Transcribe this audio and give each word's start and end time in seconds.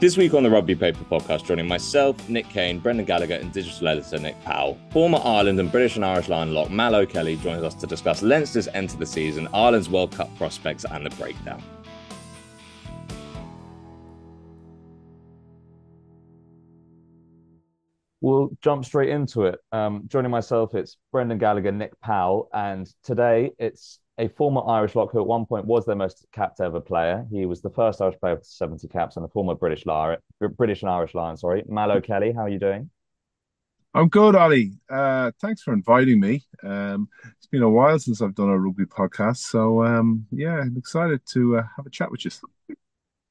This 0.00 0.16
week 0.16 0.32
on 0.32 0.42
the 0.42 0.48
Rugby 0.48 0.74
Paper 0.74 1.04
podcast, 1.04 1.44
joining 1.44 1.68
myself, 1.68 2.26
Nick 2.26 2.48
Cain, 2.48 2.78
Brendan 2.78 3.04
Gallagher, 3.04 3.34
and 3.34 3.52
digital 3.52 3.88
editor 3.88 4.18
Nick 4.18 4.42
Powell, 4.44 4.78
former 4.92 5.20
Ireland 5.22 5.60
and 5.60 5.70
British 5.70 5.96
and 5.96 6.04
Irish 6.06 6.30
Lion 6.30 6.54
lock 6.54 6.70
Mal 6.70 6.94
O'Kelly 6.94 7.36
joins 7.36 7.62
us 7.62 7.74
to 7.74 7.86
discuss 7.86 8.22
Leinster's 8.22 8.66
end 8.68 8.88
to 8.88 8.96
the 8.96 9.04
season, 9.04 9.46
Ireland's 9.52 9.90
World 9.90 10.12
Cup 10.12 10.34
prospects, 10.38 10.86
and 10.90 11.04
the 11.04 11.10
breakdown. 11.16 11.62
We'll 18.22 18.56
jump 18.62 18.86
straight 18.86 19.10
into 19.10 19.44
it. 19.44 19.58
Um, 19.70 20.04
joining 20.06 20.30
myself, 20.30 20.74
it's 20.74 20.96
Brendan 21.12 21.36
Gallagher, 21.36 21.72
Nick 21.72 21.92
Powell, 22.00 22.48
and 22.54 22.90
today 23.02 23.50
it's 23.58 24.00
a 24.20 24.28
former 24.28 24.62
Irish 24.68 24.94
lock 24.94 25.10
who 25.10 25.20
at 25.20 25.26
one 25.26 25.46
point 25.46 25.64
was 25.64 25.86
their 25.86 25.96
most 25.96 26.26
capped 26.30 26.60
ever 26.60 26.80
player. 26.80 27.26
He 27.30 27.46
was 27.46 27.62
the 27.62 27.70
first 27.70 28.02
Irish 28.02 28.20
player 28.20 28.34
with 28.36 28.44
70 28.44 28.86
caps 28.88 29.16
and 29.16 29.24
a 29.24 29.28
former 29.28 29.54
British 29.54 29.86
Lion, 29.86 30.18
British 30.56 30.82
and 30.82 30.90
Irish 30.90 31.14
Lion. 31.14 31.38
Sorry, 31.38 31.64
Mal 31.66 31.90
O'Kelly, 31.90 32.32
How 32.32 32.42
are 32.42 32.48
you 32.48 32.58
doing? 32.58 32.90
I'm 33.94 34.08
good, 34.08 34.36
Ollie. 34.36 34.74
Uh, 34.88 35.32
thanks 35.40 35.62
for 35.62 35.72
inviting 35.72 36.20
me. 36.20 36.44
Um, 36.62 37.08
it's 37.36 37.46
been 37.46 37.62
a 37.62 37.70
while 37.70 37.98
since 37.98 38.22
I've 38.22 38.36
done 38.36 38.50
a 38.50 38.58
rugby 38.58 38.84
podcast, 38.84 39.38
so 39.38 39.82
um, 39.84 40.26
yeah, 40.30 40.60
I'm 40.60 40.76
excited 40.76 41.22
to 41.32 41.56
uh, 41.56 41.62
have 41.76 41.86
a 41.86 41.90
chat 41.90 42.10
with 42.10 42.24
you. 42.24 42.30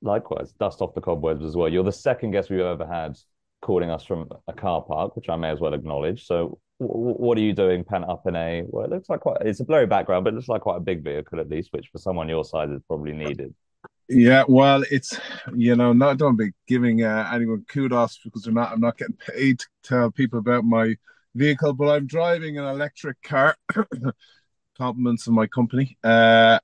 Likewise, 0.01 0.51
dust 0.59 0.81
off 0.81 0.95
the 0.95 1.01
cobwebs 1.01 1.45
as 1.45 1.55
well. 1.55 1.69
You're 1.69 1.83
the 1.83 1.91
second 1.91 2.31
guest 2.31 2.49
we've 2.49 2.59
ever 2.59 2.85
had 2.85 3.17
calling 3.61 3.89
us 3.89 4.03
from 4.03 4.27
a 4.47 4.53
car 4.53 4.81
park, 4.81 5.15
which 5.15 5.29
I 5.29 5.35
may 5.35 5.49
as 5.49 5.59
well 5.59 5.73
acknowledge. 5.73 6.25
So, 6.25 6.59
what 6.79 7.37
are 7.37 7.41
you 7.41 7.53
doing 7.53 7.83
pent 7.83 8.05
up 8.05 8.25
in 8.25 8.35
a? 8.35 8.63
Well, 8.67 8.85
it 8.85 8.91
looks 8.91 9.09
like 9.09 9.19
quite. 9.21 9.37
It's 9.41 9.59
a 9.59 9.65
blurry 9.65 9.85
background, 9.85 10.23
but 10.23 10.33
it 10.33 10.37
looks 10.37 10.47
like 10.47 10.61
quite 10.61 10.77
a 10.77 10.81
big 10.81 11.03
vehicle 11.03 11.39
at 11.39 11.49
least, 11.49 11.69
which 11.71 11.89
for 11.91 11.97
someone 11.97 12.29
your 12.29 12.45
size 12.45 12.69
is 12.69 12.81
probably 12.87 13.13
needed. 13.13 13.53
Yeah, 14.07 14.43
well, 14.47 14.83
it's 14.89 15.19
you 15.55 15.75
know 15.75 15.93
not 15.93 16.17
don't 16.17 16.37
be 16.37 16.51
giving 16.67 17.03
uh, 17.03 17.29
anyone 17.33 17.65
kudos 17.69 18.19
because 18.23 18.43
they're 18.43 18.53
not. 18.53 18.71
I'm 18.71 18.79
not 18.79 18.97
getting 18.97 19.17
paid 19.17 19.59
to 19.59 19.67
tell 19.83 20.11
people 20.11 20.39
about 20.39 20.63
my 20.63 20.95
vehicle, 21.35 21.73
but 21.73 21.89
I'm 21.89 22.07
driving 22.07 22.57
an 22.57 22.65
electric 22.65 23.21
car. 23.21 23.55
compliments 24.77 25.27
of 25.27 25.33
my 25.33 25.45
company. 25.45 25.97
Uh, 26.03 26.59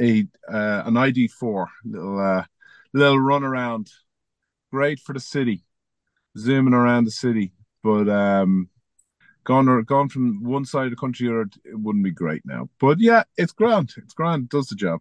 a 0.00 0.26
uh, 0.50 0.82
an 0.86 0.94
ID4 0.94 1.66
little 1.84 2.18
uh, 2.18 2.44
little 2.94 3.20
run 3.20 3.44
around, 3.44 3.90
great 4.72 4.98
for 4.98 5.12
the 5.12 5.20
city 5.20 5.62
zooming 6.38 6.74
around 6.74 7.04
the 7.04 7.10
city. 7.10 7.52
But 7.82 8.08
um, 8.08 8.68
gone 9.44 9.68
or 9.68 9.82
gone 9.82 10.08
from 10.08 10.42
one 10.42 10.64
side 10.64 10.84
of 10.84 10.90
the 10.90 10.96
country 10.96 11.28
or 11.28 11.42
it 11.42 11.50
wouldn't 11.72 12.04
be 12.04 12.10
great 12.10 12.42
now. 12.44 12.68
But 12.78 13.00
yeah, 13.00 13.24
it's 13.36 13.52
grand. 13.52 13.92
It's 13.96 14.14
grand. 14.14 14.44
It 14.44 14.50
does 14.50 14.68
the 14.68 14.76
job. 14.76 15.00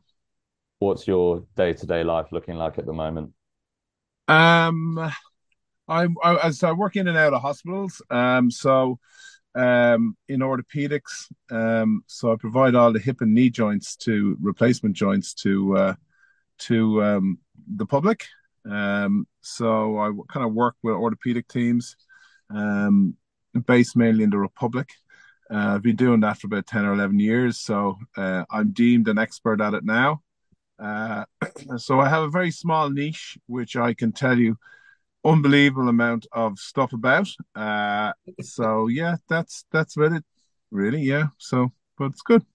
What's 0.79 1.07
your 1.07 1.43
day 1.57 1.73
to 1.73 1.85
day 1.85 2.03
life 2.03 2.27
looking 2.31 2.55
like 2.55 2.77
at 2.77 2.85
the 2.85 2.93
moment? 2.93 3.33
Um, 4.27 5.11
I'm 5.87 6.15
I, 6.23 6.51
so 6.51 6.69
I 6.69 6.71
work 6.71 6.95
in 6.95 7.07
and 7.07 7.17
out 7.17 7.33
of 7.33 7.41
hospitals. 7.41 8.01
Um, 8.09 8.51
so 8.51 8.99
um 9.55 10.15
in 10.27 10.41
orthopedics 10.41 11.25
um 11.49 12.03
so 12.05 12.31
i 12.31 12.35
provide 12.35 12.75
all 12.75 12.93
the 12.93 12.99
hip 12.99 13.19
and 13.21 13.33
knee 13.33 13.49
joints 13.49 13.95
to 13.95 14.37
replacement 14.39 14.95
joints 14.95 15.33
to 15.33 15.75
uh 15.75 15.93
to 16.59 17.03
um 17.03 17.39
the 17.75 17.85
public 17.85 18.27
um, 18.65 19.27
so 19.41 19.97
I 19.97 20.11
kind 20.31 20.45
of 20.45 20.53
work 20.53 20.75
with 20.83 20.95
orthopedic 20.95 21.47
teams, 21.47 21.95
um, 22.49 23.15
based 23.66 23.95
mainly 23.95 24.23
in 24.23 24.30
the 24.30 24.38
Republic. 24.38 24.89
Uh, 25.52 25.75
I've 25.75 25.81
been 25.81 25.95
doing 25.95 26.19
that 26.22 26.38
for 26.38 26.47
about 26.47 26.67
10 26.67 26.86
or 26.86 26.94
11 26.94 27.19
years. 27.19 27.59
So 27.59 27.97
uh, 28.16 28.45
I'm 28.52 28.72
deemed 28.72 29.08
an 29.08 29.17
expert 29.17 29.61
at 29.61 29.73
it 29.73 29.83
now. 29.83 30.22
Uh, 30.78 31.25
so 31.78 32.00
I 32.00 32.08
have 32.08 32.23
a 32.23 32.29
very 32.29 32.51
small 32.51 32.90
niche, 32.90 33.38
which 33.47 33.75
I 33.75 33.94
can 33.94 34.12
tell 34.12 34.38
you 34.38 34.57
unbelievable 35.25 35.90
amount 35.90 36.28
of 36.31 36.59
stuff 36.59 36.94
about. 36.94 37.28
Uh, 37.56 38.13
so 38.41 38.88
yeah, 38.88 39.18
that's, 39.28 39.66
that's 39.72 39.97
about 39.97 40.13
it 40.13 40.23
really. 40.72 41.02
Yeah. 41.02 41.28
So, 41.38 41.72
but 41.97 42.12
it's 42.12 42.22
good. 42.22 42.46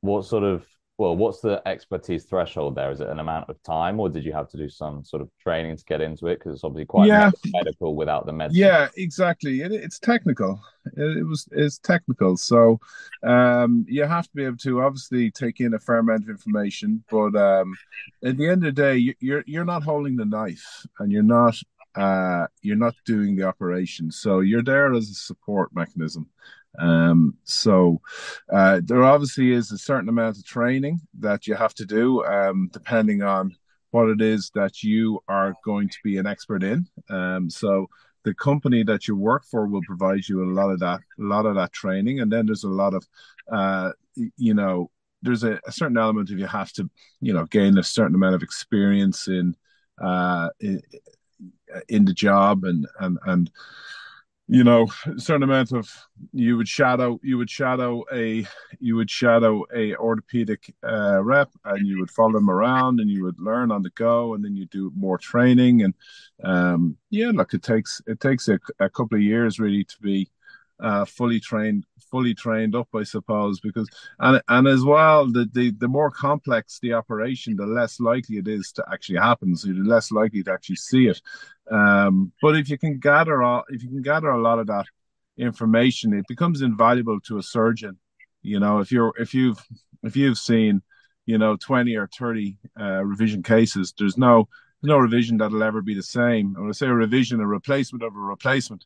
What 0.00 0.24
sort 0.24 0.42
of 0.42 0.66
well, 0.98 1.16
what's 1.16 1.40
the 1.40 1.62
expertise 1.66 2.24
threshold 2.24 2.74
there? 2.74 2.90
Is 2.90 3.00
it 3.00 3.08
an 3.08 3.18
amount 3.18 3.48
of 3.48 3.60
time, 3.62 3.98
or 3.98 4.08
did 4.08 4.24
you 4.24 4.32
have 4.32 4.48
to 4.50 4.56
do 4.56 4.68
some 4.68 5.04
sort 5.04 5.22
of 5.22 5.30
training 5.40 5.76
to 5.76 5.84
get 5.84 6.00
into 6.00 6.26
it? 6.26 6.38
Because 6.38 6.54
it's 6.54 6.64
obviously 6.64 6.84
quite 6.84 7.08
yeah. 7.08 7.30
medical 7.46 7.96
without 7.96 8.26
the 8.26 8.32
medicine. 8.32 8.60
Yeah, 8.60 8.88
exactly. 8.96 9.62
It, 9.62 9.72
it's 9.72 9.98
technical. 9.98 10.60
It, 10.96 11.18
it, 11.18 11.24
was 11.24 11.48
it's 11.50 11.78
technical. 11.78 12.36
So 12.36 12.78
um, 13.22 13.86
you 13.88 14.04
have 14.04 14.24
to 14.24 14.30
be 14.34 14.44
able 14.44 14.58
to 14.58 14.82
obviously 14.82 15.30
take 15.30 15.60
in 15.60 15.74
a 15.74 15.80
fair 15.80 15.98
amount 15.98 16.24
of 16.24 16.28
information, 16.28 17.02
but 17.10 17.34
um, 17.36 17.74
at 18.22 18.36
the 18.36 18.48
end 18.48 18.64
of 18.64 18.74
the 18.74 18.82
day, 18.82 19.14
you're 19.18 19.44
you're 19.46 19.64
not 19.64 19.82
holding 19.82 20.16
the 20.16 20.26
knife, 20.26 20.86
and 20.98 21.10
you're 21.10 21.22
not 21.22 21.56
uh, 21.94 22.46
you're 22.60 22.76
not 22.76 22.94
doing 23.04 23.36
the 23.36 23.44
operation. 23.44 24.10
So 24.10 24.40
you're 24.40 24.62
there 24.62 24.92
as 24.92 25.10
a 25.10 25.14
support 25.14 25.74
mechanism. 25.74 26.28
Um, 26.78 27.36
so 27.44 28.00
uh, 28.52 28.80
there 28.84 29.04
obviously 29.04 29.52
is 29.52 29.70
a 29.72 29.78
certain 29.78 30.08
amount 30.08 30.38
of 30.38 30.44
training 30.44 31.00
that 31.20 31.46
you 31.46 31.54
have 31.54 31.74
to 31.74 31.84
do, 31.84 32.24
um, 32.24 32.70
depending 32.72 33.22
on 33.22 33.56
what 33.90 34.08
it 34.08 34.22
is 34.22 34.50
that 34.54 34.82
you 34.82 35.20
are 35.28 35.54
going 35.64 35.88
to 35.88 35.98
be 36.02 36.16
an 36.16 36.26
expert 36.26 36.62
in. 36.62 36.86
Um, 37.10 37.50
so 37.50 37.88
the 38.24 38.34
company 38.34 38.82
that 38.84 39.06
you 39.06 39.16
work 39.16 39.44
for 39.44 39.66
will 39.66 39.82
provide 39.86 40.26
you 40.28 40.42
a 40.42 40.52
lot 40.52 40.70
of 40.70 40.80
that, 40.80 41.00
a 41.18 41.22
lot 41.22 41.44
of 41.44 41.56
that 41.56 41.72
training, 41.72 42.20
and 42.20 42.32
then 42.32 42.46
there's 42.46 42.64
a 42.64 42.68
lot 42.68 42.94
of, 42.94 43.06
uh, 43.50 43.92
you 44.14 44.54
know, 44.54 44.90
there's 45.20 45.44
a, 45.44 45.60
a 45.66 45.72
certain 45.72 45.98
element 45.98 46.30
of 46.30 46.38
you 46.38 46.46
have 46.46 46.72
to, 46.72 46.88
you 47.20 47.32
know, 47.32 47.44
gain 47.46 47.76
a 47.78 47.82
certain 47.82 48.14
amount 48.14 48.34
of 48.34 48.42
experience 48.42 49.28
in, 49.28 49.54
uh, 50.00 50.48
in, 50.60 50.80
in 51.88 52.04
the 52.04 52.12
job 52.12 52.64
and 52.64 52.86
and 53.00 53.18
and 53.26 53.50
you 54.48 54.64
know 54.64 54.86
certain 55.16 55.44
amount 55.44 55.72
of 55.72 55.88
you 56.32 56.56
would 56.56 56.68
shadow 56.68 57.18
you 57.22 57.38
would 57.38 57.48
shadow 57.48 58.04
a 58.12 58.44
you 58.80 58.96
would 58.96 59.10
shadow 59.10 59.64
a 59.74 59.94
orthopedic 59.96 60.74
uh, 60.84 61.22
rep 61.22 61.50
and 61.64 61.86
you 61.86 61.98
would 62.00 62.10
follow 62.10 62.32
them 62.32 62.50
around 62.50 62.98
and 62.98 63.08
you 63.08 63.22
would 63.22 63.38
learn 63.38 63.70
on 63.70 63.82
the 63.82 63.90
go 63.90 64.34
and 64.34 64.44
then 64.44 64.56
you 64.56 64.66
do 64.66 64.92
more 64.96 65.16
training 65.16 65.82
and 65.82 65.94
um 66.42 66.96
yeah 67.10 67.30
look 67.32 67.54
it 67.54 67.62
takes 67.62 68.02
it 68.06 68.18
takes 68.18 68.48
a, 68.48 68.58
a 68.80 68.90
couple 68.90 69.16
of 69.16 69.22
years 69.22 69.60
really 69.60 69.84
to 69.84 69.96
be 70.00 70.28
uh, 70.82 71.04
fully 71.04 71.40
trained 71.40 71.86
fully 72.10 72.34
trained 72.34 72.74
up 72.74 72.88
i 72.94 73.02
suppose 73.04 73.60
because 73.60 73.88
and 74.18 74.42
and 74.48 74.66
as 74.66 74.84
well 74.84 75.30
the, 75.30 75.48
the 75.52 75.70
the 75.78 75.88
more 75.88 76.10
complex 76.10 76.78
the 76.82 76.92
operation 76.92 77.56
the 77.56 77.66
less 77.66 78.00
likely 78.00 78.36
it 78.36 78.48
is 78.48 78.72
to 78.72 78.84
actually 78.92 79.18
happen. 79.18 79.56
So 79.56 79.68
you're 79.68 79.84
less 79.84 80.10
likely 80.10 80.42
to 80.42 80.52
actually 80.52 80.76
see 80.76 81.06
it. 81.06 81.20
Um, 81.70 82.32
but 82.42 82.56
if 82.56 82.68
you 82.68 82.78
can 82.78 82.98
gather 82.98 83.42
all 83.42 83.64
if 83.68 83.82
you 83.82 83.88
can 83.88 84.02
gather 84.02 84.30
a 84.30 84.40
lot 84.40 84.58
of 84.58 84.66
that 84.66 84.86
information 85.38 86.12
it 86.12 86.26
becomes 86.28 86.62
invaluable 86.62 87.20
to 87.20 87.38
a 87.38 87.42
surgeon. 87.42 87.98
You 88.42 88.60
know 88.60 88.80
if 88.80 88.92
you're 88.92 89.14
if 89.18 89.34
you've 89.34 89.58
if 90.02 90.16
you've 90.16 90.38
seen 90.38 90.82
you 91.26 91.38
know 91.38 91.56
20 91.56 91.96
or 91.96 92.08
30 92.08 92.58
uh, 92.78 93.04
revision 93.04 93.42
cases 93.42 93.94
there's 93.96 94.18
no 94.18 94.48
there's 94.80 94.90
no 94.90 94.98
revision 94.98 95.36
that'll 95.38 95.62
ever 95.62 95.80
be 95.80 95.94
the 95.94 96.02
same. 96.02 96.54
When 96.54 96.68
i 96.68 96.72
say 96.72 96.86
a 96.86 96.94
revision 96.94 97.40
a 97.40 97.46
replacement 97.46 98.02
of 98.02 98.14
a 98.14 98.18
replacement 98.18 98.84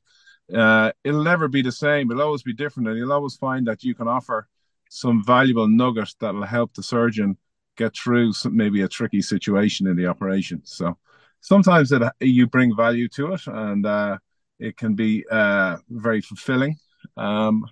uh, 0.55 0.93
it'll 1.05 1.23
never 1.23 1.49
be 1.49 1.63
the 1.63 1.73
same. 1.73 2.11
It'll 2.11 2.23
always 2.23 2.43
be 2.43 2.53
different, 2.53 2.89
and 2.89 2.99
you'll 2.99 3.13
always 3.13 3.37
find 3.37 3.67
that 3.67 3.83
you 3.83 3.95
can 3.95 4.09
offer 4.09 4.49
some 4.89 5.25
valuable 5.25 5.67
nuggets 5.67 6.15
that'll 6.21 6.45
help 6.45 6.75
the 6.75 6.83
surgeon 6.83 7.37
get 7.77 7.95
through 7.97 8.33
some, 8.33 8.57
maybe 8.57 8.83
a 8.83 8.89
tricky 8.89 9.21
situation 9.21 9.87
in 9.87 9.97
the 9.97 10.07
operation. 10.07 10.63
So 10.65 10.97
sometimes 11.41 11.93
it, 11.93 12.03
you 12.21 12.47
bring 12.47 12.77
value 12.77 13.09
to 13.11 13.33
it, 13.33 13.47
and 13.47 13.85
uh, 13.85 14.19
it 14.59 14.77
can 14.77 14.95
be 14.95 15.25
uh, 15.31 15.79
very 15.89 16.21
fulfilling, 16.21 16.77
um, 17.17 17.67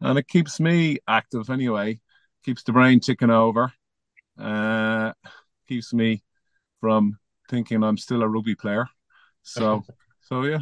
and 0.00 0.18
it 0.18 0.28
keeps 0.28 0.60
me 0.60 0.98
active 1.06 1.50
anyway. 1.50 2.00
Keeps 2.44 2.62
the 2.62 2.72
brain 2.72 3.00
ticking 3.00 3.30
over. 3.30 3.72
Uh, 4.38 5.12
keeps 5.68 5.92
me 5.92 6.22
from 6.80 7.18
thinking 7.50 7.82
I'm 7.82 7.98
still 7.98 8.22
a 8.22 8.28
rugby 8.28 8.54
player. 8.54 8.88
So, 9.42 9.84
so 10.22 10.44
yeah. 10.44 10.60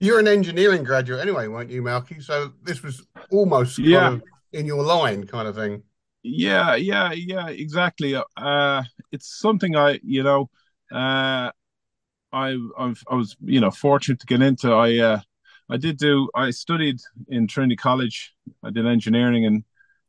You're 0.00 0.18
an 0.18 0.28
engineering 0.28 0.82
graduate 0.82 1.20
anyway, 1.20 1.46
weren't 1.46 1.70
you, 1.70 1.82
Malky? 1.82 2.22
So 2.22 2.52
this 2.62 2.82
was 2.82 3.06
almost 3.30 3.78
yeah. 3.78 4.18
in 4.52 4.66
your 4.66 4.82
line 4.82 5.26
kind 5.26 5.46
of 5.46 5.54
thing. 5.54 5.82
Yeah, 6.22 6.74
yeah, 6.74 7.12
yeah, 7.12 7.48
exactly. 7.48 8.20
Uh, 8.36 8.82
it's 9.12 9.38
something 9.38 9.76
I, 9.76 10.00
you 10.02 10.22
know, 10.22 10.50
uh, 10.92 11.50
I, 12.32 12.56
I've, 12.78 13.02
I 13.10 13.14
was, 13.14 13.36
you 13.42 13.60
know, 13.60 13.70
fortunate 13.70 14.20
to 14.20 14.26
get 14.26 14.42
into. 14.42 14.72
I, 14.72 14.98
uh, 14.98 15.20
I 15.68 15.76
did 15.76 15.98
do. 15.98 16.28
I 16.34 16.50
studied 16.50 16.98
in 17.28 17.46
Trinity 17.46 17.76
College. 17.76 18.34
I 18.62 18.70
did 18.70 18.86
engineering 18.86 19.44
in 19.44 19.64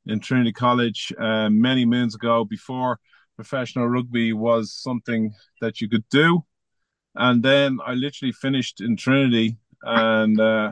in 0.07 0.19
Trinity 0.19 0.51
College 0.51 1.13
uh, 1.19 1.49
many 1.49 1.85
moons 1.85 2.15
ago, 2.15 2.43
before 2.43 2.99
professional 3.35 3.87
rugby 3.87 4.33
was 4.33 4.73
something 4.73 5.33
that 5.61 5.81
you 5.81 5.89
could 5.89 6.07
do. 6.09 6.43
And 7.15 7.43
then 7.43 7.79
I 7.85 7.93
literally 7.93 8.31
finished 8.31 8.81
in 8.81 8.95
Trinity 8.95 9.57
and 9.83 10.39
uh, 10.39 10.71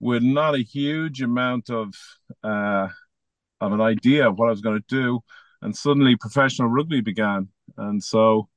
with 0.00 0.22
not 0.22 0.54
a 0.54 0.62
huge 0.62 1.22
amount 1.22 1.70
of 1.70 1.94
uh, 2.42 2.88
of 3.60 3.72
an 3.72 3.80
idea 3.80 4.28
of 4.28 4.38
what 4.38 4.46
I 4.46 4.50
was 4.50 4.62
going 4.62 4.80
to 4.80 5.02
do, 5.02 5.20
and 5.62 5.76
suddenly 5.76 6.16
professional 6.16 6.68
rugby 6.68 7.00
began, 7.00 7.48
and 7.76 8.02
so 8.02 8.48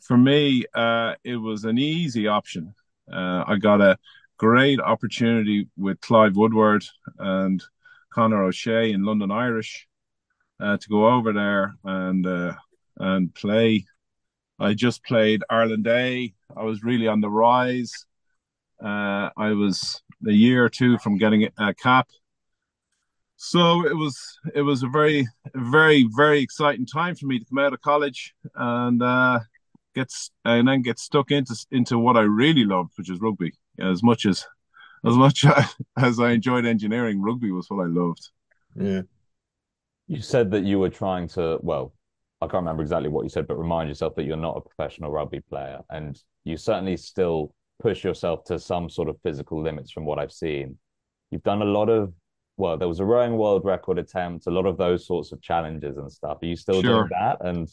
for 0.00 0.16
me, 0.16 0.64
uh, 0.74 1.14
it 1.24 1.36
was 1.36 1.64
an 1.64 1.78
easy 1.78 2.26
option. 2.26 2.74
Uh, 3.10 3.44
I 3.46 3.56
got 3.56 3.80
a 3.80 3.98
great 4.36 4.80
opportunity 4.80 5.68
with 5.76 6.00
Clive 6.00 6.36
Woodward 6.36 6.84
and 7.18 7.62
Conor 8.12 8.44
O'Shea 8.44 8.92
in 8.92 9.04
London 9.04 9.30
Irish 9.30 9.86
uh, 10.60 10.76
to 10.76 10.88
go 10.88 11.08
over 11.08 11.32
there 11.32 11.74
and 11.84 12.26
uh, 12.26 12.54
and 12.98 13.34
play. 13.34 13.86
I 14.58 14.74
just 14.74 15.04
played 15.04 15.42
Ireland 15.48 15.86
A. 15.86 16.34
I 16.56 16.62
was 16.62 16.82
really 16.82 17.08
on 17.08 17.20
the 17.20 17.30
rise. 17.30 18.04
Uh, 18.82 19.30
I 19.36 19.52
was 19.52 20.02
a 20.26 20.32
year 20.32 20.64
or 20.64 20.68
two 20.68 20.98
from 20.98 21.18
getting 21.18 21.48
a 21.58 21.74
cap. 21.74 22.08
So 23.36 23.86
it 23.86 23.96
was 23.96 24.16
it 24.54 24.62
was 24.62 24.82
a 24.82 24.88
very 24.88 25.26
very 25.54 26.08
very 26.14 26.40
exciting 26.40 26.86
time 26.86 27.14
for 27.16 27.26
me 27.26 27.38
to 27.38 27.44
come 27.44 27.58
out 27.58 27.72
of 27.72 27.80
college 27.80 28.34
and 28.54 29.02
uh, 29.02 29.40
get 29.94 30.12
and 30.44 30.68
then 30.68 30.82
get 30.82 30.98
stuck 30.98 31.30
into 31.30 31.54
into 31.70 31.98
what 31.98 32.16
I 32.16 32.22
really 32.22 32.64
loved, 32.64 32.92
which 32.96 33.10
is 33.10 33.20
rugby. 33.20 33.52
As 33.80 34.02
much 34.02 34.26
as 34.26 34.46
as 35.04 35.16
much 35.16 35.44
as 35.96 36.20
I 36.20 36.30
enjoyed 36.30 36.66
engineering, 36.66 37.20
rugby 37.20 37.50
was 37.50 37.68
what 37.68 37.84
I 37.84 37.88
loved. 37.88 38.30
Yeah. 38.78 39.02
You 40.06 40.20
said 40.20 40.50
that 40.50 40.64
you 40.64 40.78
were 40.78 40.90
trying 40.90 41.28
to, 41.28 41.58
well, 41.62 41.94
I 42.40 42.46
can't 42.46 42.62
remember 42.62 42.82
exactly 42.82 43.08
what 43.08 43.22
you 43.22 43.28
said, 43.28 43.46
but 43.46 43.58
remind 43.58 43.88
yourself 43.88 44.14
that 44.16 44.24
you're 44.24 44.36
not 44.36 44.56
a 44.56 44.60
professional 44.60 45.10
rugby 45.10 45.40
player. 45.40 45.80
And 45.90 46.20
you 46.44 46.56
certainly 46.56 46.96
still 46.96 47.54
push 47.82 48.04
yourself 48.04 48.44
to 48.44 48.58
some 48.58 48.88
sort 48.88 49.08
of 49.08 49.16
physical 49.22 49.62
limits 49.62 49.90
from 49.90 50.04
what 50.04 50.18
I've 50.18 50.32
seen. 50.32 50.78
You've 51.30 51.42
done 51.42 51.62
a 51.62 51.66
lot 51.66 51.88
of, 51.88 52.12
well, 52.56 52.76
there 52.76 52.88
was 52.88 53.00
a 53.00 53.04
rowing 53.04 53.36
world 53.36 53.64
record 53.64 53.98
attempt, 53.98 54.46
a 54.46 54.50
lot 54.50 54.66
of 54.66 54.76
those 54.76 55.06
sorts 55.06 55.32
of 55.32 55.42
challenges 55.42 55.96
and 55.96 56.10
stuff. 56.10 56.38
Are 56.42 56.46
you 56.46 56.56
still 56.56 56.80
sure. 56.82 57.08
doing 57.08 57.10
that? 57.10 57.38
And 57.44 57.68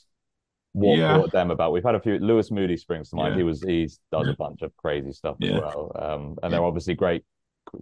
what 0.73 0.97
yeah. 0.97 1.15
brought 1.15 1.31
them 1.31 1.51
about? 1.51 1.73
We've 1.73 1.83
had 1.83 1.95
a 1.95 1.99
few, 1.99 2.17
Lewis 2.19 2.51
Moody 2.51 2.77
springs 2.77 3.09
to 3.09 3.15
mind. 3.15 3.33
Yeah. 3.33 3.37
He 3.37 3.43
was, 3.43 3.61
he 3.61 3.89
does 4.11 4.27
a 4.27 4.35
bunch 4.37 4.61
of 4.61 4.75
crazy 4.77 5.11
stuff 5.11 5.37
as 5.43 5.51
well. 5.51 5.91
Um, 5.95 6.37
and 6.41 6.51
they're 6.51 6.63
obviously 6.63 6.95
great 6.95 7.23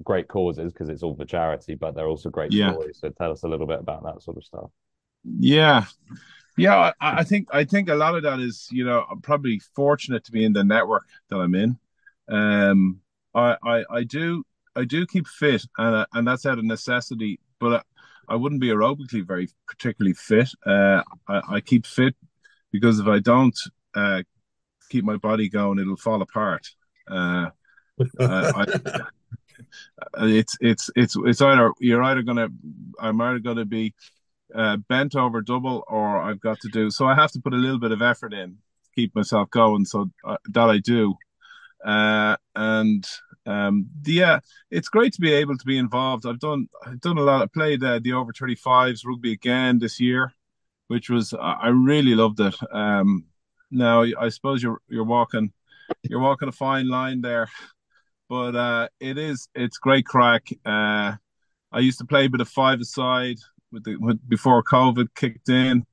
great 0.03 0.27
causes 0.27 0.73
because 0.73 0.89
it's 0.89 1.01
all 1.01 1.15
for 1.15 1.23
charity, 1.23 1.75
but 1.75 1.95
they're 1.95 2.07
also 2.07 2.29
great 2.29 2.51
yeah. 2.51 2.71
stories. 2.71 2.99
So 2.99 3.09
tell 3.09 3.31
us 3.31 3.43
a 3.43 3.47
little 3.47 3.67
bit 3.67 3.79
about 3.79 4.03
that 4.03 4.21
sort 4.21 4.35
of 4.35 4.43
stuff. 4.43 4.69
Yeah. 5.23 5.85
Yeah, 6.57 6.91
I, 6.99 7.19
I 7.19 7.23
think 7.23 7.47
I 7.53 7.63
think 7.63 7.87
a 7.87 7.95
lot 7.95 8.15
of 8.15 8.23
that 8.23 8.39
is, 8.39 8.67
you 8.71 8.83
know, 8.83 9.05
I'm 9.09 9.21
probably 9.21 9.61
fortunate 9.75 10.23
to 10.25 10.31
be 10.31 10.43
in 10.43 10.53
the 10.53 10.63
network 10.63 11.05
that 11.29 11.37
I'm 11.37 11.55
in. 11.55 11.77
Um 12.29 13.01
I 13.33 13.57
I, 13.63 13.83
I 13.91 14.03
do 14.03 14.43
I 14.75 14.85
do 14.85 15.05
keep 15.05 15.27
fit 15.27 15.65
and 15.77 15.95
uh, 15.95 16.05
and 16.13 16.27
that's 16.27 16.45
out 16.45 16.59
of 16.59 16.65
necessity, 16.65 17.39
but 17.59 17.85
I, 18.29 18.33
I 18.33 18.35
wouldn't 18.35 18.61
be 18.61 18.69
aerobically 18.69 19.25
very 19.25 19.49
particularly 19.67 20.13
fit. 20.13 20.49
Uh 20.65 21.01
I, 21.27 21.41
I 21.55 21.61
keep 21.61 21.85
fit 21.85 22.15
because 22.71 22.99
if 22.99 23.07
I 23.07 23.19
don't 23.19 23.57
uh 23.95 24.23
keep 24.89 25.03
my 25.03 25.17
body 25.17 25.49
going, 25.49 25.79
it'll 25.79 25.97
fall 25.97 26.21
apart. 26.21 26.67
Uh, 27.09 27.49
I, 28.19 28.65
it's 30.19 30.55
it's 30.61 30.89
it's 30.95 31.15
it's 31.17 31.41
either 31.41 31.71
you're 31.79 32.03
either 32.03 32.21
gonna 32.21 32.49
I'm 32.99 33.19
either 33.21 33.39
gonna 33.39 33.65
be 33.65 33.93
uh, 34.53 34.77
bent 34.87 35.15
over 35.15 35.41
double 35.41 35.83
or 35.87 36.21
I've 36.21 36.39
got 36.39 36.59
to 36.61 36.69
do 36.69 36.89
so 36.89 37.05
I 37.05 37.15
have 37.15 37.31
to 37.31 37.41
put 37.41 37.53
a 37.53 37.57
little 37.57 37.79
bit 37.79 37.91
of 37.91 38.01
effort 38.01 38.33
in 38.33 38.51
to 38.51 38.89
keep 38.95 39.13
myself 39.15 39.49
going 39.49 39.85
so 39.85 40.09
uh, 40.23 40.37
that 40.49 40.69
I 40.69 40.77
do 40.77 41.15
uh, 41.85 42.35
and 42.55 43.07
um, 43.45 43.87
the, 44.01 44.13
yeah 44.13 44.39
it's 44.71 44.89
great 44.89 45.13
to 45.13 45.21
be 45.21 45.33
able 45.33 45.57
to 45.57 45.65
be 45.65 45.77
involved 45.77 46.25
I've 46.25 46.39
done 46.39 46.67
I've 46.85 47.01
done 47.01 47.17
a 47.17 47.21
lot 47.21 47.41
I 47.41 47.45
played 47.45 47.83
uh, 47.83 47.99
the 47.99 48.13
over 48.13 48.33
35s 48.33 49.05
rugby 49.05 49.31
again 49.31 49.79
this 49.79 49.99
year 49.99 50.33
which 50.87 51.09
was 51.09 51.33
I 51.33 51.69
really 51.69 52.15
loved 52.15 52.39
it 52.39 52.55
um, 52.71 53.25
now 53.71 54.03
I 54.19 54.29
suppose 54.29 54.61
you're 54.61 54.81
you're 54.89 55.05
walking 55.05 55.53
you're 56.03 56.19
walking 56.19 56.49
a 56.49 56.53
fine 56.53 56.89
line 56.89 57.21
there 57.21 57.47
but 58.29 58.55
uh, 58.55 58.87
it 58.99 59.17
is 59.17 59.47
it's 59.55 59.77
great 59.77 60.05
crack. 60.05 60.47
Uh, 60.65 61.13
I 61.71 61.79
used 61.79 61.99
to 61.99 62.05
play 62.05 62.25
a 62.25 62.29
bit 62.29 62.41
of 62.41 62.49
five 62.49 62.79
aside 62.79 63.37
with 63.71 63.83
the 63.83 63.95
with, 63.97 64.19
before 64.27 64.63
COVID 64.63 65.07
kicked 65.15 65.49
in. 65.49 65.85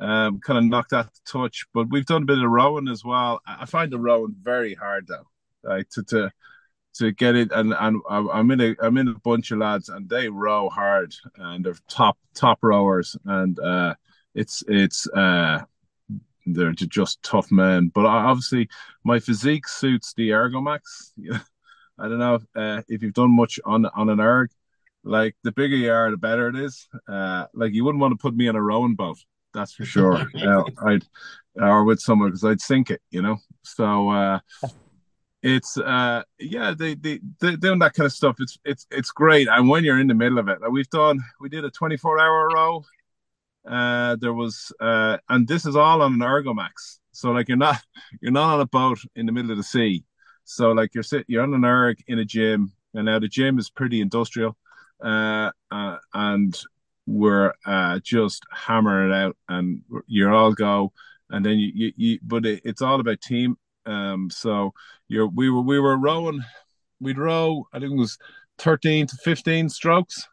Um, 0.00 0.40
kind 0.40 0.58
of 0.58 0.64
knocked 0.64 0.90
that 0.90 1.10
touch, 1.26 1.66
but 1.74 1.90
we've 1.90 2.06
done 2.06 2.22
a 2.22 2.26
bit 2.26 2.38
of 2.38 2.50
rowing 2.50 2.88
as 2.88 3.04
well. 3.04 3.40
I 3.46 3.66
find 3.66 3.92
the 3.92 3.98
rowing 3.98 4.34
very 4.42 4.74
hard 4.74 5.06
though, 5.06 5.26
like 5.62 5.90
to 5.90 6.02
to 6.04 6.32
to 6.94 7.12
get 7.12 7.36
it. 7.36 7.52
And 7.52 7.74
and 7.78 8.00
I'm 8.08 8.50
in 8.50 8.60
a 8.60 8.76
I'm 8.82 8.96
in 8.96 9.08
a 9.08 9.18
bunch 9.18 9.50
of 9.50 9.58
lads, 9.58 9.88
and 9.88 10.08
they 10.08 10.28
row 10.28 10.68
hard, 10.70 11.14
and 11.36 11.64
they're 11.64 11.74
top 11.88 12.18
top 12.34 12.58
rowers, 12.62 13.16
and 13.26 13.58
uh, 13.58 13.94
it's 14.34 14.64
it's 14.68 15.06
uh, 15.08 15.60
they're 16.46 16.72
just 16.72 17.22
tough 17.22 17.50
men. 17.50 17.90
But 17.94 18.06
obviously, 18.06 18.68
my 19.04 19.18
physique 19.18 19.68
suits 19.68 20.14
the 20.14 20.30
Ergomax. 20.30 21.12
I 21.98 22.08
don't 22.08 22.18
know 22.18 22.36
if, 22.36 22.42
uh, 22.56 22.82
if 22.88 23.02
you've 23.02 23.12
done 23.12 23.36
much 23.36 23.60
on 23.64 23.86
on 23.86 24.08
an 24.08 24.20
erg. 24.20 24.50
Like 25.02 25.34
the 25.44 25.52
bigger 25.52 25.76
you 25.76 25.90
are, 25.90 26.10
the 26.10 26.18
better 26.18 26.48
it 26.48 26.56
is. 26.56 26.86
Uh, 27.08 27.46
like 27.54 27.72
you 27.72 27.84
wouldn't 27.84 28.02
want 28.02 28.12
to 28.12 28.22
put 28.22 28.36
me 28.36 28.48
on 28.48 28.56
a 28.56 28.62
rowing 28.62 28.94
boat, 28.94 29.18
that's 29.54 29.74
for 29.74 29.84
sure. 29.84 30.14
uh, 30.14 30.64
I'd 30.86 31.04
or 31.56 31.84
with 31.84 32.00
someone 32.00 32.28
because 32.28 32.44
I'd 32.44 32.60
sink 32.60 32.90
it, 32.90 33.00
you 33.10 33.22
know. 33.22 33.38
So 33.62 34.10
uh, 34.10 34.38
it's 35.42 35.76
uh, 35.76 36.22
yeah, 36.38 36.74
they, 36.76 36.94
they 36.94 37.20
they 37.40 37.56
doing 37.56 37.78
that 37.80 37.94
kind 37.94 38.06
of 38.06 38.12
stuff. 38.12 38.36
It's 38.38 38.58
it's 38.64 38.86
it's 38.90 39.10
great, 39.10 39.48
and 39.48 39.68
when 39.68 39.84
you're 39.84 40.00
in 40.00 40.08
the 40.08 40.14
middle 40.14 40.38
of 40.38 40.48
it, 40.48 40.60
like 40.60 40.70
we've 40.70 40.90
done, 40.90 41.20
we 41.40 41.48
did 41.48 41.64
a 41.64 41.70
24 41.70 42.20
hour 42.20 42.48
row. 42.54 42.84
Uh, 43.68 44.16
there 44.20 44.32
was 44.32 44.72
uh, 44.80 45.18
and 45.28 45.46
this 45.46 45.66
is 45.66 45.76
all 45.76 46.02
on 46.02 46.14
an 46.14 46.20
Ergomax. 46.20 46.98
So 47.12 47.30
like 47.30 47.48
you're 47.48 47.56
not 47.56 47.80
you're 48.20 48.32
not 48.32 48.54
on 48.54 48.60
a 48.60 48.66
boat 48.66 48.98
in 49.16 49.26
the 49.26 49.32
middle 49.32 49.50
of 49.50 49.56
the 49.56 49.62
sea 49.62 50.04
so 50.50 50.72
like 50.72 50.94
you're 50.94 51.04
sitting, 51.04 51.26
you're 51.28 51.44
on 51.44 51.54
an 51.54 51.64
erg 51.64 52.02
in 52.08 52.18
a 52.18 52.24
gym, 52.24 52.72
and 52.92 53.06
now 53.06 53.20
the 53.20 53.28
gym 53.28 53.58
is 53.58 53.70
pretty 53.70 54.00
industrial, 54.00 54.56
uh, 55.02 55.50
uh 55.70 55.96
and 56.12 56.58
we're 57.10 57.52
uh, 57.66 57.98
just 58.04 58.44
hammering 58.52 59.10
it 59.10 59.14
out, 59.14 59.36
and 59.48 59.82
you're 60.06 60.32
all 60.32 60.52
go, 60.52 60.92
and 61.28 61.44
then 61.44 61.58
you, 61.58 61.72
you, 61.74 61.92
you 61.96 62.18
but 62.22 62.46
it, 62.46 62.60
it's 62.64 62.82
all 62.82 63.00
about 63.00 63.20
team. 63.20 63.56
Um, 63.84 64.30
so 64.30 64.72
you're 65.08 65.26
we 65.26 65.50
were 65.50 65.62
we 65.62 65.80
were 65.80 65.96
rowing, 65.98 66.40
we'd 67.00 67.18
row. 67.18 67.64
I 67.72 67.80
think 67.80 67.92
it 67.92 67.98
was 67.98 68.16
thirteen 68.58 69.06
to 69.08 69.16
fifteen 69.16 69.68
strokes, 69.68 70.28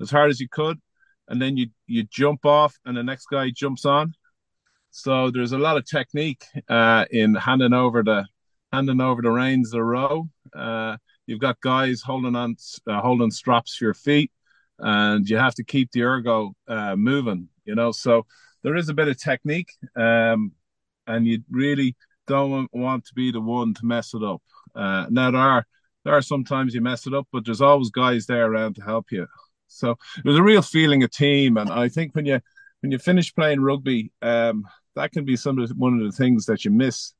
as 0.00 0.10
hard 0.10 0.30
as 0.30 0.40
you 0.40 0.48
could, 0.48 0.78
and 1.28 1.42
then 1.42 1.56
you 1.56 1.66
you 1.86 2.04
jump 2.04 2.46
off, 2.46 2.78
and 2.84 2.96
the 2.96 3.02
next 3.02 3.26
guy 3.26 3.50
jumps 3.50 3.84
on. 3.84 4.14
So 4.92 5.30
there's 5.30 5.52
a 5.52 5.58
lot 5.58 5.76
of 5.76 5.84
technique 5.84 6.44
uh, 6.68 7.06
in 7.10 7.34
handing 7.34 7.72
over 7.72 8.02
the 8.02 8.26
handing 8.72 9.00
over 9.00 9.20
the 9.20 9.30
reins 9.30 9.70
the 9.70 9.82
row. 9.82 10.28
Uh, 10.54 10.96
you've 11.26 11.40
got 11.40 11.60
guys 11.60 12.02
holding 12.02 12.36
on, 12.36 12.56
uh, 12.86 13.00
holding 13.00 13.30
straps 13.32 13.76
for 13.76 13.84
your 13.84 13.94
feet, 13.94 14.30
and 14.80 15.28
you 15.28 15.36
have 15.36 15.54
to 15.56 15.64
keep 15.64 15.90
the 15.92 16.02
ergo 16.02 16.52
uh, 16.68 16.96
moving. 16.96 17.48
You 17.64 17.74
know, 17.74 17.92
so 17.92 18.26
there 18.62 18.76
is 18.76 18.88
a 18.88 18.94
bit 18.94 19.08
of 19.08 19.20
technique, 19.20 19.72
um, 19.96 20.52
and 21.06 21.26
you 21.26 21.42
really 21.50 21.96
don't 22.26 22.68
want 22.72 23.04
to 23.06 23.14
be 23.14 23.30
the 23.30 23.40
one 23.40 23.74
to 23.74 23.86
mess 23.86 24.14
it 24.14 24.22
up. 24.22 24.42
Uh, 24.74 25.06
now 25.10 25.30
there 25.30 25.40
are 25.40 25.66
there 26.04 26.14
are 26.14 26.22
sometimes 26.22 26.74
you 26.74 26.80
mess 26.80 27.06
it 27.06 27.14
up, 27.14 27.28
but 27.32 27.44
there's 27.44 27.60
always 27.60 27.90
guys 27.90 28.26
there 28.26 28.46
around 28.46 28.76
to 28.76 28.82
help 28.82 29.06
you. 29.10 29.26
So 29.68 29.96
there's 30.24 30.38
a 30.38 30.42
real 30.42 30.62
feeling 30.62 31.02
of 31.02 31.10
team, 31.10 31.56
and 31.56 31.70
I 31.70 31.88
think 31.88 32.14
when 32.14 32.26
you 32.26 32.40
when 32.80 32.92
you 32.92 32.98
finish 32.98 33.34
playing 33.34 33.60
rugby, 33.60 34.12
um, 34.22 34.64
that 34.96 35.12
can 35.12 35.24
be 35.24 35.36
some 35.36 35.58
of 35.58 35.68
the, 35.68 35.74
one 35.74 36.00
of 36.00 36.04
the 36.04 36.16
things 36.16 36.46
that 36.46 36.64
you 36.64 36.70
miss 36.70 37.12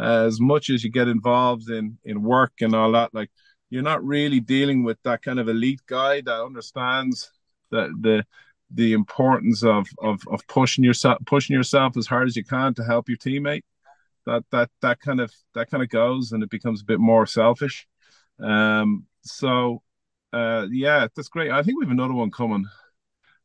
as 0.00 0.40
much 0.40 0.70
as 0.70 0.84
you 0.84 0.90
get 0.90 1.08
involved 1.08 1.68
in 1.70 1.98
in 2.04 2.22
work 2.22 2.52
and 2.60 2.74
all 2.74 2.92
that 2.92 3.12
like 3.12 3.30
you're 3.70 3.82
not 3.82 4.04
really 4.04 4.40
dealing 4.40 4.82
with 4.82 4.98
that 5.02 5.22
kind 5.22 5.38
of 5.38 5.48
elite 5.48 5.82
guy 5.86 6.20
that 6.22 6.42
understands 6.42 7.30
the 7.70 7.92
the 8.00 8.24
the 8.70 8.92
importance 8.92 9.62
of 9.62 9.86
of 10.02 10.20
of 10.28 10.46
pushing 10.46 10.84
yourself 10.84 11.18
pushing 11.26 11.54
yourself 11.54 11.96
as 11.96 12.06
hard 12.06 12.28
as 12.28 12.36
you 12.36 12.44
can 12.44 12.74
to 12.74 12.84
help 12.84 13.08
your 13.08 13.18
teammate. 13.18 13.62
That 14.26 14.44
that 14.52 14.70
that 14.82 15.00
kind 15.00 15.20
of 15.20 15.32
that 15.54 15.70
kind 15.70 15.82
of 15.82 15.88
goes 15.88 16.32
and 16.32 16.42
it 16.42 16.50
becomes 16.50 16.82
a 16.82 16.86
bit 16.86 17.00
more 17.00 17.26
selfish. 17.26 17.86
Um 18.42 19.06
so 19.22 19.82
uh 20.32 20.66
yeah 20.70 21.08
that's 21.14 21.28
great. 21.28 21.50
I 21.50 21.62
think 21.62 21.78
we 21.78 21.86
have 21.86 21.92
another 21.92 22.14
one 22.14 22.30
coming. 22.30 22.66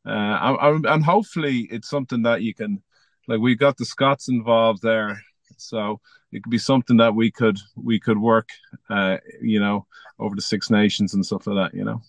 Uh 0.05 0.11
I, 0.11 0.51
I, 0.51 0.79
and 0.93 1.03
hopefully 1.03 1.67
it's 1.71 1.89
something 1.89 2.23
that 2.23 2.41
you 2.41 2.53
can 2.53 2.83
like 3.27 3.39
we 3.39 3.55
got 3.55 3.77
the 3.77 3.85
scots 3.85 4.27
involved 4.27 4.81
there. 4.81 5.21
So 5.57 6.01
it 6.33 6.43
could 6.43 6.49
be 6.49 6.57
something 6.57 6.97
that 6.97 7.15
we 7.15 7.31
could 7.31 7.57
we 7.75 7.99
could 7.99 8.17
work, 8.17 8.49
uh, 8.89 9.17
you 9.41 9.59
know, 9.59 9.85
over 10.19 10.35
the 10.35 10.41
Six 10.41 10.69
Nations 10.69 11.13
and 11.13 11.25
stuff 11.25 11.47
like 11.47 11.71
that. 11.71 11.77
You 11.77 11.85
know. 11.85 12.01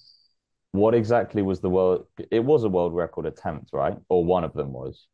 What 0.73 0.95
exactly 0.95 1.43
was 1.43 1.61
the 1.61 1.71
world? 1.71 2.07
It 2.31 2.45
was 2.45 2.65
a 2.65 2.69
world 2.69 2.95
record 2.95 3.27
attempt, 3.27 3.71
right? 3.73 3.97
Or 4.09 4.25
one 4.25 4.45
of 4.45 4.53
them 4.53 4.73
was. 4.73 5.07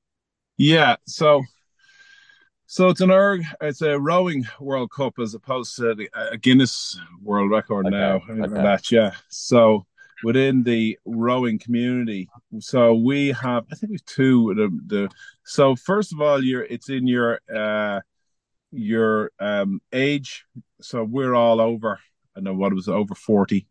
Yeah. 0.57 0.97
So. 1.07 1.43
So 2.67 2.89
it's 2.89 3.01
an 3.01 3.11
erg, 3.11 3.43
it's 3.61 3.83
a 3.83 3.99
rowing 3.99 4.47
World 4.61 4.93
Cup 4.93 5.19
as 5.19 5.35
opposed 5.35 5.75
to 5.79 5.93
the, 5.97 6.09
a 6.15 6.39
Guinness 6.39 6.97
World 7.21 7.51
Record 7.51 7.87
okay, 7.87 7.97
now. 7.97 8.21
Okay. 8.31 8.63
That, 8.63 8.93
yeah. 8.93 9.11
So 9.29 9.87
within 10.23 10.63
the 10.63 10.99
rowing 11.05 11.59
community. 11.59 12.29
So 12.61 12.95
we 12.95 13.29
have, 13.33 13.65
I 13.71 13.75
think 13.75 13.91
we've 13.91 14.05
two. 14.05 14.55
The, 14.55 14.69
the 14.87 15.11
so 15.45 15.77
first 15.77 16.13
of 16.13 16.21
all, 16.21 16.43
you're 16.43 16.65
it's 16.65 16.89
in 16.89 17.07
your 17.07 17.41
uh, 17.53 18.01
your 18.71 19.31
um, 19.39 19.81
age. 19.93 20.45
So 20.81 21.05
we're 21.05 21.35
all 21.35 21.61
over. 21.61 21.99
I 22.37 22.41
know 22.41 22.55
what 22.55 22.73
it 22.73 22.77
was 22.77 22.89
over 22.89 23.15
forty, 23.15 23.67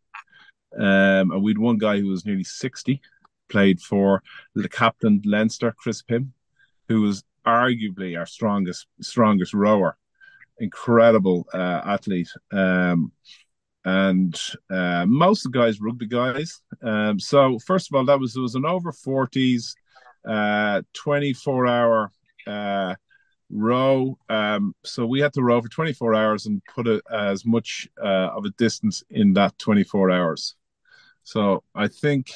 um, 0.77 1.31
and 1.31 1.41
we'd 1.41 1.57
one 1.57 1.77
guy 1.77 1.99
who 1.99 2.07
was 2.09 2.25
nearly 2.25 2.43
sixty, 2.43 3.01
played 3.47 3.79
for 3.81 4.21
the 4.55 4.69
captain 4.69 5.21
Leinster, 5.25 5.73
Chris 5.77 6.01
Pym, 6.01 6.33
who 6.87 7.01
was 7.01 7.23
arguably 7.45 8.17
our 8.17 8.25
strongest 8.25 8.87
strongest 9.01 9.53
rower, 9.53 9.97
incredible 10.59 11.47
uh, 11.53 11.81
athlete. 11.85 12.29
Um, 12.51 13.11
and 13.85 14.39
uh, 14.69 15.05
most 15.05 15.45
of 15.45 15.51
the 15.51 15.59
guys 15.59 15.79
rugby 15.79 16.05
guys. 16.05 16.61
Um, 16.83 17.19
so 17.19 17.59
first 17.59 17.89
of 17.89 17.95
all, 17.95 18.05
that 18.05 18.19
was 18.19 18.35
it 18.35 18.41
was 18.41 18.55
an 18.55 18.65
over 18.65 18.91
forties, 18.91 19.73
uh, 20.27 20.81
twenty 20.93 21.33
four 21.33 21.65
hour 21.65 22.11
uh, 22.45 22.95
row. 23.49 24.17
Um, 24.29 24.75
so 24.83 25.05
we 25.05 25.19
had 25.19 25.33
to 25.33 25.43
row 25.43 25.61
for 25.61 25.69
twenty 25.69 25.93
four 25.93 26.13
hours 26.15 26.45
and 26.45 26.61
put 26.65 26.87
a, 26.87 27.01
as 27.11 27.45
much 27.45 27.87
uh, 28.01 28.29
of 28.35 28.45
a 28.45 28.51
distance 28.51 29.03
in 29.09 29.33
that 29.33 29.57
twenty 29.57 29.83
four 29.83 30.11
hours. 30.11 30.55
So 31.23 31.63
I 31.75 31.87
think 31.87 32.31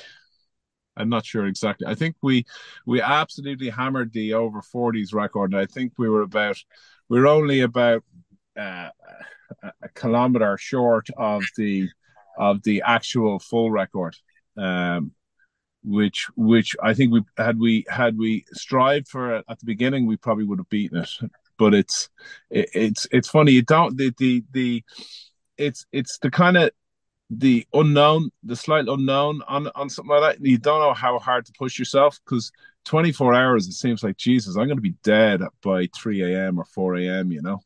I'm 0.96 1.10
not 1.10 1.26
sure 1.26 1.46
exactly. 1.48 1.88
I 1.88 1.96
think 1.96 2.16
we 2.22 2.46
we 2.86 3.02
absolutely 3.02 3.70
hammered 3.70 4.14
the 4.14 4.34
over 4.34 4.62
40s 4.62 5.14
record, 5.14 5.52
and 5.52 5.60
I 5.60 5.66
think 5.66 5.94
we 5.98 6.10
were 6.10 6.22
about 6.22 6.58
we 7.10 7.20
are 7.20 7.28
only 7.28 7.62
about 7.62 8.04
uh, 8.58 8.90
a 9.64 9.90
kilometer 9.96 10.58
short 10.58 11.08
of 11.18 11.44
the 11.58 11.90
of 12.38 12.64
the 12.64 12.84
actual 12.86 13.40
full 13.40 13.72
record. 13.72 14.16
Um, 14.58 15.12
which 15.84 16.28
which 16.36 16.76
I 16.82 16.94
think 16.94 17.12
we 17.12 17.22
had 17.38 17.60
we 17.60 17.86
had 17.90 18.18
we 18.18 18.46
strived 18.54 19.08
for 19.08 19.36
it 19.36 19.46
at 19.50 19.60
the 19.60 19.66
beginning, 19.66 20.06
we 20.06 20.18
probably 20.18 20.46
would 20.46 20.60
have 20.60 20.70
beaten 20.70 21.00
it. 21.00 21.10
But 21.58 21.74
it's 21.74 22.10
it, 22.50 22.70
it's 22.74 23.08
it's 23.12 23.30
funny 23.30 23.52
you 23.52 23.62
don't 23.62 23.96
the 23.96 24.14
the 24.18 24.44
the 24.52 24.84
it's 25.58 25.86
it's 25.92 26.18
the 26.18 26.32
kind 26.32 26.58
of 26.58 26.72
the 27.30 27.66
unknown, 27.74 28.32
the 28.44 28.56
slight 28.56 28.88
unknown 28.88 29.42
on 29.48 29.70
on 29.76 29.90
something 29.90 30.10
like 30.10 30.38
that. 30.38 30.46
You 30.46 30.58
don't 30.58 30.80
know 30.80 30.94
how 30.94 31.20
hard 31.20 31.46
to 31.46 31.54
push 31.58 31.80
yourself 31.80 32.20
because 32.26 32.52
24 32.86 33.34
hours 33.34 33.68
it 33.68 33.74
seems 33.74 34.04
like 34.04 34.18
Jesus, 34.18 34.56
I'm 34.56 34.68
going 34.68 34.78
to 34.78 34.82
be 34.82 34.96
dead 35.04 35.42
by 35.62 35.88
3 35.96 36.34
a.m. 36.34 36.60
or 36.60 36.66
4 36.66 36.98
a.m. 36.98 37.32
You 37.32 37.42
know, 37.42 37.60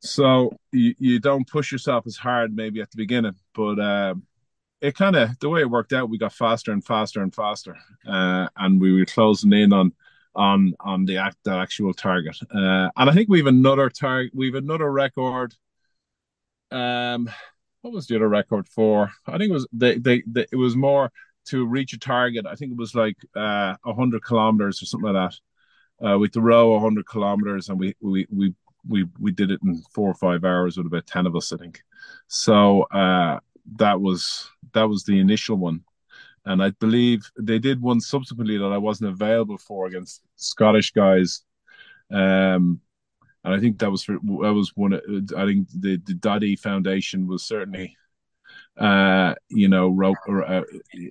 so 0.00 0.56
you, 0.72 0.94
you 0.98 1.20
don't 1.20 1.48
push 1.48 1.72
yourself 1.72 2.06
as 2.06 2.16
hard 2.16 2.54
maybe 2.54 2.80
at 2.80 2.90
the 2.90 2.96
beginning, 2.96 3.34
but 3.54 3.78
um, 3.80 4.24
it 4.86 4.94
kind 4.94 5.16
of 5.16 5.38
the 5.40 5.48
way 5.48 5.60
it 5.60 5.70
worked 5.70 5.92
out, 5.92 6.08
we 6.08 6.18
got 6.18 6.32
faster 6.32 6.72
and 6.72 6.84
faster 6.84 7.20
and 7.20 7.34
faster, 7.34 7.76
uh, 8.06 8.48
and 8.56 8.80
we 8.80 8.92
were 8.92 9.04
closing 9.04 9.52
in 9.52 9.72
on 9.72 9.92
on 10.34 10.74
on 10.80 11.04
the 11.04 11.16
act 11.16 11.38
the 11.44 11.52
actual 11.52 11.92
target. 11.92 12.36
Uh, 12.54 12.88
and 12.96 13.10
I 13.10 13.12
think 13.12 13.28
we've 13.28 13.46
another 13.46 13.90
target. 13.90 14.32
We've 14.34 14.54
another 14.54 14.90
record. 14.90 15.54
Um, 16.70 17.28
what 17.80 17.92
was 17.92 18.06
the 18.06 18.16
other 18.16 18.28
record 18.28 18.68
for? 18.68 19.10
I 19.26 19.38
think 19.38 19.50
it 19.50 19.54
was 19.54 19.66
they, 19.72 19.98
they, 19.98 20.22
they 20.26 20.46
it 20.52 20.56
was 20.56 20.76
more 20.76 21.10
to 21.46 21.66
reach 21.66 21.92
a 21.92 21.98
target. 21.98 22.46
I 22.46 22.54
think 22.54 22.72
it 22.72 22.78
was 22.78 22.94
like 22.94 23.16
uh 23.34 23.74
hundred 23.84 24.24
kilometers 24.24 24.82
or 24.82 24.86
something 24.86 25.12
like 25.12 25.30
that. 25.30 26.06
Uh, 26.06 26.18
with 26.18 26.32
the 26.32 26.40
row 26.40 26.78
hundred 26.78 27.06
kilometers, 27.06 27.70
and 27.70 27.78
we 27.78 27.96
we 28.00 28.26
we 28.30 28.54
we 28.88 29.04
we 29.18 29.32
did 29.32 29.50
it 29.50 29.60
in 29.64 29.82
four 29.92 30.08
or 30.08 30.14
five 30.14 30.44
hours 30.44 30.76
with 30.76 30.86
about 30.86 31.06
ten 31.06 31.26
of 31.26 31.34
us, 31.34 31.52
I 31.52 31.56
think. 31.56 31.82
So 32.28 32.82
uh, 32.84 33.40
that 33.76 34.00
was 34.00 34.48
that 34.72 34.88
was 34.88 35.04
the 35.04 35.18
initial 35.18 35.56
one, 35.56 35.82
and 36.44 36.62
I 36.62 36.70
believe 36.70 37.30
they 37.38 37.58
did 37.58 37.80
one 37.80 38.00
subsequently 38.00 38.58
that 38.58 38.72
I 38.72 38.78
wasn't 38.78 39.10
available 39.10 39.58
for 39.58 39.86
against 39.86 40.22
Scottish 40.36 40.92
guys. 40.92 41.42
Um, 42.10 42.80
and 43.44 43.54
I 43.54 43.60
think 43.60 43.78
that 43.78 43.90
was 43.90 44.02
for 44.04 44.14
that 44.14 44.54
was 44.54 44.72
one. 44.74 44.94
I 44.94 45.46
think 45.46 45.68
the 45.70 46.00
the 46.04 46.14
Daddy 46.14 46.56
Foundation 46.56 47.26
was 47.26 47.44
certainly, 47.44 47.96
uh, 48.76 49.34
you 49.48 49.68
know, 49.68 49.96
uh, 50.28 50.62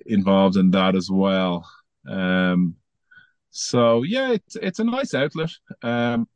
involved 0.06 0.56
in 0.56 0.70
that 0.72 0.94
as 0.94 1.10
well. 1.10 1.66
Um, 2.06 2.76
so 3.50 4.02
yeah, 4.02 4.32
it's 4.32 4.56
it's 4.56 4.78
a 4.80 4.84
nice 4.84 5.14
outlet. 5.14 5.50
Um, 5.82 6.28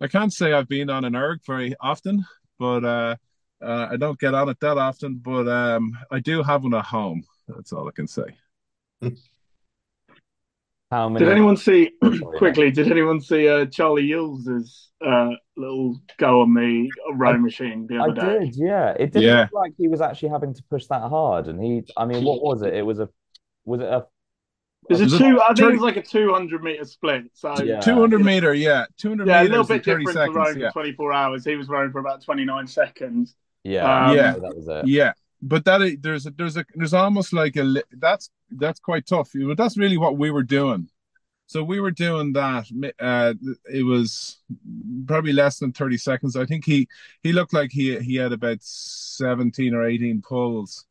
I 0.00 0.06
can't 0.06 0.32
say 0.32 0.52
I've 0.52 0.68
been 0.68 0.88
on 0.88 1.04
an 1.04 1.16
erg 1.16 1.40
very 1.44 1.74
often, 1.80 2.24
but 2.58 2.84
uh, 2.84 3.16
uh, 3.62 3.88
I 3.90 3.96
don't 3.96 4.18
get 4.18 4.34
on 4.34 4.48
it 4.48 4.60
that 4.60 4.78
often. 4.78 5.16
But 5.16 5.48
um, 5.48 5.96
I 6.10 6.20
do 6.20 6.42
have 6.42 6.62
one 6.62 6.74
at 6.74 6.84
home. 6.84 7.24
That's 7.48 7.72
all 7.72 7.88
I 7.88 7.92
can 7.92 8.06
say. 8.06 8.24
How 10.90 11.08
many? 11.08 11.24
Did 11.24 11.32
anyone 11.32 11.56
see 11.56 11.92
quickly? 12.36 12.70
Did 12.70 12.90
anyone 12.90 13.20
see 13.20 13.48
uh, 13.48 13.66
Charlie 13.66 14.08
Ewels' 14.08 14.88
uh, 15.04 15.30
little 15.56 16.00
go 16.18 16.42
on 16.42 16.52
the 16.54 16.90
row 17.14 17.38
machine 17.38 17.86
the 17.88 17.98
other 17.98 18.20
I 18.20 18.38
day? 18.38 18.44
did, 18.46 18.56
yeah. 18.56 18.90
It 18.98 19.12
didn't 19.12 19.22
yeah. 19.22 19.42
look 19.42 19.52
like 19.52 19.72
he 19.78 19.86
was 19.86 20.00
actually 20.00 20.30
having 20.30 20.52
to 20.54 20.62
push 20.64 20.86
that 20.86 21.02
hard, 21.02 21.46
and 21.46 21.62
he. 21.62 21.84
I 21.96 22.06
mean, 22.06 22.24
what 22.24 22.42
was 22.42 22.62
it? 22.62 22.74
It 22.74 22.82
was 22.82 22.98
a. 22.98 23.08
Was 23.64 23.80
it 23.80 23.86
a? 23.86 24.06
It's 24.88 25.12
a 25.12 25.18
two. 25.18 25.40
I 25.40 25.54
think 25.54 25.60
it 25.60 25.72
was 25.72 25.80
like 25.80 25.96
a 25.96 26.02
two 26.02 26.32
hundred 26.32 26.64
meter 26.64 26.84
split. 26.84 27.24
So 27.34 27.62
yeah. 27.62 27.78
two 27.78 27.94
hundred 27.94 28.24
meter, 28.24 28.52
yeah, 28.52 28.86
two 28.96 29.10
hundred. 29.10 29.28
Yeah, 29.28 29.42
a 29.42 29.44
little 29.44 29.64
bit 29.64 29.84
different 29.84 30.08
seconds, 30.08 30.34
to 30.34 30.40
rowing 30.40 30.58
yeah. 30.58 30.68
for 30.68 30.72
twenty 30.72 30.92
four 30.92 31.12
hours. 31.12 31.44
He 31.44 31.54
was 31.54 31.68
rowing 31.68 31.92
for 31.92 32.00
about 32.00 32.24
twenty 32.24 32.44
nine 32.44 32.66
seconds. 32.66 33.36
Yeah, 33.64 34.06
um, 34.06 34.16
yeah, 34.16 34.32
that 34.32 34.56
was 34.56 34.68
it. 34.68 34.86
Yeah, 34.88 35.12
but 35.42 35.64
that 35.64 35.98
there's 36.00 36.26
a, 36.26 36.30
there's 36.30 36.56
a 36.56 36.64
there's 36.74 36.94
almost 36.94 37.32
like 37.32 37.56
a 37.56 37.82
that's 37.98 38.30
that's 38.50 38.80
quite 38.80 39.06
tough. 39.06 39.30
But 39.34 39.56
that's 39.56 39.76
really 39.76 39.98
what 39.98 40.16
we 40.16 40.30
were 40.30 40.42
doing. 40.42 40.88
So 41.46 41.64
we 41.64 41.80
were 41.80 41.90
doing 41.90 42.32
that. 42.34 42.66
Uh, 43.00 43.34
it 43.72 43.82
was 43.82 44.38
probably 45.06 45.32
less 45.32 45.58
than 45.58 45.72
thirty 45.72 45.96
seconds. 45.96 46.36
I 46.36 46.46
think 46.46 46.64
he 46.64 46.86
he 47.22 47.32
looked 47.32 47.52
like 47.52 47.70
he 47.72 47.98
he 47.98 48.16
had 48.16 48.32
about 48.32 48.58
seventeen 48.60 49.74
or 49.74 49.84
eighteen 49.84 50.22
pulls. 50.22 50.86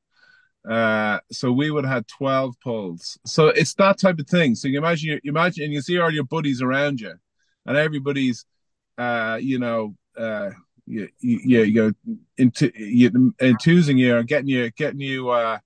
Uh, 0.69 1.19
so 1.31 1.51
we 1.51 1.71
would 1.71 1.85
have 1.85 1.93
had 1.93 2.07
twelve 2.09 2.59
pulls. 2.59 3.17
So 3.25 3.47
it's 3.47 3.73
that 3.75 3.99
type 3.99 4.19
of 4.19 4.27
thing. 4.27 4.53
So 4.55 4.67
you 4.67 4.77
imagine 4.77 5.21
you 5.23 5.31
imagine 5.31 5.63
and 5.63 5.73
you 5.73 5.81
see 5.81 5.97
all 5.97 6.11
your 6.11 6.25
buddies 6.25 6.61
around 6.61 6.99
you, 6.99 7.13
and 7.65 7.77
everybody's, 7.77 8.45
uh, 8.97 9.39
you 9.41 9.59
know, 9.59 9.95
uh, 10.17 10.49
you, 10.89 11.07
you, 11.19 11.61
you 11.61 11.93
know, 12.07 12.17
into 12.37 12.71
you, 12.75 13.33
enthusing 13.39 13.97
you 13.97 14.15
or 14.15 14.23
getting 14.23 14.47
you 14.47 14.71
getting 14.71 14.99
you 14.99 15.29
uh 15.29 15.59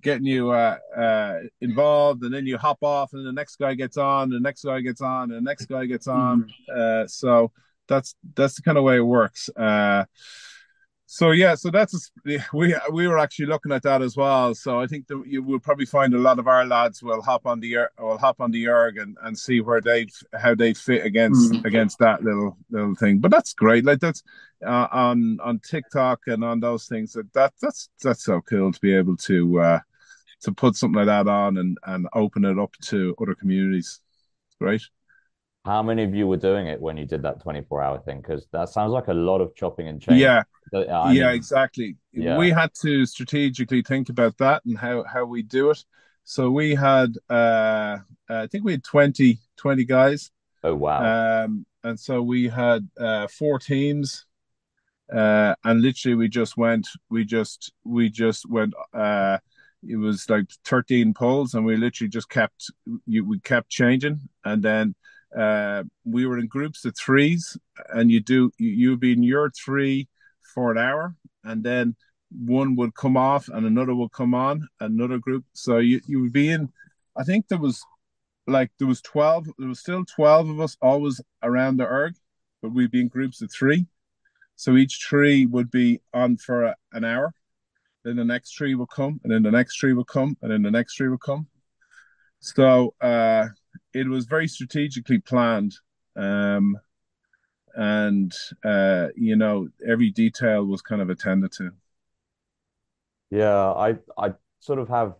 getting 0.00 0.24
you 0.24 0.50
uh, 0.50 0.78
uh, 0.96 1.40
involved, 1.60 2.22
and 2.22 2.32
then 2.32 2.46
you 2.46 2.56
hop 2.56 2.78
off, 2.82 3.12
and 3.12 3.26
the 3.26 3.32
next 3.32 3.56
guy 3.56 3.74
gets 3.74 3.96
on, 3.96 4.30
the 4.30 4.40
next 4.40 4.64
guy 4.64 4.80
gets 4.80 5.00
on, 5.00 5.30
and 5.30 5.32
the 5.32 5.50
next 5.50 5.66
guy 5.66 5.84
gets 5.84 6.06
on. 6.06 6.50
Mm. 6.70 7.02
Uh, 7.04 7.06
so 7.06 7.52
that's 7.88 8.14
that's 8.34 8.54
the 8.54 8.62
kind 8.62 8.78
of 8.78 8.84
way 8.84 8.96
it 8.96 9.00
works. 9.00 9.50
Uh, 9.50 10.04
so 11.12 11.32
yeah, 11.32 11.54
so 11.54 11.70
that's 11.70 12.10
we 12.54 12.74
we 12.90 13.06
were 13.06 13.18
actually 13.18 13.44
looking 13.44 13.70
at 13.70 13.82
that 13.82 14.00
as 14.00 14.16
well. 14.16 14.54
So 14.54 14.80
I 14.80 14.86
think 14.86 15.08
that 15.08 15.22
you 15.26 15.42
will 15.42 15.60
probably 15.60 15.84
find 15.84 16.14
a 16.14 16.18
lot 16.18 16.38
of 16.38 16.48
our 16.48 16.64
lads 16.64 17.02
will 17.02 17.20
hop 17.20 17.44
on 17.44 17.60
the 17.60 17.76
will 17.98 18.16
hop 18.16 18.40
on 18.40 18.50
the 18.50 18.66
erg 18.66 18.96
and, 18.96 19.18
and 19.22 19.38
see 19.38 19.60
where 19.60 19.82
they 19.82 20.06
how 20.32 20.54
they 20.54 20.72
fit 20.72 21.04
against 21.04 21.52
mm. 21.52 21.62
against 21.66 21.98
that 21.98 22.24
little 22.24 22.56
little 22.70 22.94
thing. 22.94 23.18
But 23.18 23.30
that's 23.30 23.52
great. 23.52 23.84
Like 23.84 24.00
that's 24.00 24.22
uh, 24.66 24.88
on 24.90 25.38
on 25.44 25.58
TikTok 25.58 26.20
and 26.28 26.42
on 26.42 26.60
those 26.60 26.86
things. 26.86 27.12
That, 27.12 27.30
that 27.34 27.52
that's 27.60 27.90
that's 28.02 28.24
so 28.24 28.40
cool 28.40 28.72
to 28.72 28.80
be 28.80 28.94
able 28.94 29.18
to 29.18 29.60
uh, 29.60 29.80
to 30.44 30.52
put 30.52 30.76
something 30.76 30.96
like 30.96 31.08
that 31.08 31.28
on 31.28 31.58
and 31.58 31.76
and 31.84 32.08
open 32.14 32.46
it 32.46 32.58
up 32.58 32.72
to 32.84 33.14
other 33.20 33.34
communities. 33.34 34.00
Great. 34.58 34.80
How 35.64 35.82
many 35.82 36.02
of 36.02 36.14
you 36.14 36.26
were 36.26 36.36
doing 36.36 36.66
it 36.66 36.80
when 36.80 36.96
you 36.96 37.04
did 37.04 37.22
that 37.22 37.40
24 37.40 37.82
hour 37.82 37.98
thing? 38.00 38.20
Because 38.20 38.46
that 38.52 38.68
sounds 38.68 38.90
like 38.90 39.06
a 39.06 39.14
lot 39.14 39.40
of 39.40 39.54
chopping 39.54 39.86
and 39.86 40.00
changing. 40.00 40.22
Yeah. 40.22 40.42
I 40.74 41.12
yeah, 41.12 41.30
exactly. 41.30 41.96
Yeah. 42.12 42.36
We 42.36 42.50
had 42.50 42.72
to 42.82 43.06
strategically 43.06 43.82
think 43.82 44.08
about 44.08 44.38
that 44.38 44.64
and 44.64 44.76
how, 44.76 45.04
how 45.04 45.24
we 45.24 45.42
do 45.42 45.70
it. 45.70 45.84
So 46.24 46.50
we 46.50 46.74
had, 46.74 47.14
uh, 47.30 47.98
I 48.28 48.46
think 48.48 48.64
we 48.64 48.72
had 48.72 48.84
20, 48.84 49.38
20 49.56 49.84
guys. 49.84 50.30
Oh, 50.64 50.74
wow. 50.74 51.44
Um, 51.44 51.66
and 51.84 51.98
so 51.98 52.22
we 52.22 52.48
had 52.48 52.88
uh, 52.98 53.28
four 53.28 53.58
teams. 53.58 54.26
Uh, 55.12 55.54
and 55.62 55.82
literally 55.82 56.14
we 56.14 56.28
just 56.28 56.56
went, 56.56 56.88
we 57.10 57.24
just, 57.24 57.72
we 57.84 58.08
just 58.08 58.48
went, 58.48 58.72
uh, 58.94 59.38
it 59.86 59.96
was 59.96 60.28
like 60.30 60.46
13 60.64 61.12
pulls 61.12 61.54
and 61.54 61.64
we 61.64 61.76
literally 61.76 62.08
just 62.08 62.30
kept, 62.30 62.70
you, 63.06 63.24
we 63.24 63.38
kept 63.40 63.68
changing. 63.68 64.20
And 64.44 64.62
then 64.62 64.94
uh, 65.36 65.84
we 66.04 66.26
were 66.26 66.38
in 66.38 66.46
groups 66.46 66.84
of 66.84 66.96
threes, 66.96 67.56
and 67.90 68.10
you 68.10 68.20
do 68.20 68.50
you, 68.58 68.70
you'd 68.70 69.00
be 69.00 69.12
in 69.12 69.22
your 69.22 69.50
three 69.50 70.08
for 70.54 70.70
an 70.70 70.78
hour, 70.78 71.14
and 71.44 71.62
then 71.64 71.96
one 72.30 72.76
would 72.76 72.94
come 72.94 73.16
off 73.16 73.48
and 73.48 73.66
another 73.66 73.94
would 73.94 74.12
come 74.12 74.34
on, 74.34 74.66
another 74.80 75.18
group. 75.18 75.44
So 75.52 75.78
you 75.78 76.00
you 76.06 76.20
would 76.20 76.32
be 76.32 76.50
in. 76.50 76.70
I 77.16 77.24
think 77.24 77.48
there 77.48 77.58
was 77.58 77.82
like 78.46 78.70
there 78.78 78.88
was 78.88 79.00
twelve. 79.00 79.46
There 79.58 79.68
was 79.68 79.80
still 79.80 80.04
twelve 80.04 80.48
of 80.48 80.60
us 80.60 80.76
always 80.80 81.20
around 81.42 81.76
the 81.76 81.86
erg, 81.86 82.14
but 82.60 82.72
we'd 82.72 82.90
be 82.90 83.00
in 83.00 83.08
groups 83.08 83.42
of 83.42 83.50
three. 83.52 83.86
So 84.56 84.76
each 84.76 85.00
tree 85.00 85.46
would 85.46 85.70
be 85.70 86.00
on 86.12 86.36
for 86.36 86.64
a, 86.64 86.76
an 86.92 87.04
hour. 87.04 87.34
Then 88.04 88.16
the 88.16 88.24
next 88.24 88.52
tree 88.52 88.74
will 88.74 88.86
come, 88.86 89.20
and 89.22 89.32
then 89.32 89.42
the 89.42 89.50
next 89.50 89.76
tree 89.76 89.92
will 89.92 90.04
come, 90.04 90.36
and 90.42 90.50
then 90.50 90.62
the 90.62 90.70
next 90.70 90.94
tree 90.94 91.08
will 91.08 91.18
come. 91.18 91.46
So 92.40 92.94
uh, 93.00 93.48
it 93.92 94.08
was 94.08 94.26
very 94.26 94.48
strategically 94.48 95.18
planned. 95.18 95.74
Um, 96.16 96.78
and 97.74 98.32
uh, 98.64 99.08
you 99.16 99.36
know 99.36 99.68
every 99.86 100.10
detail 100.10 100.64
was 100.64 100.82
kind 100.82 101.00
of 101.00 101.10
attended 101.10 101.52
to. 101.52 101.70
Yeah, 103.30 103.72
I 103.72 103.96
I 104.18 104.34
sort 104.60 104.78
of 104.78 104.88
have 104.88 105.14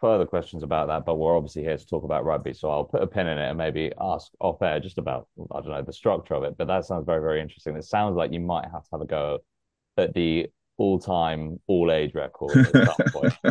further 0.00 0.26
questions 0.26 0.62
about 0.62 0.86
that, 0.88 1.04
but 1.04 1.16
we're 1.16 1.36
obviously 1.36 1.62
here 1.62 1.76
to 1.76 1.86
talk 1.86 2.04
about 2.04 2.24
rugby, 2.24 2.52
so 2.52 2.70
I'll 2.70 2.84
put 2.84 3.02
a 3.02 3.06
pin 3.06 3.26
in 3.26 3.38
it 3.38 3.48
and 3.48 3.58
maybe 3.58 3.92
ask 4.00 4.30
off 4.40 4.62
air 4.62 4.78
just 4.78 4.98
about 4.98 5.26
I 5.52 5.60
don't 5.60 5.70
know 5.70 5.82
the 5.82 5.92
structure 5.92 6.34
of 6.34 6.44
it. 6.44 6.56
But 6.56 6.68
that 6.68 6.84
sounds 6.84 7.06
very 7.06 7.20
very 7.20 7.40
interesting. 7.40 7.76
It 7.76 7.84
sounds 7.84 8.16
like 8.16 8.32
you 8.32 8.40
might 8.40 8.66
have 8.70 8.84
to 8.84 8.88
have 8.92 9.00
a 9.00 9.06
go 9.06 9.38
at 9.96 10.14
the 10.14 10.46
all-time 10.76 11.58
all-age 11.66 12.14
record 12.14 12.56
at 12.56 12.96
some 12.96 13.06
point. 13.12 13.34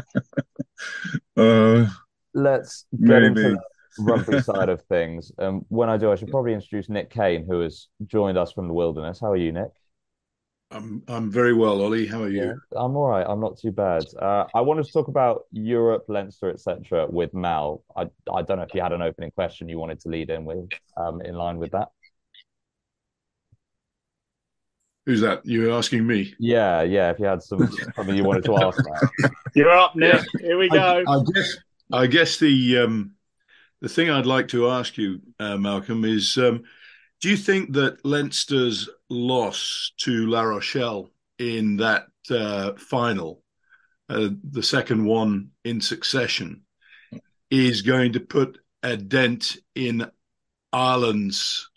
Uh, 1.35 1.87
Let's 2.33 2.85
get 2.91 3.23
maybe. 3.23 3.41
into 3.41 3.59
rugby 3.99 4.41
side 4.41 4.69
of 4.69 4.81
things. 4.83 5.31
Um, 5.39 5.65
when 5.69 5.89
I 5.89 5.97
do, 5.97 6.11
I 6.11 6.15
should 6.15 6.29
probably 6.29 6.53
introduce 6.53 6.89
Nick 6.89 7.09
Cain, 7.09 7.45
who 7.47 7.61
has 7.61 7.87
joined 8.05 8.37
us 8.37 8.51
from 8.51 8.67
the 8.67 8.73
wilderness. 8.73 9.19
How 9.19 9.31
are 9.31 9.37
you, 9.37 9.51
Nick? 9.51 9.69
I'm 10.69 11.01
I'm 11.07 11.31
very 11.31 11.53
well, 11.53 11.81
Ollie. 11.81 12.07
How 12.07 12.23
are 12.23 12.29
you? 12.29 12.59
I'm 12.75 12.95
all 12.97 13.07
right. 13.07 13.25
I'm 13.27 13.39
not 13.39 13.57
too 13.57 13.71
bad. 13.71 14.03
Uh, 14.21 14.45
I 14.53 14.61
wanted 14.61 14.85
to 14.85 14.91
talk 14.91 15.07
about 15.07 15.43
Europe, 15.51 16.05
Leinster, 16.09 16.49
etc. 16.49 17.07
with 17.09 17.33
Mal. 17.33 17.83
I 17.95 18.09
I 18.33 18.41
don't 18.41 18.57
know 18.57 18.63
if 18.63 18.73
you 18.73 18.81
had 18.81 18.91
an 18.91 19.01
opening 19.01 19.31
question 19.31 19.69
you 19.69 19.79
wanted 19.79 20.01
to 20.01 20.09
lead 20.09 20.29
in 20.29 20.43
with, 20.43 20.69
um, 20.97 21.21
in 21.21 21.35
line 21.35 21.57
with 21.57 21.71
that. 21.71 21.87
Who's 25.05 25.21
that? 25.21 25.45
You're 25.45 25.71
asking 25.71 26.05
me. 26.05 26.35
Yeah, 26.37 26.81
yeah. 26.81 27.11
If 27.11 27.19
you 27.19 27.25
had 27.25 27.41
some 27.41 27.71
something 27.95 28.13
you 28.13 28.25
wanted 28.25 28.43
to 28.43 28.57
ask, 28.57 28.77
Mal. 28.83 29.31
You're 29.55 29.71
up, 29.71 29.95
Nick. 29.95 30.21
Here 30.41 30.57
we 30.57 30.67
go. 30.67 31.03
I, 31.07 31.13
I 31.13 31.23
guess 31.33 31.57
I 31.93 32.07
guess 32.07 32.39
the 32.39 32.79
um, 32.79 33.11
the 33.81 33.89
thing 33.89 34.09
I'd 34.09 34.25
like 34.25 34.47
to 34.49 34.69
ask 34.69 34.97
you, 34.97 35.21
uh, 35.39 35.57
Malcolm, 35.57 36.05
is 36.05 36.37
um, 36.37 36.63
do 37.21 37.29
you 37.29 37.37
think 37.37 37.73
that 37.73 38.05
Leinster's 38.05 38.89
loss 39.09 39.91
to 39.97 40.27
La 40.27 40.41
Rochelle 40.41 41.11
in 41.39 41.77
that 41.77 42.07
uh, 42.29 42.73
final, 42.73 43.43
uh, 44.09 44.29
the 44.43 44.63
second 44.63 45.05
one 45.05 45.51
in 45.63 45.81
succession, 45.81 46.63
is 47.49 47.81
going 47.81 48.13
to 48.13 48.19
put 48.19 48.59
a 48.83 48.97
dent 48.97 49.57
in 49.75 50.09
Ireland's 50.73 51.69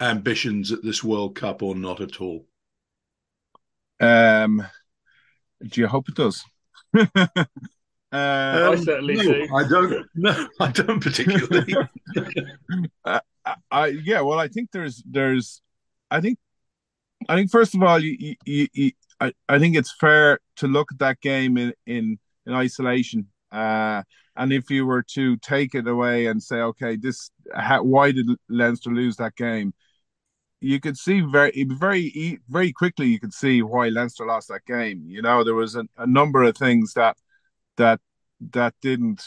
ambitions 0.00 0.72
at 0.72 0.82
this 0.82 1.02
World 1.04 1.34
Cup 1.34 1.62
or 1.62 1.74
not 1.74 2.00
at 2.00 2.20
all? 2.20 2.46
um, 4.00 4.64
do 5.62 5.80
you 5.80 5.86
hope 5.88 6.08
it 6.08 6.14
does? 6.14 6.44
Uh, 8.10 8.70
I 8.72 8.76
certainly 8.76 9.16
no, 9.16 9.22
do. 9.22 9.48
I 9.54 9.68
don't. 9.68 10.06
No, 10.14 10.48
I 10.60 10.72
don't 10.72 11.00
particularly. 11.00 11.74
I, 13.04 13.20
I 13.70 13.86
yeah, 13.86 14.20
well, 14.22 14.38
I 14.38 14.48
think 14.48 14.70
there's 14.72 15.02
there's, 15.06 15.60
I 16.10 16.20
think, 16.20 16.38
I 17.28 17.36
think 17.36 17.50
first 17.50 17.74
of 17.74 17.82
all, 17.82 17.98
you, 17.98 18.36
you, 18.46 18.66
you, 18.72 18.92
I, 19.20 19.32
I 19.48 19.58
think 19.58 19.76
it's 19.76 19.94
fair 20.00 20.40
to 20.56 20.68
look 20.68 20.90
at 20.92 20.98
that 21.00 21.20
game 21.20 21.58
in 21.58 21.74
in, 21.86 22.18
in 22.46 22.52
isolation. 22.54 23.28
Uh, 23.52 24.02
and 24.36 24.52
if 24.52 24.70
you 24.70 24.86
were 24.86 25.02
to 25.14 25.36
take 25.38 25.74
it 25.74 25.88
away 25.88 26.26
and 26.26 26.42
say, 26.42 26.56
okay, 26.56 26.96
this, 26.96 27.30
how, 27.54 27.82
why 27.82 28.12
did 28.12 28.28
Leinster 28.48 28.90
lose 28.90 29.16
that 29.16 29.34
game? 29.34 29.74
You 30.60 30.80
could 30.80 30.96
see 30.96 31.20
very, 31.20 31.64
very, 31.68 32.38
very 32.48 32.72
quickly. 32.72 33.08
You 33.08 33.18
could 33.18 33.32
see 33.32 33.62
why 33.62 33.88
Leinster 33.88 34.26
lost 34.26 34.48
that 34.48 34.64
game. 34.64 35.04
You 35.06 35.22
know, 35.22 35.42
there 35.44 35.54
was 35.54 35.74
a, 35.74 35.84
a 35.96 36.06
number 36.06 36.44
of 36.44 36.56
things 36.56 36.94
that 36.94 37.16
that 37.78 38.00
that 38.52 38.74
didn't 38.82 39.22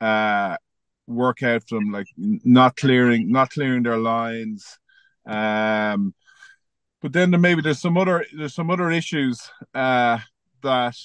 uh, 0.00 0.56
work 1.06 1.42
out 1.42 1.62
for 1.68 1.78
them, 1.78 1.90
like 1.90 2.08
not 2.16 2.76
clearing, 2.76 3.30
not 3.30 3.50
clearing 3.50 3.84
their 3.84 3.96
lines. 3.96 4.78
Um, 5.24 6.14
but 7.00 7.12
then 7.12 7.30
there 7.30 7.40
maybe 7.40 7.62
there's 7.62 7.80
some 7.80 7.96
other 7.96 8.24
there's 8.36 8.54
some 8.54 8.70
other 8.70 8.90
issues 8.90 9.48
uh, 9.74 10.18
that 10.62 10.96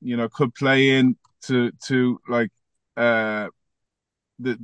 you 0.00 0.16
know 0.16 0.28
could 0.28 0.54
play 0.54 0.98
in 0.98 1.16
to 1.42 1.70
to 1.86 2.20
like 2.28 2.50
uh, 2.96 3.48
the 4.38 4.58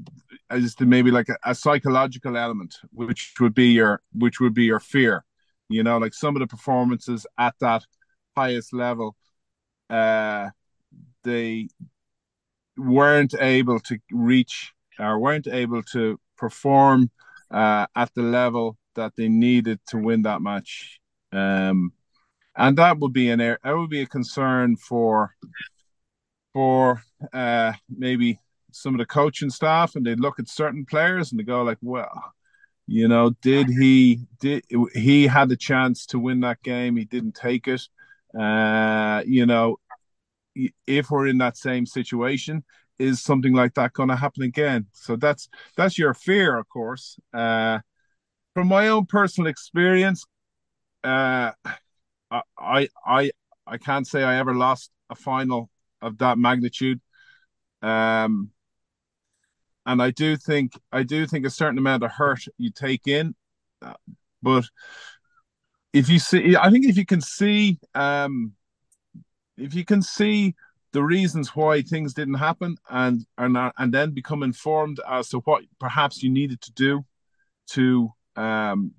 as 0.50 0.74
to 0.76 0.86
maybe 0.86 1.10
like 1.10 1.28
a, 1.28 1.36
a 1.44 1.54
psychological 1.54 2.36
element, 2.36 2.76
which 2.92 3.34
would 3.40 3.54
be 3.54 3.68
your 3.68 4.02
which 4.12 4.40
would 4.40 4.54
be 4.54 4.64
your 4.64 4.80
fear. 4.80 5.24
You 5.68 5.82
know, 5.82 5.98
like 5.98 6.14
some 6.14 6.36
of 6.36 6.40
the 6.40 6.46
performances 6.46 7.26
at 7.38 7.54
that 7.60 7.84
highest 8.36 8.72
level, 8.72 9.16
uh, 9.90 10.50
they 11.26 11.68
weren't 12.78 13.34
able 13.38 13.80
to 13.80 13.98
reach 14.10 14.72
or 14.98 15.18
weren't 15.18 15.46
able 15.46 15.82
to 15.82 16.18
perform 16.38 17.10
uh, 17.50 17.86
at 17.94 18.14
the 18.14 18.22
level 18.22 18.76
that 18.94 19.12
they 19.16 19.28
needed 19.28 19.78
to 19.88 19.98
win 19.98 20.22
that 20.22 20.40
match. 20.40 21.00
Um, 21.32 21.92
and 22.56 22.78
that 22.78 22.98
would 22.98 23.12
be 23.12 23.28
an 23.28 23.38
that 23.38 23.58
would 23.64 23.90
be 23.90 24.02
a 24.02 24.06
concern 24.06 24.76
for 24.76 25.34
for 26.54 27.02
uh, 27.32 27.72
maybe 27.90 28.40
some 28.72 28.94
of 28.94 28.98
the 28.98 29.06
coaching 29.06 29.50
staff, 29.50 29.94
and 29.94 30.06
they 30.06 30.14
look 30.14 30.38
at 30.38 30.48
certain 30.48 30.84
players 30.84 31.30
and 31.30 31.38
they 31.38 31.44
go 31.44 31.62
like, 31.62 31.78
well, 31.82 32.32
you 32.86 33.08
know, 33.08 33.30
did 33.42 33.68
he 33.68 34.20
did 34.40 34.64
he 34.94 35.26
had 35.26 35.48
the 35.48 35.56
chance 35.56 36.06
to 36.06 36.18
win 36.18 36.40
that 36.40 36.62
game? 36.62 36.96
He 36.96 37.04
didn't 37.04 37.34
take 37.34 37.68
it. 37.68 37.82
Uh, 38.38 39.22
you 39.26 39.46
know, 39.46 39.78
if 40.86 41.10
we're 41.10 41.26
in 41.26 41.38
that 41.38 41.56
same 41.56 41.86
situation, 41.86 42.64
is 42.98 43.22
something 43.22 43.52
like 43.52 43.74
that 43.74 43.92
going 43.92 44.08
to 44.08 44.16
happen 44.16 44.42
again? 44.42 44.86
So 44.92 45.16
that's 45.16 45.48
that's 45.76 45.98
your 45.98 46.14
fear, 46.14 46.56
of 46.58 46.68
course. 46.68 47.18
Uh, 47.32 47.80
from 48.54 48.68
my 48.68 48.88
own 48.88 49.06
personal 49.06 49.48
experience, 49.50 50.24
uh, 51.04 51.52
I 52.30 52.88
I 53.06 53.30
I 53.66 53.78
can't 53.78 54.06
say 54.06 54.22
I 54.22 54.38
ever 54.38 54.54
lost 54.54 54.90
a 55.10 55.14
final 55.14 55.70
of 56.00 56.18
that 56.18 56.38
magnitude. 56.38 57.00
Um, 57.82 58.50
and 59.84 60.02
I 60.02 60.10
do 60.10 60.36
think 60.36 60.72
I 60.90 61.02
do 61.02 61.26
think 61.26 61.46
a 61.46 61.50
certain 61.50 61.78
amount 61.78 62.02
of 62.02 62.10
hurt 62.10 62.44
you 62.58 62.70
take 62.70 63.06
in, 63.06 63.34
uh, 63.82 63.94
but 64.42 64.64
if 65.92 66.08
you 66.08 66.18
see, 66.18 66.56
I 66.56 66.70
think 66.70 66.86
if 66.86 66.96
you 66.96 67.06
can 67.06 67.20
see, 67.20 67.78
um, 67.94 68.52
if 69.56 69.74
you 69.74 69.84
can 69.84 70.02
see 70.02 70.54
the 70.92 71.02
reasons 71.02 71.54
why 71.54 71.82
things 71.82 72.14
didn't 72.14 72.34
happen 72.34 72.76
and 72.88 73.26
and 73.38 73.56
and 73.76 73.92
then 73.92 74.12
become 74.12 74.42
informed 74.42 75.00
as 75.08 75.28
to 75.28 75.38
what 75.40 75.64
perhaps 75.78 76.22
you 76.22 76.30
needed 76.30 76.60
to 76.62 76.72
do 76.72 77.04
to 77.66 78.10
um 78.36 78.92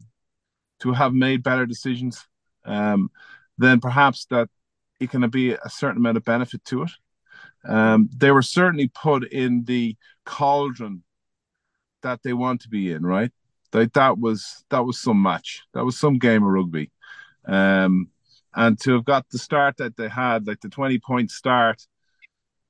to 0.80 0.92
have 0.92 1.14
made 1.14 1.42
better 1.42 1.66
decisions 1.66 2.28
um 2.66 3.10
then 3.58 3.80
perhaps 3.80 4.26
that 4.26 4.50
it 5.00 5.10
can 5.10 5.28
be 5.30 5.54
a 5.54 5.70
certain 5.70 5.98
amount 5.98 6.18
of 6.18 6.24
benefit 6.24 6.64
to 6.66 6.84
it. 6.84 6.92
Um 7.68 8.10
they 8.16 8.32
were 8.32 8.42
certainly 8.42 8.88
put 8.88 9.32
in 9.32 9.64
the 9.66 9.96
cauldron 10.26 11.04
that 12.04 12.22
they 12.24 12.34
want 12.34 12.62
to 12.62 12.70
be 12.70 12.92
in 12.92 13.06
right? 13.06 13.32
Like 13.74 13.94
that 13.94 14.18
was 14.18 14.64
that 14.70 14.86
was 14.86 15.00
some 15.00 15.22
match. 15.22 15.64
That 15.74 15.86
was 15.86 16.00
some 16.00 16.20
game 16.20 16.44
of 16.44 16.50
rugby. 16.50 16.92
Um 17.46 18.10
and 18.58 18.80
to 18.82 18.94
have 18.94 19.06
got 19.06 19.30
the 19.30 19.38
start 19.38 19.78
that 19.78 19.96
they 19.98 20.10
had, 20.10 20.48
like 20.48 20.60
the 20.62 20.68
20 20.68 20.98
point 21.00 21.30
start, 21.30 21.86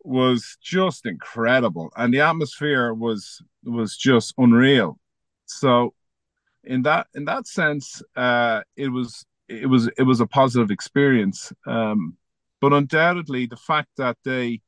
was 0.04 0.58
just 0.62 1.06
incredible. 1.06 1.92
And 1.96 2.14
the 2.14 2.20
atmosphere 2.20 2.94
was 2.94 3.42
was 3.64 3.96
just 3.98 4.34
unreal. 4.38 5.00
So 5.46 5.94
in 6.64 6.82
that 6.84 7.08
in 7.16 7.24
that 7.26 7.48
sense, 7.48 8.04
uh, 8.18 8.62
it 8.76 8.90
was 8.90 9.26
it 9.48 9.68
was 9.68 9.90
it 9.98 10.04
was 10.04 10.20
a 10.20 10.28
positive 10.28 10.72
experience. 10.72 11.54
Um, 11.66 12.18
but 12.60 12.74
undoubtedly 12.74 13.46
the 13.46 13.56
fact 13.56 13.90
that 13.96 14.18
they 14.26 14.60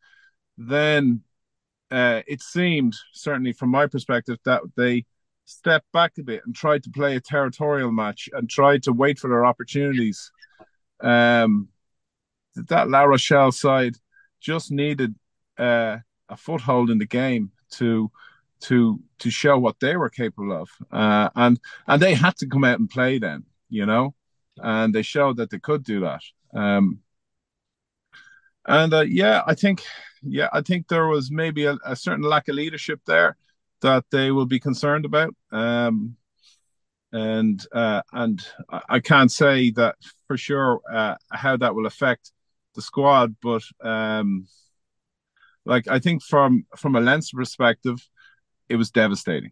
then 0.58 1.22
uh, 1.92 2.22
it 2.28 2.42
seemed 2.42 2.96
certainly 3.14 3.52
from 3.52 3.72
my 3.72 3.88
perspective 3.88 4.38
that 4.46 4.62
they 4.78 5.06
stepped 5.44 5.92
back 5.92 6.14
a 6.18 6.24
bit 6.24 6.44
and 6.46 6.56
tried 6.56 6.84
to 6.84 6.92
play 6.92 7.18
a 7.18 7.22
territorial 7.22 7.92
match 7.92 8.30
and 8.32 8.50
tried 8.50 8.84
to 8.84 8.94
wait 8.94 9.20
for 9.20 9.30
their 9.30 9.46
opportunities 9.46 10.32
um, 11.02 11.70
that 12.56 12.90
La 12.90 13.04
Rochelle 13.04 13.52
side 13.52 13.96
just 14.40 14.72
needed 14.72 15.16
uh, 15.58 15.98
a 16.30 16.38
foothold 16.38 16.90
in 16.90 16.98
the 16.98 17.06
game 17.06 17.52
to 17.72 18.12
to 18.62 19.00
to 19.20 19.30
show 19.30 19.58
what 19.58 19.80
they 19.80 19.96
were 19.96 20.10
capable 20.10 20.52
of, 20.52 20.70
uh, 20.92 21.30
and 21.36 21.60
and 21.88 22.02
they 22.02 22.14
had 22.14 22.36
to 22.38 22.48
come 22.48 22.64
out 22.64 22.80
and 22.80 22.90
play 22.90 23.20
then, 23.20 23.46
you 23.70 23.86
know, 23.86 24.14
and 24.58 24.94
they 24.94 25.02
showed 25.02 25.38
that 25.38 25.50
they 25.50 25.60
could 25.60 25.84
do 25.84 26.02
that. 26.02 26.22
Um, 26.54 27.00
and 28.66 28.94
uh, 28.94 29.02
yeah, 29.02 29.44
I 29.46 29.56
think 29.56 29.84
yeah, 30.22 30.50
I 30.52 30.62
think 30.62 30.88
there 30.88 31.08
was 31.08 31.32
maybe 31.32 31.66
a, 31.66 31.78
a, 31.86 31.96
certain 31.96 32.24
lack 32.24 32.48
of 32.50 32.56
leadership 32.56 33.00
there 33.06 33.38
that 33.82 34.06
they 34.12 34.32
will 34.32 34.46
be 34.46 34.60
concerned 34.60 35.06
about. 35.06 35.34
Um, 35.52 36.18
and 37.12 37.66
uh, 37.72 38.02
and 38.14 38.46
I 38.88 39.00
can't 39.00 39.32
say 39.32 39.72
that 39.72 39.96
for 40.28 40.38
sure 40.38 40.82
uh, 40.92 41.16
how 41.32 41.58
that 41.58 41.76
will 41.76 41.86
affect 41.86 42.32
the 42.76 42.82
squad, 42.82 43.36
but 43.42 43.64
um, 43.82 44.48
like 45.66 45.88
I 45.88 46.00
think 46.00 46.24
from 46.24 46.66
from 46.78 46.96
a 46.96 47.02
Leinster 47.02 47.38
perspective, 47.38 47.98
it 48.70 48.76
was 48.76 48.92
devastating. 48.92 49.52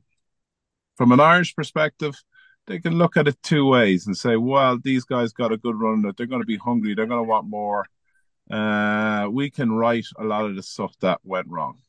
From 0.95 1.11
an 1.11 1.19
Irish 1.19 1.55
perspective, 1.55 2.15
they 2.67 2.79
can 2.79 2.97
look 2.97 3.17
at 3.17 3.27
it 3.27 3.37
two 3.43 3.65
ways 3.67 4.07
and 4.07 4.17
say, 4.17 4.35
well, 4.35 4.79
these 4.83 5.03
guys 5.03 5.31
got 5.31 5.51
a 5.51 5.57
good 5.57 5.79
run. 5.79 6.01
They're 6.17 6.27
going 6.27 6.41
to 6.41 6.45
be 6.47 6.57
hungry. 6.57 6.95
They're 6.95 7.05
going 7.05 7.23
to 7.23 7.29
want 7.29 7.47
more. 7.47 7.85
Uh, 8.49 9.27
we 9.31 9.49
can 9.49 9.71
right 9.71 10.05
a 10.17 10.23
lot 10.23 10.45
of 10.45 10.55
the 10.55 10.63
stuff 10.63 10.95
that 11.01 11.19
went 11.23 11.47
wrong. 11.49 11.79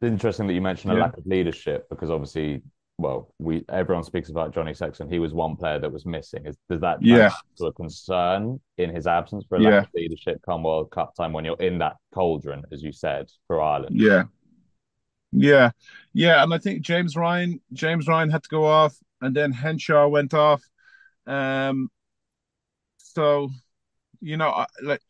It's 0.00 0.10
interesting 0.10 0.46
that 0.46 0.54
you 0.54 0.62
mentioned 0.62 0.92
a 0.92 0.96
Yeah. 0.96 1.02
lack 1.02 1.16
of 1.16 1.26
leadership 1.26 1.88
because 1.90 2.10
obviously, 2.10 2.62
well, 3.00 3.32
we 3.38 3.64
everyone 3.68 4.04
speaks 4.04 4.28
about 4.28 4.52
Johnny 4.54 4.74
Sexton. 4.74 5.10
He 5.10 5.18
was 5.18 5.32
one 5.32 5.56
player 5.56 5.78
that 5.78 5.90
was 5.90 6.04
missing. 6.04 6.44
Is, 6.46 6.56
does 6.68 6.80
that 6.80 7.02
Yeah. 7.02 7.30
to 7.56 7.66
a 7.66 7.72
concern 7.72 8.60
in 8.76 8.94
his 8.94 9.06
absence 9.06 9.44
for 9.48 9.56
a 9.56 9.78
of 9.78 9.88
leadership 9.94 10.40
come 10.44 10.62
World 10.62 10.90
Cup 10.90 11.14
time 11.14 11.32
when 11.32 11.44
you're 11.44 11.56
in 11.56 11.78
that 11.78 11.96
cauldron, 12.14 12.62
as 12.70 12.82
you 12.82 12.92
said, 12.92 13.30
for 13.46 13.60
Ireland? 13.60 13.96
Yeah. 13.98 14.24
Yeah. 15.32 15.70
Yeah. 16.12 16.42
And 16.42 16.52
I 16.52 16.58
think 16.58 16.82
James 16.82 17.16
Ryan, 17.16 17.60
James 17.72 18.06
Ryan 18.06 18.30
had 18.30 18.42
to 18.42 18.48
go 18.48 18.64
off 18.66 18.96
and 19.20 19.34
then 19.34 19.52
Henshaw 19.52 20.08
went 20.08 20.34
off. 20.34 20.62
Um, 21.26 21.88
so, 22.98 23.50
you 24.20 24.36
know, 24.36 24.66
like 24.82 25.00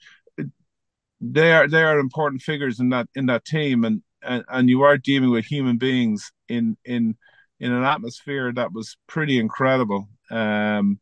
they 1.20 1.52
are 1.52 1.68
they 1.68 1.82
are 1.82 1.98
important 1.98 2.42
figures 2.42 2.80
in 2.80 2.90
that 2.90 3.08
in 3.14 3.26
that 3.26 3.44
team 3.44 3.84
and 3.84 4.02
and, 4.22 4.44
and 4.48 4.68
you 4.68 4.82
are 4.82 4.96
dealing 4.96 5.30
with 5.30 5.44
human 5.44 5.76
beings 5.78 6.32
in 6.48 6.76
in 6.84 7.16
in 7.60 7.72
an 7.72 7.84
atmosphere 7.84 8.52
that 8.52 8.72
was 8.72 8.96
pretty 9.06 9.38
incredible. 9.38 10.08
Um, 10.30 10.98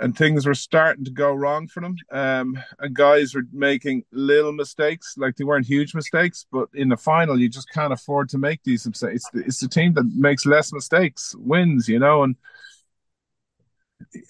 and 0.00 0.16
things 0.16 0.46
were 0.46 0.54
starting 0.54 1.04
to 1.04 1.10
go 1.10 1.32
wrong 1.32 1.68
for 1.68 1.80
them. 1.80 1.94
Um, 2.10 2.58
and 2.78 2.94
guys 2.94 3.34
were 3.34 3.44
making 3.52 4.04
little 4.12 4.52
mistakes, 4.52 5.14
like 5.18 5.36
they 5.36 5.44
weren't 5.44 5.66
huge 5.66 5.94
mistakes, 5.94 6.46
but 6.50 6.68
in 6.74 6.88
the 6.88 6.96
final, 6.96 7.38
you 7.38 7.48
just 7.48 7.70
can't 7.70 7.92
afford 7.92 8.30
to 8.30 8.38
make 8.38 8.62
these 8.64 8.86
mistakes. 8.86 9.14
It's 9.14 9.30
the, 9.30 9.40
it's 9.40 9.60
the 9.60 9.68
team 9.68 9.92
that 9.94 10.10
makes 10.14 10.46
less 10.46 10.72
mistakes 10.72 11.34
wins, 11.38 11.86
you 11.86 11.98
know. 11.98 12.22
And 12.22 12.36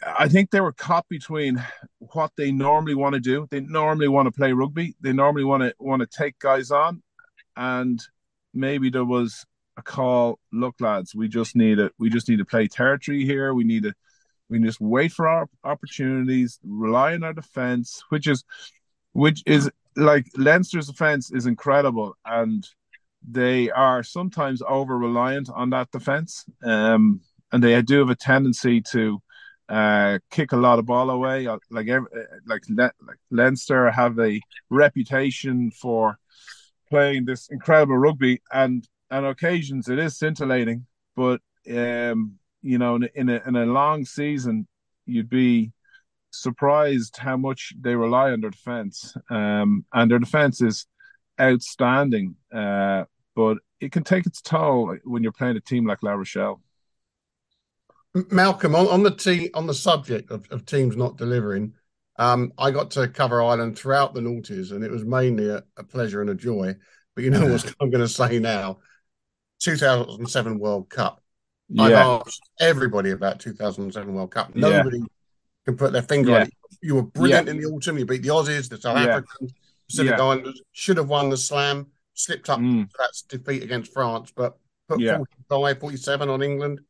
I 0.04 0.28
think 0.28 0.50
they 0.50 0.60
were 0.60 0.72
caught 0.72 1.08
between 1.08 1.62
what 1.98 2.32
they 2.36 2.50
normally 2.50 2.96
want 2.96 3.14
to 3.14 3.20
do. 3.20 3.46
They 3.48 3.60
normally 3.60 4.08
want 4.08 4.26
to 4.26 4.32
play 4.32 4.52
rugby. 4.52 4.96
They 5.00 5.12
normally 5.12 5.44
want 5.44 5.62
to 5.62 5.74
want 5.78 6.00
to 6.00 6.06
take 6.06 6.38
guys 6.40 6.72
on, 6.72 7.00
and 7.56 8.00
maybe 8.52 8.90
there 8.90 9.04
was 9.04 9.46
a 9.76 9.82
call. 9.82 10.38
Look, 10.52 10.80
lads, 10.80 11.14
we 11.14 11.28
just 11.28 11.56
need 11.56 11.78
it. 11.78 11.92
We 11.98 12.10
just 12.10 12.28
need 12.28 12.38
to 12.38 12.44
play 12.44 12.68
territory 12.68 13.24
here. 13.24 13.54
We 13.54 13.64
need 13.64 13.84
to 13.84 13.94
we 14.48 14.58
just 14.58 14.80
wait 14.80 15.12
for 15.12 15.28
our 15.28 15.48
opportunities, 15.62 16.58
rely 16.64 17.14
on 17.14 17.22
our 17.22 17.32
defense, 17.32 18.02
which 18.08 18.26
is 18.26 18.44
which 19.12 19.42
is 19.46 19.70
like 19.96 20.26
Leinster's 20.36 20.88
defense 20.88 21.30
is 21.32 21.46
incredible 21.46 22.16
and 22.24 22.66
they 23.28 23.70
are 23.70 24.02
sometimes 24.02 24.62
over 24.66 24.96
reliant 24.96 25.50
on 25.54 25.70
that 25.70 25.90
defense. 25.90 26.44
Um, 26.64 27.20
and 27.52 27.62
they 27.62 27.80
do 27.82 27.98
have 27.98 28.10
a 28.10 28.14
tendency 28.14 28.80
to 28.92 29.20
uh, 29.68 30.18
kick 30.30 30.52
a 30.52 30.56
lot 30.56 30.78
of 30.78 30.86
ball 30.86 31.10
away. 31.10 31.46
Like 31.70 31.88
every, 31.88 32.08
like 32.46 32.62
Le- 32.68 32.92
like 33.06 33.18
Leinster 33.30 33.90
have 33.90 34.18
a 34.18 34.40
reputation 34.68 35.70
for 35.70 36.18
playing 36.88 37.24
this 37.24 37.48
incredible 37.48 37.96
rugby, 37.96 38.42
and 38.52 38.86
on 39.10 39.24
occasions 39.24 39.88
it 39.88 39.98
is 39.98 40.18
scintillating. 40.18 40.86
But 41.16 41.40
um, 41.70 42.38
you 42.62 42.78
know, 42.78 42.96
in, 42.96 43.08
in 43.14 43.28
a 43.28 43.42
in 43.46 43.56
a 43.56 43.66
long 43.66 44.04
season, 44.04 44.66
you'd 45.06 45.28
be 45.28 45.72
surprised 46.30 47.16
how 47.16 47.36
much 47.36 47.72
they 47.80 47.94
rely 47.94 48.30
on 48.30 48.40
their 48.40 48.50
defense. 48.50 49.14
Um, 49.30 49.84
and 49.92 50.10
their 50.10 50.18
defense 50.18 50.60
is 50.62 50.86
outstanding. 51.40 52.36
Uh, 52.54 53.04
but 53.34 53.58
it 53.80 53.92
can 53.92 54.04
take 54.04 54.26
its 54.26 54.40
toll 54.40 54.96
when 55.04 55.22
you're 55.22 55.32
playing 55.32 55.56
a 55.56 55.60
team 55.60 55.86
like 55.86 56.02
La 56.02 56.12
Rochelle. 56.12 56.60
Malcolm, 58.30 58.74
on, 58.74 58.88
on 58.88 59.02
the 59.02 59.14
te- 59.14 59.52
on 59.54 59.66
the 59.66 59.74
subject 59.74 60.30
of, 60.30 60.44
of 60.50 60.66
teams 60.66 60.96
not 60.96 61.16
delivering, 61.16 61.74
um, 62.18 62.52
I 62.58 62.72
got 62.72 62.90
to 62.92 63.08
cover 63.08 63.40
Ireland 63.40 63.78
throughout 63.78 64.14
the 64.14 64.20
noughties, 64.20 64.72
and 64.72 64.82
it 64.82 64.90
was 64.90 65.04
mainly 65.04 65.48
a, 65.48 65.62
a 65.76 65.84
pleasure 65.84 66.20
and 66.20 66.28
a 66.28 66.34
joy. 66.34 66.74
But 67.14 67.24
you 67.24 67.30
know 67.30 67.46
what 67.52 67.74
I'm 67.80 67.90
going 67.90 68.02
to 68.02 68.08
say 68.08 68.40
now? 68.40 68.78
2007 69.60 70.58
World 70.58 70.88
Cup. 70.90 71.22
I've 71.78 71.92
asked 71.92 72.40
everybody 72.58 73.10
about 73.12 73.38
2007 73.38 74.12
World 74.12 74.32
Cup. 74.32 74.50
Yeah. 74.54 74.68
Nobody 74.68 75.02
can 75.64 75.76
put 75.76 75.92
their 75.92 76.02
finger 76.02 76.30
Yeah. 76.30 76.36
on 76.36 76.42
it. 76.42 76.54
You 76.82 76.94
were 76.96 77.02
brilliant 77.02 77.48
in 77.48 77.58
the 77.58 77.66
autumn. 77.66 77.98
You 77.98 78.06
beat 78.06 78.22
the 78.22 78.28
Aussies, 78.30 78.68
the 78.68 78.80
South 78.80 78.96
Yeah. 78.96 79.16
Africans, 79.16 79.52
Pacific 79.88 80.10
Yeah. 80.12 80.22
Islanders. 80.24 80.60
Should 80.72 80.96
have 80.96 81.08
won 81.08 81.30
the 81.30 81.36
Slam. 81.36 81.86
Slipped 82.14 82.50
up 82.50 82.58
Mm. 82.58 82.90
that 82.98 83.22
defeat 83.28 83.62
against 83.62 83.92
France, 83.92 84.32
but 84.34 84.58
put 84.88 85.00
Yeah. 85.00 85.18
45, 85.48 85.78
47 85.78 86.28
on 86.28 86.42
England. 86.42 86.80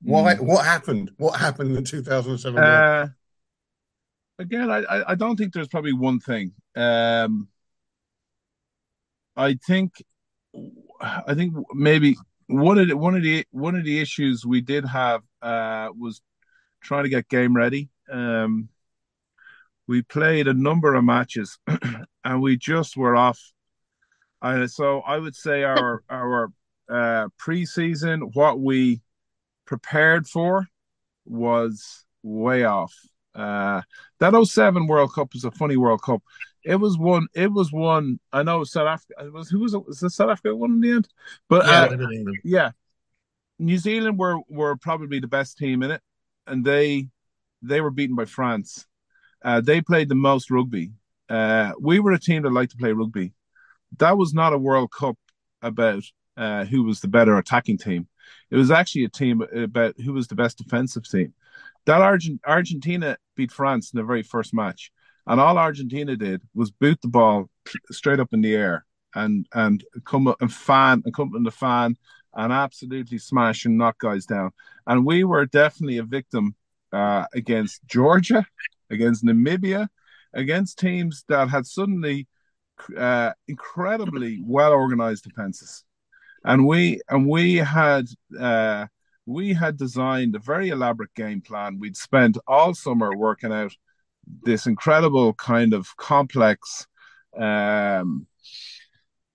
Why? 0.00 0.34
What 0.36 0.64
happened? 0.64 1.10
What 1.16 1.38
happened 1.40 1.76
in 1.76 1.84
2007 1.84 2.62
Uh, 2.62 3.08
again, 4.38 4.70
I, 4.70 4.78
I 4.84 5.12
I 5.12 5.14
don't 5.16 5.36
think 5.36 5.52
there's 5.52 5.68
probably 5.68 5.92
one 5.94 6.20
thing. 6.20 6.52
Um, 6.76 7.48
I 9.36 9.54
think 9.54 9.92
I 11.00 11.34
think 11.34 11.54
maybe 11.72 12.16
one 12.46 12.78
of 12.78 12.88
the 12.88 12.96
one 12.96 13.14
of 13.14 13.22
the 13.22 13.46
one 13.50 13.74
of 13.74 13.84
the 13.84 14.00
issues 14.00 14.44
we 14.44 14.60
did 14.60 14.84
have 14.84 15.22
uh, 15.42 15.88
was 15.96 16.20
trying 16.82 17.04
to 17.04 17.08
get 17.08 17.28
game 17.28 17.56
ready. 17.56 17.88
Um, 18.10 18.68
we 19.86 20.02
played 20.02 20.48
a 20.48 20.54
number 20.54 20.94
of 20.94 21.04
matches, 21.04 21.58
and 22.24 22.40
we 22.40 22.56
just 22.56 22.96
were 22.96 23.16
off. 23.16 23.40
Uh, 24.40 24.66
so 24.66 25.00
I 25.00 25.18
would 25.18 25.34
say 25.34 25.62
our 25.62 26.02
our 26.08 26.52
uh, 26.88 27.28
preseason, 27.40 28.34
what 28.34 28.60
we 28.60 29.02
prepared 29.66 30.26
for, 30.26 30.68
was 31.24 32.04
way 32.22 32.64
off. 32.64 32.94
Uh, 33.34 33.82
that 34.20 34.44
07 34.46 34.86
World 34.86 35.12
Cup 35.12 35.32
was 35.32 35.44
a 35.44 35.50
funny 35.50 35.76
World 35.76 36.02
Cup. 36.02 36.22
It 36.64 36.76
was 36.76 36.96
one. 36.96 37.26
It 37.34 37.52
was 37.52 37.72
one. 37.72 38.18
I 38.32 38.42
know 38.42 38.64
South 38.64 38.86
Africa. 38.86 39.14
It 39.26 39.32
was 39.32 39.48
who 39.50 39.60
was 39.60 39.74
it? 39.74 39.86
Was 39.86 40.02
it 40.02 40.10
South 40.10 40.30
Africa 40.30 40.54
won 40.56 40.72
in 40.72 40.80
the 40.80 40.90
end? 40.92 41.08
But 41.48 41.66
Yeah, 41.66 41.72
uh, 41.82 41.88
they 41.88 41.96
beat 41.96 42.12
England. 42.12 42.38
yeah, 42.44 42.70
New 43.58 43.78
Zealand 43.78 44.18
were 44.18 44.38
were 44.48 44.76
probably 44.76 45.20
the 45.20 45.26
best 45.28 45.58
team 45.58 45.82
in 45.82 45.90
it, 45.90 46.00
and 46.46 46.64
they 46.64 47.08
they 47.62 47.80
were 47.80 47.90
beaten 47.90 48.16
by 48.16 48.24
France. 48.24 48.86
Uh, 49.42 49.60
they 49.60 49.80
played 49.80 50.08
the 50.08 50.14
most 50.14 50.50
rugby. 50.50 50.92
Uh, 51.28 51.72
we 51.80 52.00
were 52.00 52.12
a 52.12 52.18
team 52.18 52.42
that 52.42 52.50
liked 52.52 52.72
to 52.72 52.78
play 52.78 52.92
rugby. 52.92 53.32
That 53.98 54.16
was 54.16 54.32
not 54.34 54.52
a 54.52 54.58
World 54.58 54.90
Cup 54.90 55.16
about 55.62 56.02
uh, 56.36 56.64
who 56.64 56.82
was 56.82 57.00
the 57.00 57.08
better 57.08 57.36
attacking 57.36 57.78
team. 57.78 58.08
It 58.50 58.56
was 58.56 58.70
actually 58.70 59.04
a 59.04 59.08
team 59.08 59.42
about 59.42 60.00
who 60.00 60.12
was 60.14 60.28
the 60.28 60.34
best 60.34 60.58
defensive 60.58 61.08
team. 61.08 61.34
That 61.86 62.00
Argent- 62.00 62.40
Argentina 62.46 63.18
beat 63.34 63.52
France 63.52 63.92
in 63.92 63.98
the 63.98 64.04
very 64.04 64.22
first 64.22 64.54
match, 64.54 64.90
and 65.26 65.40
all 65.40 65.58
Argentina 65.58 66.16
did 66.16 66.42
was 66.54 66.70
boot 66.70 67.00
the 67.02 67.08
ball 67.08 67.48
straight 67.90 68.20
up 68.20 68.32
in 68.32 68.40
the 68.40 68.54
air 68.54 68.84
and 69.14 69.46
and 69.54 69.84
come 70.04 70.28
up 70.28 70.40
and 70.40 70.52
fan 70.52 71.02
and 71.04 71.14
come 71.14 71.32
in 71.36 71.42
the 71.42 71.50
fan 71.50 71.96
and 72.34 72.52
absolutely 72.52 73.18
smash 73.18 73.64
and 73.64 73.78
knock 73.78 73.98
guys 73.98 74.26
down. 74.26 74.50
And 74.86 75.04
we 75.06 75.24
were 75.24 75.46
definitely 75.46 75.98
a 75.98 76.02
victim 76.02 76.54
uh, 76.92 77.26
against 77.34 77.84
Georgia, 77.86 78.44
against 78.90 79.24
Namibia, 79.24 79.88
against 80.32 80.78
teams 80.78 81.24
that 81.28 81.48
had 81.48 81.66
suddenly 81.66 82.26
uh, 82.96 83.32
incredibly 83.48 84.42
well 84.44 84.72
organized 84.72 85.24
defenses. 85.24 85.84
And 86.44 86.66
we 86.66 87.00
and 87.08 87.28
we 87.28 87.56
had 87.56 88.06
uh, 88.38 88.86
we 89.26 89.54
had 89.54 89.76
designed 89.76 90.34
a 90.34 90.38
very 90.38 90.68
elaborate 90.68 91.14
game 91.14 91.40
plan. 91.40 91.78
We'd 91.78 91.96
spent 91.96 92.38
all 92.46 92.74
summer 92.74 93.16
working 93.16 93.52
out 93.52 93.72
this 94.42 94.66
incredible 94.66 95.34
kind 95.34 95.72
of 95.74 95.96
complex 95.96 96.86
um, 97.36 98.26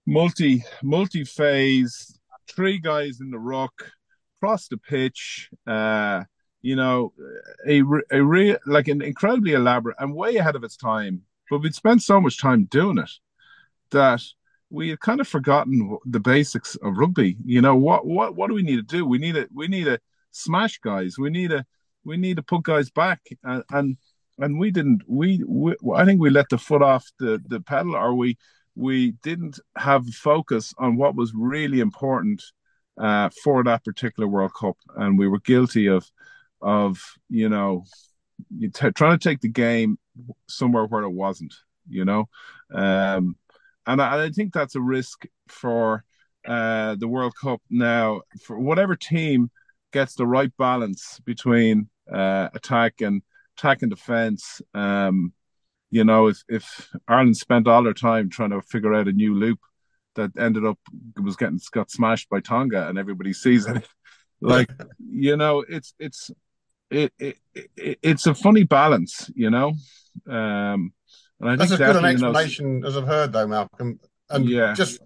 multi 0.10 0.64
multi 0.82 1.24
phase 1.24 2.20
three 2.50 2.80
guys 2.80 3.22
in 3.22 3.30
the 3.30 3.38
ruck 3.38 3.92
across 4.38 4.68
the 4.68 4.78
pitch 4.78 5.50
uh 5.68 6.24
you 6.64 6.76
know 6.76 7.14
a 7.68 7.84
a 8.12 8.24
real 8.24 8.58
like 8.66 8.88
an 8.88 9.04
incredibly 9.04 9.54
elaborate 9.54 9.96
and 10.00 10.16
way 10.16 10.38
ahead 10.38 10.56
of 10.56 10.64
its 10.64 10.76
time 10.76 11.22
but 11.50 11.60
we'd 11.60 11.76
spent 11.76 12.02
so 12.02 12.20
much 12.20 12.42
time 12.42 12.64
doing 12.66 12.98
it 12.98 13.12
that 13.92 14.22
we 14.70 14.90
had 14.90 15.00
kind 15.00 15.20
of 15.20 15.28
forgotten 15.28 15.98
the 16.06 16.20
basics 16.20 16.76
of 16.78 16.98
rugby. 16.98 17.38
You 17.44 17.62
know 17.62 17.76
what 17.76 18.06
what 18.06 18.36
what 18.36 18.48
do 18.48 18.54
we 18.54 18.64
need 18.64 18.78
to 18.78 18.98
do? 18.98 19.06
We 19.06 19.18
need 19.18 19.36
to 19.36 19.48
we 19.54 19.68
need 19.68 19.86
to 19.86 20.00
smash 20.32 20.80
guys. 20.80 21.18
We 21.18 21.30
need 21.30 21.50
to 21.50 21.66
we 22.04 22.18
need 22.18 22.38
to 22.38 22.44
put 22.44 22.64
guys 22.64 22.90
back. 22.90 23.22
And 23.44 23.64
and, 23.72 23.98
and 24.38 24.60
we 24.60 24.72
didn't 24.72 25.02
we, 25.08 25.44
we 25.46 25.76
i 25.94 26.06
think 26.06 26.22
we 26.22 26.30
let 26.30 26.50
the 26.50 26.58
foot 26.58 26.82
off 26.82 27.06
the 27.20 27.42
the 27.48 27.60
pedal 27.60 27.96
or 27.96 28.16
we 28.16 28.38
we 28.76 29.12
didn't 29.24 29.60
have 29.76 30.08
focus 30.08 30.74
on 30.78 30.96
what 30.96 31.16
was 31.16 31.34
really 31.36 31.82
important 31.82 32.42
uh, 33.00 33.30
for 33.44 33.64
that 33.64 33.84
particular 33.84 34.28
World 34.28 34.52
Cup, 34.60 34.78
and 34.98 35.18
we 35.18 35.28
were 35.28 35.40
guilty 35.40 35.88
of 35.88 36.10
of 36.62 37.02
you 37.30 37.50
know 37.50 37.84
t- 38.62 38.92
trying 38.92 39.18
to 39.18 39.30
take 39.30 39.42
the 39.42 39.50
game 39.50 39.98
somewhere 40.48 40.86
where 40.86 41.04
it 41.04 41.10
wasn't, 41.10 41.54
you 41.90 42.04
know, 42.04 42.28
um, 42.74 43.36
and 43.90 44.02
I, 44.02 44.26
I 44.26 44.30
think 44.30 44.54
that's 44.54 44.76
a 44.76 44.82
risk 44.82 45.26
for 45.48 46.04
uh, 46.48 46.96
the 46.96 47.08
World 47.08 47.34
Cup 47.42 47.60
now 47.70 48.22
for 48.44 48.58
whatever 48.60 48.96
team 48.96 49.50
gets 49.92 50.14
the 50.14 50.28
right 50.28 50.52
balance 50.58 51.20
between 51.26 51.90
uh, 52.12 52.50
attack 52.54 53.02
and 53.02 53.24
attack 53.58 53.82
and 53.82 53.90
defense. 53.90 54.62
Um, 54.76 55.34
you 55.90 56.04
know, 56.04 56.28
if 56.28 56.44
if 56.48 56.90
Ireland 57.08 57.38
spent 57.38 57.68
all 57.68 57.84
their 57.84 57.96
time 57.96 58.30
trying 58.30 58.52
to 58.52 58.62
figure 58.62 58.94
out 58.94 59.08
a 59.08 59.12
new 59.12 59.34
loop 59.34 59.60
that 60.16 60.32
ended 60.38 60.66
up 60.66 60.78
was 61.20 61.36
getting 61.36 61.60
got 61.72 61.90
smashed 61.90 62.30
by 62.30 62.42
Tonga 62.42 62.88
and 62.88 63.00
everybody 63.00 63.34
sees 63.34 63.66
it, 63.66 63.88
like 64.42 64.70
you 65.00 65.36
know, 65.36 65.66
it's 65.68 65.96
it's 65.98 66.30
it, 66.92 67.12
it, 67.18 67.38
it 67.56 68.00
it's 68.04 68.28
a 68.28 68.36
funny 68.36 68.66
balance, 68.66 69.32
you 69.34 69.50
know. 69.50 69.74
Um, 70.30 70.94
and 71.40 71.50
I 71.50 71.56
That's 71.56 71.72
as 71.72 71.78
good 71.78 71.96
an 71.96 72.06
explanation 72.06 72.84
as 72.86 72.98
I've 72.98 73.08
heard, 73.08 73.32
though, 73.32 73.48
Malcolm. 73.48 74.00
And 74.30 74.48
yeah. 74.48 74.74
just 74.74 75.00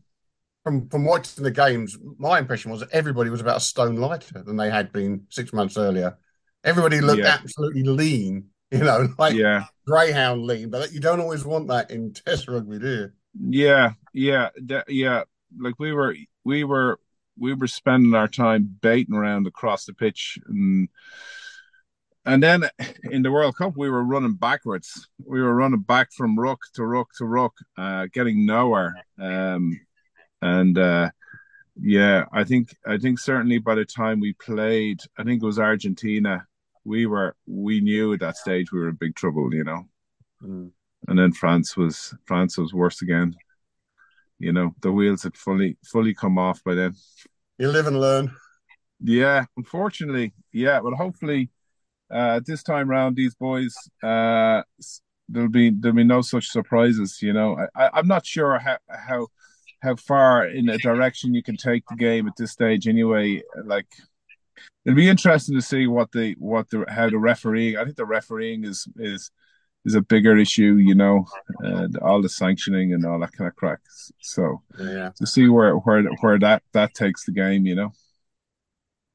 from 0.63 0.89
from 0.89 1.05
watching 1.05 1.43
the 1.43 1.51
games, 1.51 1.97
my 2.17 2.39
impression 2.39 2.71
was 2.71 2.79
that 2.79 2.91
everybody 2.91 3.29
was 3.29 3.41
about 3.41 3.57
a 3.57 3.61
stone 3.61 3.95
lighter 3.95 4.41
than 4.43 4.57
they 4.57 4.69
had 4.69 4.91
been 4.91 5.25
six 5.29 5.53
months 5.53 5.77
earlier. 5.77 6.17
Everybody 6.63 7.01
looked 7.01 7.23
yeah. 7.23 7.37
absolutely 7.41 7.83
lean, 7.83 8.45
you 8.71 8.79
know, 8.79 9.09
like 9.17 9.35
yeah. 9.35 9.65
greyhound 9.85 10.43
lean. 10.43 10.69
But 10.69 10.93
you 10.93 10.99
don't 10.99 11.19
always 11.19 11.45
want 11.45 11.67
that 11.67 11.91
in 11.91 12.13
Test 12.25 12.47
rugby, 12.47 12.79
do 12.79 12.87
you? 12.87 13.11
Yeah, 13.39 13.93
yeah, 14.13 14.49
that, 14.63 14.89
yeah. 14.89 15.23
Like 15.57 15.75
we 15.77 15.91
were, 15.91 16.15
we 16.43 16.63
were, 16.63 16.99
we 17.37 17.53
were 17.53 17.67
spending 17.67 18.13
our 18.13 18.27
time 18.27 18.77
baiting 18.81 19.15
around 19.15 19.47
across 19.47 19.85
the 19.85 19.93
pitch 19.93 20.37
and 20.47 20.87
and 22.25 22.41
then 22.41 22.63
in 23.11 23.21
the 23.21 23.31
World 23.31 23.57
Cup, 23.57 23.73
we 23.75 23.89
were 23.89 24.03
running 24.03 24.35
backwards. 24.35 25.07
We 25.25 25.41
were 25.41 25.55
running 25.55 25.81
back 25.81 26.11
from 26.13 26.39
ruck 26.39 26.59
to 26.75 26.85
ruck 26.85 27.09
to 27.17 27.25
ruck, 27.25 27.53
uh, 27.77 28.07
getting 28.13 28.45
nowhere. 28.45 28.95
Um, 29.19 29.79
and 30.41 30.77
uh, 30.77 31.09
yeah, 31.79 32.25
I 32.31 32.43
think 32.43 32.75
I 32.85 32.97
think 32.97 33.19
certainly 33.19 33.57
by 33.57 33.75
the 33.75 33.85
time 33.85 34.19
we 34.19 34.33
played, 34.33 35.01
I 35.17 35.23
think 35.23 35.41
it 35.41 35.45
was 35.45 35.59
Argentina. 35.59 36.45
We 36.85 37.05
were 37.05 37.35
we 37.45 37.81
knew 37.81 38.13
at 38.13 38.19
that 38.21 38.37
stage 38.37 38.71
we 38.71 38.79
were 38.79 38.89
in 38.89 38.95
big 38.95 39.15
trouble, 39.15 39.53
you 39.53 39.63
know. 39.63 39.85
Mm. 40.41 40.71
And 41.07 41.19
then 41.19 41.33
France 41.33 41.75
was 41.75 42.13
France 42.25 42.57
was 42.57 42.73
worse 42.73 43.01
again. 43.01 43.35
You 44.39 44.53
know, 44.53 44.75
the 44.81 44.91
wheels 44.91 45.23
had 45.23 45.35
fully 45.35 45.77
fully 45.83 46.13
come 46.13 46.37
off 46.37 46.63
by 46.63 46.75
then. 46.75 46.95
You 47.57 47.69
live 47.69 47.87
and 47.87 47.99
learn. 47.99 48.33
Yeah, 49.01 49.45
unfortunately, 49.57 50.33
yeah, 50.53 50.79
but 50.79 50.93
hopefully 50.93 51.49
uh, 52.13 52.39
this 52.45 52.63
time 52.63 52.89
round, 52.89 53.15
these 53.15 53.35
boys, 53.35 53.75
uh, 54.03 54.61
there'll 55.29 55.49
be 55.49 55.71
there'll 55.71 55.95
be 55.95 56.03
no 56.03 56.21
such 56.21 56.47
surprises. 56.47 57.19
You 57.21 57.33
know, 57.33 57.57
I, 57.75 57.89
I'm 57.93 58.07
not 58.07 58.25
sure 58.25 58.59
how 58.59 58.77
how 58.89 59.27
how 59.81 59.95
far 59.95 60.45
in 60.45 60.69
a 60.69 60.77
direction 60.77 61.33
you 61.33 61.43
can 61.43 61.57
take 61.57 61.83
the 61.89 61.95
game 61.95 62.27
at 62.27 62.33
this 62.37 62.51
stage. 62.51 62.87
Anyway, 62.87 63.41
like 63.65 63.87
it'll 64.85 64.95
be 64.95 65.09
interesting 65.09 65.55
to 65.55 65.61
see 65.61 65.87
what 65.87 66.11
the 66.11 66.35
what 66.39 66.69
the 66.69 66.85
how 66.87 67.09
the 67.09 67.17
refereeing. 67.17 67.77
I 67.77 67.83
think 67.83 67.97
the 67.97 68.05
refereeing 68.05 68.63
is 68.63 68.87
is 68.97 69.31
is 69.85 69.95
a 69.95 70.01
bigger 70.01 70.37
issue, 70.37 70.75
you 70.75 70.95
know, 70.95 71.25
and 71.59 71.97
all 71.97 72.21
the 72.21 72.29
sanctioning 72.29 72.93
and 72.93 73.05
all 73.05 73.19
that 73.19 73.33
kind 73.33 73.47
of 73.47 73.55
crack. 73.55 73.79
So 74.21 74.61
yeah. 74.79 75.09
to 75.17 75.27
see 75.27 75.47
where 75.47 75.75
where 75.75 76.03
where 76.21 76.39
that 76.39 76.63
that 76.73 76.93
takes 76.93 77.25
the 77.25 77.31
game, 77.31 77.65
you 77.65 77.75
know. 77.75 77.91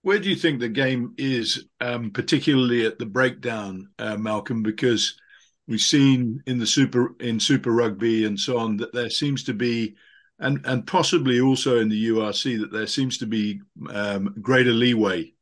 Where 0.08 0.18
do 0.18 0.30
you 0.30 0.36
think 0.36 0.58
the 0.58 0.70
game 0.70 1.12
is, 1.18 1.66
um, 1.82 2.10
particularly 2.12 2.86
at 2.86 2.98
the 2.98 3.04
breakdown, 3.04 3.90
uh, 3.98 4.16
Malcolm? 4.16 4.62
Because 4.62 5.20
we've 5.66 5.82
seen 5.82 6.42
in 6.46 6.58
the 6.58 6.66
super 6.66 7.14
in 7.20 7.38
Super 7.38 7.72
Rugby 7.72 8.24
and 8.24 8.40
so 8.40 8.56
on 8.56 8.78
that 8.78 8.94
there 8.94 9.10
seems 9.10 9.44
to 9.44 9.52
be, 9.52 9.96
and 10.38 10.64
and 10.64 10.86
possibly 10.86 11.42
also 11.42 11.78
in 11.78 11.90
the 11.90 12.08
URC 12.08 12.58
that 12.58 12.72
there 12.72 12.86
seems 12.86 13.18
to 13.18 13.26
be 13.26 13.60
um, 13.90 14.34
greater 14.40 14.72
leeway 14.72 15.34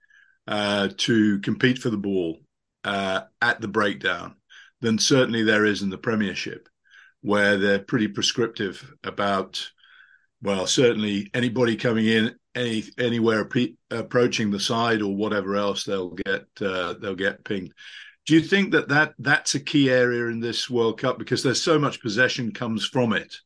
uh, 0.49 0.89
to 0.97 1.39
compete 1.43 1.79
for 1.79 1.91
the 1.91 1.97
ball 1.97 2.41
uh, 2.83 3.21
at 3.41 3.61
the 3.61 3.69
breakdown 3.69 4.35
than 4.81 4.99
certainly 4.99 5.45
there 5.45 5.65
is 5.65 5.83
in 5.83 5.91
the 5.91 5.97
Premiership, 5.97 6.69
where 7.21 7.57
they're 7.57 7.79
pretty 7.79 8.09
prescriptive 8.09 8.93
about. 9.05 9.71
Well, 10.43 10.67
certainly 10.67 11.31
anybody 11.35 11.77
coming 11.77 12.07
in 12.07 12.35
any 12.57 12.85
anywhere 12.99 13.49
approaching 13.91 14.51
the 14.51 14.61
side 14.61 15.03
or 15.03 15.15
whatever 15.15 15.57
else, 15.57 15.85
they'll 15.85 16.11
get 16.11 16.47
uh, 16.61 16.95
they'll 16.95 17.15
get 17.15 17.45
pinged. 17.45 17.73
Do 18.27 18.35
you 18.35 18.41
think 18.41 18.73
that, 18.73 18.89
that 18.89 19.15
that's 19.19 19.55
a 19.55 19.61
key 19.61 19.91
area 19.91 20.27
in 20.27 20.41
this 20.41 20.69
World 20.69 20.99
Cup 20.99 21.19
because 21.19 21.43
there's 21.43 21.63
so 21.63 21.79
much 21.79 22.03
possession 22.03 22.53
comes 22.53 22.85
from 22.85 23.13
it? 23.13 23.37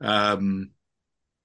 Um, 0.00 0.70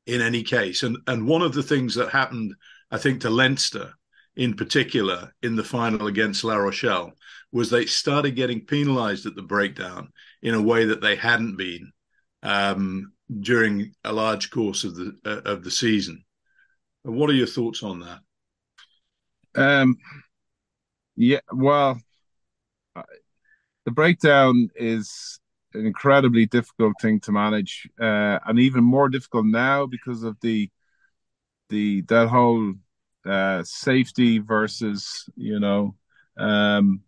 in 0.06 0.22
any 0.22 0.44
case, 0.44 0.84
and 0.84 0.98
and 1.08 1.28
one 1.28 1.42
of 1.42 1.54
the 1.54 1.64
things 1.64 1.96
that 1.96 2.10
happened, 2.10 2.56
I 2.90 2.98
think, 2.98 3.22
to 3.22 3.30
Leinster 3.30 3.94
in 4.36 4.56
particular 4.56 5.32
in 5.44 5.56
the 5.56 5.64
final 5.64 6.08
against 6.08 6.44
La 6.44 6.56
Rochelle 6.56 7.14
was 7.52 7.70
they 7.70 7.86
started 7.86 8.32
getting 8.32 8.66
penalised 8.66 9.28
at 9.28 9.36
the 9.36 9.44
breakdown 9.44 10.12
in 10.42 10.56
a 10.56 10.62
way 10.62 10.86
that 10.86 11.02
they 11.02 11.16
hadn't 11.16 11.56
been 11.56 11.92
um, 12.42 13.14
during 13.40 13.94
a 14.04 14.12
large 14.12 14.50
course 14.50 14.84
of 14.84 14.96
the 14.96 15.16
uh, 15.26 15.42
of 15.46 15.64
the 15.64 15.72
season. 15.72 16.23
What 17.04 17.30
are 17.30 17.34
your 17.34 17.48
thoughts 17.48 17.84
on 17.84 18.00
that? 18.00 18.20
Um, 19.56 19.98
yeah, 21.16 21.42
well, 21.52 22.00
the 23.86 23.92
breakdown 23.92 24.70
is 24.76 25.40
an 25.74 25.86
incredibly 25.86 26.46
difficult 26.46 26.94
thing 27.02 27.20
to 27.22 27.32
manage, 27.32 27.88
uh, 28.00 28.40
and 28.46 28.60
even 28.60 28.84
more 28.84 29.10
difficult 29.10 29.46
now 29.46 29.86
because 29.86 30.24
of 30.24 30.38
the 30.42 30.70
the 31.70 32.02
that 32.04 32.28
whole 32.30 32.74
uh, 33.26 33.64
safety 33.64 34.40
versus 34.40 35.30
you 35.36 35.60
know 35.60 35.96
um, 36.38 37.02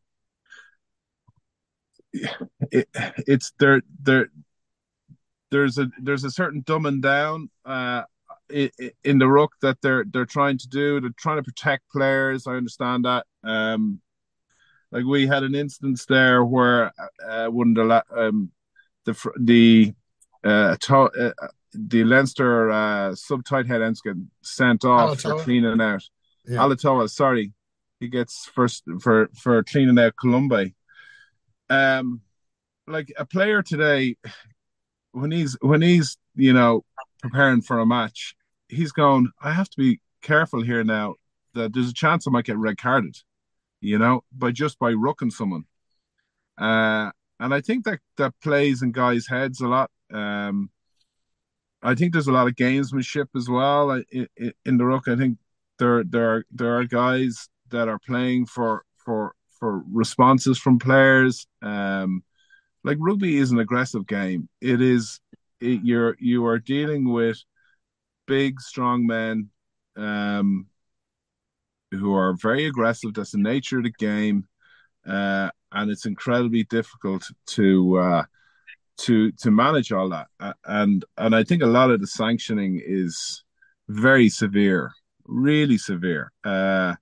it, 2.71 2.87
it's 3.27 3.51
there 3.59 3.81
there 4.01 4.27
there's 5.51 5.77
a 5.77 5.89
there's 6.01 6.23
a 6.23 6.31
certain 6.31 6.63
dumbing 6.63 7.01
down 7.01 7.49
uh, 7.65 8.03
in 8.49 9.17
the 9.17 9.27
ruck 9.27 9.51
that 9.61 9.77
they're 9.81 10.05
they're 10.05 10.25
trying 10.25 10.57
to 10.59 10.67
do. 10.67 11.01
They're 11.01 11.11
trying 11.17 11.37
to 11.37 11.43
protect 11.43 11.89
players. 11.91 12.47
I 12.47 12.53
understand 12.53 13.05
that. 13.05 13.25
Um, 13.43 14.01
like 14.91 15.05
we 15.05 15.27
had 15.27 15.43
an 15.43 15.55
instance 15.55 16.05
there 16.05 16.43
where 16.43 16.93
uh, 17.27 17.47
one 17.47 17.75
of 17.77 17.87
the 17.87 18.03
um, 18.15 18.51
the 19.05 19.31
the 19.39 19.93
uh, 20.43 20.77
to, 20.79 20.95
uh, 20.95 21.47
the 21.73 22.03
Leinster 22.03 22.71
uh, 22.71 23.15
sub 23.15 23.43
tight 23.43 23.67
head 23.67 23.81
ends 23.81 24.01
get 24.01 24.15
sent 24.41 24.85
off 24.85 25.17
Alatoa. 25.17 25.21
for 25.21 25.43
cleaning 25.43 25.81
out. 25.81 26.03
Yeah. 26.47 26.59
Alatoa, 26.59 27.09
sorry, 27.09 27.53
he 27.99 28.07
gets 28.07 28.45
first 28.53 28.83
for 29.01 29.29
for 29.35 29.63
cleaning 29.63 29.99
out 29.99 30.15
Colombe. 30.15 30.73
Um, 31.69 32.21
like 32.87 33.11
a 33.17 33.25
player 33.25 33.63
today, 33.63 34.17
when 35.11 35.31
he's 35.31 35.57
when 35.61 35.81
he's 35.81 36.17
you 36.35 36.53
know 36.53 36.83
preparing 37.21 37.61
for 37.61 37.79
a 37.79 37.85
match, 37.85 38.34
he's 38.67 38.91
going, 38.91 39.31
I 39.41 39.51
have 39.51 39.69
to 39.69 39.77
be 39.77 39.99
careful 40.21 40.61
here 40.61 40.83
now 40.83 41.15
that 41.53 41.73
there's 41.73 41.89
a 41.89 41.93
chance 41.93 42.27
I 42.27 42.31
might 42.31 42.45
get 42.45 42.57
red 42.57 42.77
carded, 42.77 43.15
you 43.81 43.97
know, 43.97 44.23
by 44.31 44.51
just 44.51 44.79
by 44.79 44.91
rucking 44.91 45.31
someone. 45.31 45.65
Uh, 46.57 47.11
and 47.39 47.53
I 47.53 47.61
think 47.61 47.85
that 47.85 47.99
that 48.17 48.33
plays 48.41 48.81
in 48.81 48.91
guys' 48.91 49.27
heads 49.27 49.61
a 49.61 49.67
lot. 49.67 49.91
Um, 50.11 50.69
I 51.81 51.95
think 51.95 52.13
there's 52.13 52.27
a 52.27 52.31
lot 52.31 52.47
of 52.47 52.55
gamesmanship 52.55 53.27
as 53.35 53.49
well 53.49 53.91
in, 54.11 54.27
in 54.65 54.77
the 54.77 54.85
ruck. 54.85 55.07
I 55.07 55.15
think 55.15 55.37
there 55.77 56.03
there 56.03 56.29
are 56.29 56.45
there 56.51 56.77
are 56.77 56.85
guys 56.85 57.49
that 57.69 57.87
are 57.87 57.99
playing 57.99 58.45
for 58.45 58.83
for 58.97 59.35
for 59.59 59.83
responses 59.91 60.57
from 60.57 60.79
players. 60.79 61.47
Um, 61.61 62.23
like 62.83 62.97
rugby 62.99 63.37
is 63.37 63.51
an 63.51 63.59
aggressive 63.59 64.07
game. 64.07 64.47
It 64.61 64.81
is 64.81 65.19
it, 65.59 65.81
you're 65.83 66.15
you 66.19 66.45
are 66.45 66.59
dealing 66.59 67.11
with 67.11 67.43
big, 68.27 68.59
strong 68.61 69.05
men 69.05 69.49
um, 69.95 70.67
who 71.91 72.13
are 72.13 72.33
very 72.33 72.65
aggressive. 72.65 73.13
That's 73.13 73.31
the 73.31 73.37
nature 73.37 73.77
of 73.77 73.83
the 73.83 73.91
game, 73.91 74.47
uh, 75.05 75.49
and 75.71 75.91
it's 75.91 76.05
incredibly 76.05 76.63
difficult 76.63 77.25
to 77.47 77.97
uh, 77.97 78.23
to 78.97 79.31
to 79.31 79.51
manage 79.51 79.91
all 79.91 80.09
that. 80.09 80.27
Uh, 80.39 80.53
and 80.65 81.05
and 81.17 81.35
I 81.35 81.43
think 81.43 81.61
a 81.61 81.67
lot 81.67 81.91
of 81.91 82.01
the 82.01 82.07
sanctioning 82.07 82.81
is 82.83 83.43
very 83.87 84.29
severe, 84.29 84.91
really 85.25 85.77
severe. 85.77 86.31
Uh, 86.43 86.95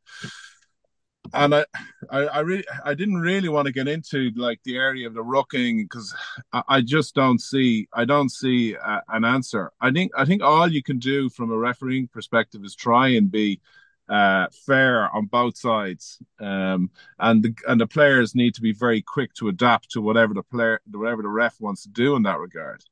and 1.33 1.55
I, 1.55 1.65
I, 2.09 2.19
I 2.19 2.39
really, 2.41 2.65
I 2.83 2.93
didn't 2.93 3.21
really 3.21 3.49
want 3.49 3.67
to 3.67 3.73
get 3.73 3.87
into 3.87 4.31
like 4.35 4.59
the 4.63 4.75
area 4.75 5.07
of 5.07 5.13
the 5.13 5.23
rucking 5.23 5.83
because 5.83 6.13
I, 6.51 6.63
I, 6.67 6.81
just 6.81 7.15
don't 7.15 7.39
see, 7.39 7.87
I 7.93 8.05
don't 8.05 8.29
see 8.29 8.73
a, 8.73 9.01
an 9.09 9.23
answer. 9.23 9.71
I 9.79 9.91
think, 9.91 10.11
I 10.17 10.25
think 10.25 10.41
all 10.41 10.67
you 10.67 10.83
can 10.83 10.99
do 10.99 11.29
from 11.29 11.51
a 11.51 11.57
refereeing 11.57 12.07
perspective 12.07 12.63
is 12.63 12.75
try 12.75 13.09
and 13.09 13.31
be 13.31 13.61
uh, 14.09 14.47
fair 14.65 15.09
on 15.15 15.25
both 15.27 15.57
sides, 15.57 16.19
um, 16.39 16.91
and 17.19 17.41
the 17.41 17.55
and 17.67 17.79
the 17.79 17.87
players 17.87 18.35
need 18.35 18.53
to 18.53 18.61
be 18.61 18.73
very 18.73 19.01
quick 19.01 19.33
to 19.35 19.47
adapt 19.47 19.91
to 19.91 20.01
whatever 20.01 20.33
the 20.33 20.43
player, 20.43 20.81
whatever 20.91 21.21
the 21.21 21.29
ref 21.29 21.59
wants 21.61 21.83
to 21.83 21.89
do 21.89 22.15
in 22.15 22.23
that 22.23 22.39
regard. 22.39 22.83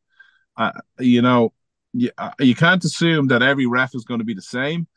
Uh, 0.55 0.71
you 0.99 1.21
know, 1.21 1.51
you, 1.93 2.09
you 2.39 2.55
can't 2.55 2.83
assume 2.85 3.27
that 3.27 3.43
every 3.43 3.65
ref 3.65 3.93
is 3.93 4.05
going 4.05 4.19
to 4.19 4.25
be 4.25 4.33
the 4.33 4.41
same, 4.41 4.87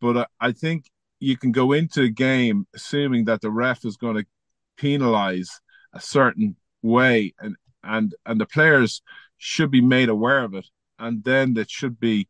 but 0.00 0.28
I 0.38 0.52
think 0.52 0.90
you 1.24 1.36
can 1.36 1.52
go 1.52 1.72
into 1.72 2.02
a 2.02 2.08
game 2.08 2.66
assuming 2.74 3.24
that 3.26 3.40
the 3.40 3.50
ref 3.50 3.84
is 3.84 3.96
going 3.96 4.16
to 4.16 4.24
penalize 4.76 5.60
a 5.92 6.00
certain 6.00 6.56
way 6.82 7.34
and 7.40 7.56
and 7.82 8.14
and 8.26 8.40
the 8.40 8.46
players 8.46 9.02
should 9.38 9.70
be 9.70 9.80
made 9.80 10.08
aware 10.08 10.42
of 10.42 10.54
it. 10.54 10.66
And 10.98 11.22
then 11.24 11.56
it 11.56 11.70
should 11.70 11.98
be 12.00 12.28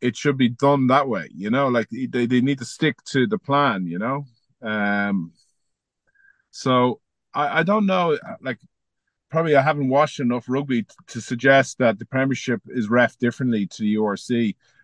it 0.00 0.16
should 0.16 0.36
be 0.36 0.48
done 0.48 0.86
that 0.88 1.08
way 1.08 1.28
you 1.34 1.50
know 1.50 1.68
like 1.68 1.88
they, 1.90 2.26
they 2.26 2.40
need 2.40 2.58
to 2.58 2.64
stick 2.64 3.02
to 3.04 3.26
the 3.26 3.38
plan 3.38 3.86
you 3.86 3.98
know? 3.98 4.24
Um 4.62 5.32
so 6.50 7.00
i 7.34 7.60
i 7.60 7.62
don't 7.62 7.86
know 7.86 8.18
like 8.40 8.58
probably 9.30 9.56
i 9.56 9.62
haven't 9.62 9.88
watched 9.88 10.20
enough 10.20 10.44
rugby 10.48 10.82
t- 10.82 10.88
to 11.06 11.20
suggest 11.20 11.78
that 11.78 11.98
the 11.98 12.06
premiership 12.06 12.60
is 12.68 12.88
ref 12.88 13.18
differently 13.18 13.66
to 13.66 13.82
the 13.82 13.96
urc 13.98 14.30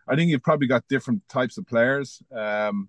i 0.09 0.17
think 0.17 0.31
you've 0.31 0.43
probably 0.43 0.67
got 0.67 0.87
different 0.89 1.27
types 1.29 1.59
of 1.59 1.67
players. 1.67 2.23
Um 2.35 2.89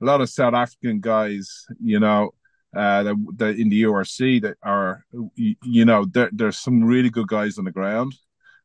a 0.00 0.04
lot 0.04 0.20
of 0.20 0.28
south 0.28 0.54
african 0.54 1.00
guys 1.00 1.66
you 1.82 2.00
know 2.00 2.30
uh, 2.74 3.02
that, 3.02 3.16
that 3.36 3.56
in 3.56 3.68
the 3.68 3.82
URC 3.82 4.42
that 4.42 4.56
are, 4.62 5.04
you, 5.34 5.56
you 5.64 5.84
know, 5.84 6.04
there, 6.04 6.30
there's 6.32 6.58
some 6.58 6.84
really 6.84 7.10
good 7.10 7.26
guys 7.26 7.58
on 7.58 7.64
the 7.64 7.72
ground. 7.72 8.14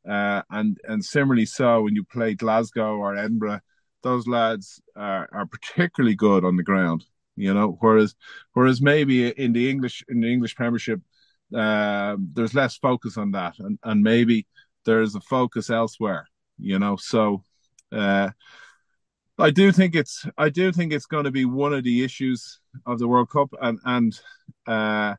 Uh, 0.08 0.43
and 0.52 0.78
and 0.84 1.04
similarly 1.04 1.48
so 1.48 1.82
when 1.82 1.95
you 1.95 2.04
play 2.04 2.36
Glasgow 2.36 2.98
or 2.98 3.15
Edinburgh, 3.15 3.62
those 4.04 4.28
lads 4.28 4.80
are, 4.95 5.28
are 5.32 5.48
particularly 5.48 6.15
good 6.15 6.45
on 6.45 6.56
the 6.56 6.63
ground. 6.63 7.04
You 7.36 7.54
know, 7.54 7.78
whereas 7.80 8.15
whereas 8.54 8.82
maybe 8.82 9.30
in 9.30 9.52
the 9.54 9.69
English 9.69 10.04
in 10.08 10.21
the 10.21 10.32
English 10.32 10.56
Premiership, 10.56 11.02
uh, 11.54 12.15
there's 12.34 12.54
less 12.54 12.78
focus 12.78 13.17
on 13.17 13.32
that, 13.32 13.56
and 13.58 13.80
and 13.84 14.04
maybe 14.04 14.48
there's 14.86 15.15
a 15.15 15.21
focus 15.21 15.71
elsewhere. 15.71 16.30
You 16.60 16.78
know, 16.78 16.95
so 16.98 17.43
uh, 17.91 18.30
I 19.38 19.52
do 19.52 19.71
think 19.71 19.95
it's 19.95 20.26
I 20.38 20.50
do 20.50 20.71
think 20.71 20.93
it's 20.93 21.06
going 21.06 21.26
to 21.26 21.32
be 21.32 21.45
one 21.45 21.74
of 21.74 21.84
the 21.84 22.04
issues 22.04 22.60
of 22.86 23.00
the 23.00 23.08
World 23.08 23.30
Cup, 23.30 23.50
and 23.62 23.80
and 23.84 24.19
uh, 24.65 25.15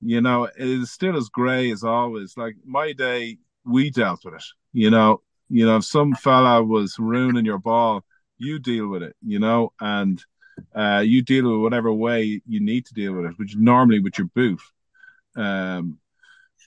you 0.00 0.20
know 0.20 0.44
it 0.44 0.54
is 0.56 0.92
still 0.92 1.16
as 1.16 1.28
grey 1.28 1.70
as 1.72 1.82
always. 1.82 2.36
Like 2.36 2.54
my 2.64 2.92
day, 2.92 3.38
we 3.64 3.90
dealt 3.90 4.24
with 4.24 4.34
it. 4.34 4.44
You 4.72 4.90
know, 4.90 5.22
you 5.48 5.66
know, 5.66 5.78
if 5.78 5.84
some 5.84 6.14
fella 6.14 6.62
was 6.62 6.96
ruining 6.98 7.44
your 7.44 7.58
ball, 7.58 8.04
you 8.38 8.58
deal 8.60 8.88
with 8.88 9.02
it. 9.02 9.16
You 9.24 9.40
know, 9.40 9.72
and 9.80 10.22
uh, 10.74 11.02
you 11.04 11.22
deal 11.22 11.50
with 11.50 11.60
whatever 11.62 11.92
way 11.92 12.40
you 12.46 12.60
need 12.60 12.86
to 12.86 12.94
deal 12.94 13.14
with 13.14 13.26
it, 13.26 13.38
which 13.38 13.56
normally 13.56 13.98
with 13.98 14.16
your 14.16 14.28
boot. 14.28 14.60
Um, 15.36 15.98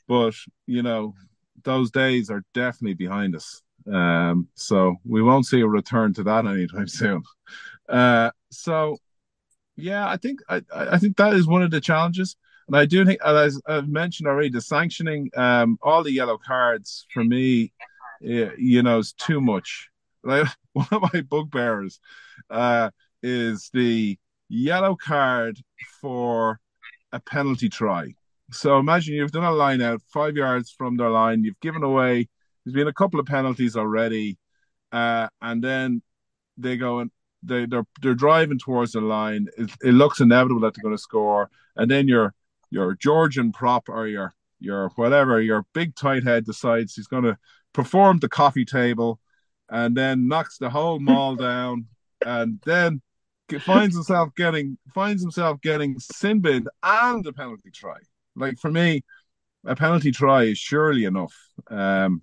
but 0.08 0.34
you 0.66 0.84
know, 0.84 1.16
those 1.64 1.92
days 1.92 2.30
are 2.30 2.44
definitely 2.54 2.96
behind 2.96 3.36
us. 3.38 3.62
Um, 3.92 4.48
so 4.56 4.96
we 5.06 5.22
won't 5.22 5.46
see 5.46 5.62
a 5.62 5.68
return 5.68 6.14
to 6.16 6.24
that 6.24 6.46
anytime 6.46 6.88
soon. 7.02 7.24
Uh, 7.88 8.32
so 8.52 8.98
yeah, 9.76 10.08
I 10.08 10.18
think 10.18 10.42
I, 10.50 10.62
I 10.74 10.98
think 10.98 11.18
that 11.18 11.34
is 11.34 11.48
one 11.48 11.64
of 11.64 11.72
the 11.72 11.82
challenges. 11.82 12.36
And 12.68 12.78
I 12.78 12.86
do 12.86 13.04
think, 13.04 13.20
as 13.26 13.60
I've 13.66 13.90
mentioned 13.90 14.28
already, 14.28 14.50
the 14.50 14.62
sanctioning, 14.62 15.32
um, 15.36 15.80
all 15.82 16.04
the 16.04 16.12
yellow 16.12 16.38
cards 16.38 17.08
for 17.12 17.24
me, 17.24 17.74
eh, 18.24 18.52
you 18.60 18.84
know, 18.84 19.00
is 19.00 19.14
too 19.14 19.42
much. 19.42 19.90
Like 20.22 20.50
one 20.74 20.88
of 20.92 21.14
my 21.14 21.22
bugbears 21.22 22.02
uh, 22.50 22.90
is 23.24 23.70
the 23.74 24.20
yellow 24.50 24.98
card 24.98 25.58
for 26.02 26.60
a 27.14 27.22
penalty 27.22 27.70
try. 27.70 28.14
So 28.52 28.78
imagine 28.78 29.16
you've 29.16 29.32
done 29.32 29.46
a 29.46 29.52
line 29.52 29.82
out 29.82 30.02
five 30.14 30.36
yards 30.36 30.72
from 30.72 30.98
their 30.98 31.10
line, 31.10 31.46
you've 31.46 31.60
given 31.62 31.84
away 31.84 32.28
there's 32.64 32.74
been 32.74 32.88
a 32.88 32.94
couple 32.94 33.20
of 33.20 33.26
penalties 33.26 33.76
already, 33.76 34.38
uh, 34.92 35.28
and 35.42 35.64
then 35.64 36.02
they 36.58 36.78
go 36.78 37.00
and 37.00 37.12
they 37.44 37.66
they're 37.66 37.86
they're 38.02 38.14
driving 38.14 38.60
towards 38.60 38.94
the 38.94 39.02
line. 39.02 39.48
It, 39.58 39.70
it 39.84 39.92
looks 39.92 40.20
inevitable 40.20 40.62
that 40.62 40.74
they're 40.74 40.84
going 40.84 40.96
to 40.96 41.02
score, 41.02 41.50
and 41.76 41.90
then 41.90 42.08
your 42.08 42.34
your 42.70 42.96
Georgian 42.96 43.52
prop 43.52 43.90
or 43.90 44.08
your 44.08 44.34
your 44.60 44.90
whatever 44.96 45.42
your 45.42 45.66
big 45.74 45.96
tight 45.96 46.24
head 46.24 46.46
decides 46.46 46.96
he's 46.96 47.08
going 47.08 47.24
to 47.24 47.38
perform 47.74 48.20
the 48.20 48.30
coffee 48.30 48.66
table, 48.66 49.20
and 49.70 49.96
then 49.96 50.28
knocks 50.28 50.58
the 50.58 50.70
whole 50.70 51.00
maul 51.00 51.36
down, 51.38 51.88
and 52.26 52.60
then 52.66 53.02
finds 53.58 53.96
himself 53.96 54.30
getting 54.36 54.78
finds 54.94 55.22
himself 55.22 55.60
getting 55.62 55.98
sin 56.00 56.40
bin 56.40 56.68
and 56.84 57.26
a 57.26 57.34
penalty 57.34 57.72
try. 57.72 57.98
Like 58.36 58.60
for 58.60 58.70
me, 58.70 59.04
a 59.66 59.76
penalty 59.76 60.12
try 60.12 60.44
is 60.44 60.58
surely 60.58 61.06
enough. 61.06 61.34
Um, 61.70 62.22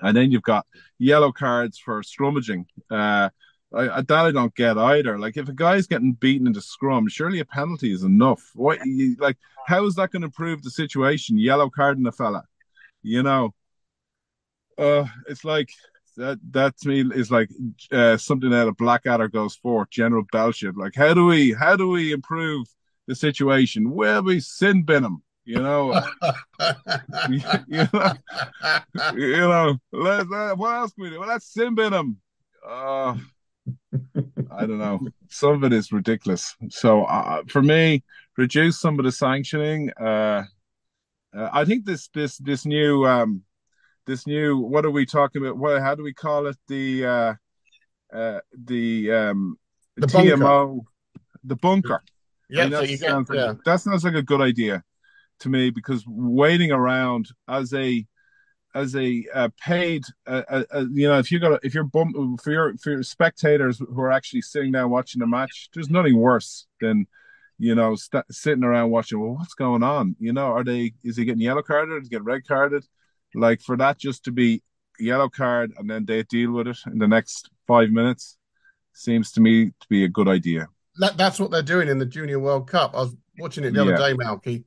and 0.00 0.16
then 0.16 0.30
you've 0.30 0.42
got 0.42 0.66
yellow 0.98 1.32
cards 1.32 1.78
for 1.78 2.02
scrummaging. 2.02 2.66
Uh, 2.90 3.30
I, 3.74 4.00
that 4.02 4.10
I 4.10 4.30
don't 4.30 4.54
get 4.54 4.78
either. 4.78 5.18
Like 5.18 5.36
if 5.36 5.48
a 5.48 5.52
guy's 5.52 5.86
getting 5.86 6.12
beaten 6.12 6.46
into 6.46 6.60
scrum, 6.60 7.08
surely 7.08 7.40
a 7.40 7.44
penalty 7.44 7.92
is 7.92 8.04
enough. 8.04 8.50
What 8.54 8.84
you, 8.84 9.16
like? 9.18 9.36
How 9.66 9.84
is 9.86 9.96
that 9.96 10.12
going 10.12 10.22
to 10.22 10.26
improve 10.26 10.62
the 10.62 10.70
situation? 10.70 11.38
Yellow 11.38 11.68
card 11.68 11.98
in 11.98 12.06
a 12.06 12.12
fella, 12.12 12.44
you 13.02 13.22
know. 13.22 13.54
Uh, 14.78 15.06
it's 15.28 15.44
like 15.44 15.70
that. 16.16 16.38
That 16.52 16.78
to 16.78 16.88
me 16.88 17.04
is 17.14 17.30
like 17.30 17.50
uh, 17.90 18.16
something 18.16 18.54
out 18.54 18.68
of 18.68 18.76
Blackadder 18.76 19.28
goes 19.28 19.56
for 19.56 19.88
General 19.90 20.24
Melchett. 20.32 20.76
Like 20.76 20.94
how 20.94 21.12
do 21.14 21.26
we 21.26 21.52
how 21.52 21.76
do 21.76 21.88
we 21.88 22.12
improve 22.12 22.68
the 23.06 23.14
situation? 23.14 23.90
Well, 23.90 24.22
we 24.22 24.40
sin 24.40 24.84
bin 24.84 25.04
him. 25.04 25.22
You 25.48 25.62
know, 25.62 25.94
you, 27.28 27.38
know, 27.92 28.12
you 29.14 29.36
know. 29.36 29.76
Let, 29.92 30.28
let, 30.28 30.58
what 30.58 30.74
else 30.74 30.92
can 30.92 31.04
we 31.04 31.10
do? 31.10 31.20
Well, 31.20 31.28
let's 31.28 31.52
them. 31.54 32.16
Uh, 32.68 33.16
I 34.50 34.66
don't 34.66 34.78
know. 34.78 34.98
Some 35.28 35.52
of 35.52 35.62
it 35.62 35.72
is 35.72 35.92
ridiculous. 35.92 36.56
So 36.70 37.04
uh, 37.04 37.42
for 37.48 37.62
me, 37.62 38.02
reduce 38.36 38.80
some 38.80 38.98
of 38.98 39.04
the 39.04 39.12
sanctioning. 39.12 39.92
Uh, 40.00 40.42
uh, 41.32 41.48
I 41.52 41.64
think 41.64 41.84
this 41.84 42.08
this 42.12 42.38
this 42.38 42.66
new 42.66 43.06
um, 43.06 43.42
this 44.04 44.26
new 44.26 44.58
what 44.58 44.84
are 44.84 44.90
we 44.90 45.06
talking 45.06 45.42
about? 45.42 45.58
What 45.58 45.80
how 45.80 45.94
do 45.94 46.02
we 46.02 46.12
call 46.12 46.48
it? 46.48 46.56
The 46.66 47.06
uh, 47.06 47.34
uh, 48.12 48.40
the 48.52 49.12
um, 49.12 49.58
the 49.96 50.08
TMO, 50.08 50.40
bunker. 50.40 50.80
the 51.44 51.56
bunker. 51.56 52.02
Yeah, 52.50 52.68
so 52.68 52.84
get, 52.84 53.00
like, 53.00 53.26
yeah. 53.32 53.54
that 53.64 53.80
sounds 53.80 54.02
like 54.02 54.14
a 54.14 54.22
good 54.22 54.40
idea 54.40 54.82
to 55.40 55.48
me 55.48 55.70
because 55.70 56.04
waiting 56.06 56.72
around 56.72 57.28
as 57.48 57.72
a 57.72 58.06
as 58.74 58.94
a 58.94 59.24
uh, 59.32 59.48
paid, 59.58 60.04
uh, 60.26 60.42
uh, 60.50 60.84
you 60.92 61.08
know, 61.08 61.18
if 61.18 61.32
you 61.32 61.38
got 61.38 61.64
if 61.64 61.74
you're 61.74 61.84
bum, 61.84 62.36
for 62.42 62.52
your 62.52 62.76
for 62.76 62.90
your 62.90 63.02
spectators 63.02 63.78
who 63.78 64.00
are 64.00 64.12
actually 64.12 64.42
sitting 64.42 64.72
down 64.72 64.90
watching 64.90 65.20
the 65.20 65.26
match, 65.26 65.70
there's 65.72 65.88
nothing 65.88 66.18
worse 66.18 66.66
than 66.80 67.06
you 67.58 67.74
know 67.74 67.94
st- 67.96 68.26
sitting 68.30 68.64
around 68.64 68.90
watching. 68.90 69.18
Well, 69.18 69.34
what's 69.34 69.54
going 69.54 69.82
on? 69.82 70.14
You 70.20 70.34
know, 70.34 70.48
are 70.48 70.62
they? 70.62 70.92
Is 71.02 71.16
he 71.16 71.24
getting 71.24 71.40
yellow 71.40 71.62
carded? 71.62 72.02
Is 72.02 72.08
he 72.08 72.10
getting 72.10 72.26
red 72.26 72.46
carded? 72.46 72.84
Like 73.34 73.62
for 73.62 73.76
that 73.78 73.98
just 73.98 74.24
to 74.24 74.32
be 74.32 74.62
yellow 74.98 75.28
card 75.28 75.72
and 75.76 75.90
then 75.90 76.04
they 76.06 76.22
deal 76.22 76.52
with 76.52 76.68
it 76.68 76.78
in 76.86 76.98
the 76.98 77.08
next 77.08 77.50
five 77.66 77.90
minutes 77.90 78.38
seems 78.94 79.30
to 79.32 79.42
me 79.42 79.66
to 79.66 79.86
be 79.90 80.04
a 80.04 80.08
good 80.08 80.26
idea. 80.26 80.68
That, 80.98 81.18
that's 81.18 81.38
what 81.38 81.50
they're 81.50 81.60
doing 81.60 81.88
in 81.88 81.98
the 81.98 82.06
Junior 82.06 82.38
World 82.38 82.66
Cup. 82.66 82.94
I 82.94 83.00
was 83.00 83.14
watching 83.38 83.64
it 83.64 83.74
the 83.74 83.82
other 83.82 83.96
day, 83.96 84.14
Malky 84.14 84.64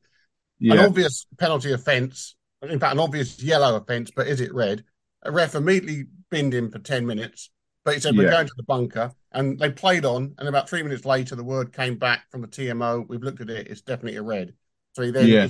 yeah. 0.60 0.74
an 0.74 0.80
obvious 0.80 1.26
penalty 1.38 1.72
offence, 1.72 2.36
in 2.62 2.80
fact, 2.80 2.93
an 2.93 3.00
obvious 3.00 3.41
yellow 3.41 3.76
offence, 3.78 4.12
but 4.15 4.28
is 4.28 4.41
it 4.41 4.54
red? 4.54 4.84
A 5.24 5.32
ref 5.32 5.56
immediately 5.56 6.06
binned 6.30 6.54
him 6.54 6.72
for 6.72 6.80
10 6.80 7.06
minutes, 7.06 7.50
but 7.84 7.93
he 7.93 8.00
said, 8.00 8.15
We're 8.15 8.26
yeah. 8.26 8.32
going 8.32 8.48
to 8.48 8.54
the 8.58 8.63
bunker. 8.63 9.12
And 9.32 9.60
they 9.60 9.69
played 9.69 10.06
on, 10.06 10.34
and 10.38 10.48
about 10.48 10.69
three 10.69 10.82
minutes 10.82 11.06
later, 11.06 11.36
the 11.36 11.43
word 11.43 11.72
came 11.72 11.98
back 11.98 12.32
from 12.32 12.41
the 12.41 12.48
TMO. 12.48 13.08
We've 13.08 13.22
looked 13.22 13.41
at 13.41 13.50
it, 13.50 13.67
it's 13.67 13.82
definitely 13.82 14.17
a 14.17 14.24
red. 14.24 14.54
So 14.93 15.04
he 15.04 15.12
then 15.12 15.28
yeah. 15.28 15.48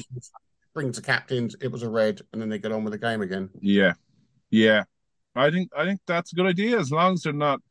brings 0.73 0.97
the 0.97 1.01
captains, 1.01 1.55
it 1.61 1.71
was 1.71 1.83
a 1.83 1.89
red, 1.89 2.21
and 2.33 2.41
then 2.41 2.49
they 2.49 2.59
get 2.59 2.71
on 2.71 2.83
with 2.83 2.91
the 2.91 2.99
game 2.99 3.21
again. 3.21 3.49
Yeah. 3.61 3.93
Yeah. 4.49 4.83
I 5.35 5.51
think 5.51 5.69
I 5.77 5.85
think 5.85 6.01
that's 6.05 6.33
a 6.33 6.35
good 6.35 6.47
idea 6.47 6.79
as 6.79 6.91
long 6.91 7.13
as 7.13 7.21
they're 7.21 7.33
not 7.33 7.61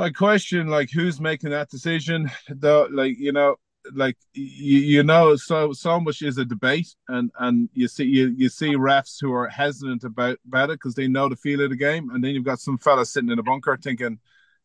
I 0.00 0.10
question 0.10 0.68
like 0.68 0.90
who's 0.90 1.20
making 1.20 1.50
that 1.50 1.68
decision. 1.68 2.30
Though 2.48 2.88
like, 2.90 3.18
you 3.18 3.32
know, 3.32 3.56
like 3.94 4.16
you, 4.34 4.78
you 4.78 5.02
know 5.02 5.36
so 5.36 5.72
so 5.72 5.98
much 5.98 6.22
is 6.22 6.36
a 6.38 6.44
debate 6.44 6.94
and 7.08 7.30
and 7.38 7.68
you 7.72 7.88
see 7.88 8.04
you, 8.04 8.34
you 8.36 8.48
see 8.48 8.76
refs 8.76 9.16
who 9.20 9.32
are 9.32 9.48
hesitant 9.48 10.04
about 10.04 10.38
about 10.46 10.70
it 10.70 10.74
because 10.74 10.94
they 10.94 11.08
know 11.08 11.28
the 11.28 11.36
feel 11.36 11.62
of 11.62 11.70
the 11.70 11.76
game 11.76 12.10
and 12.10 12.22
then 12.22 12.34
you've 12.34 12.44
got 12.44 12.60
some 12.60 12.76
fella 12.78 13.06
sitting 13.06 13.30
in 13.30 13.38
a 13.38 13.42
bunker 13.42 13.78
thinking 13.82 14.18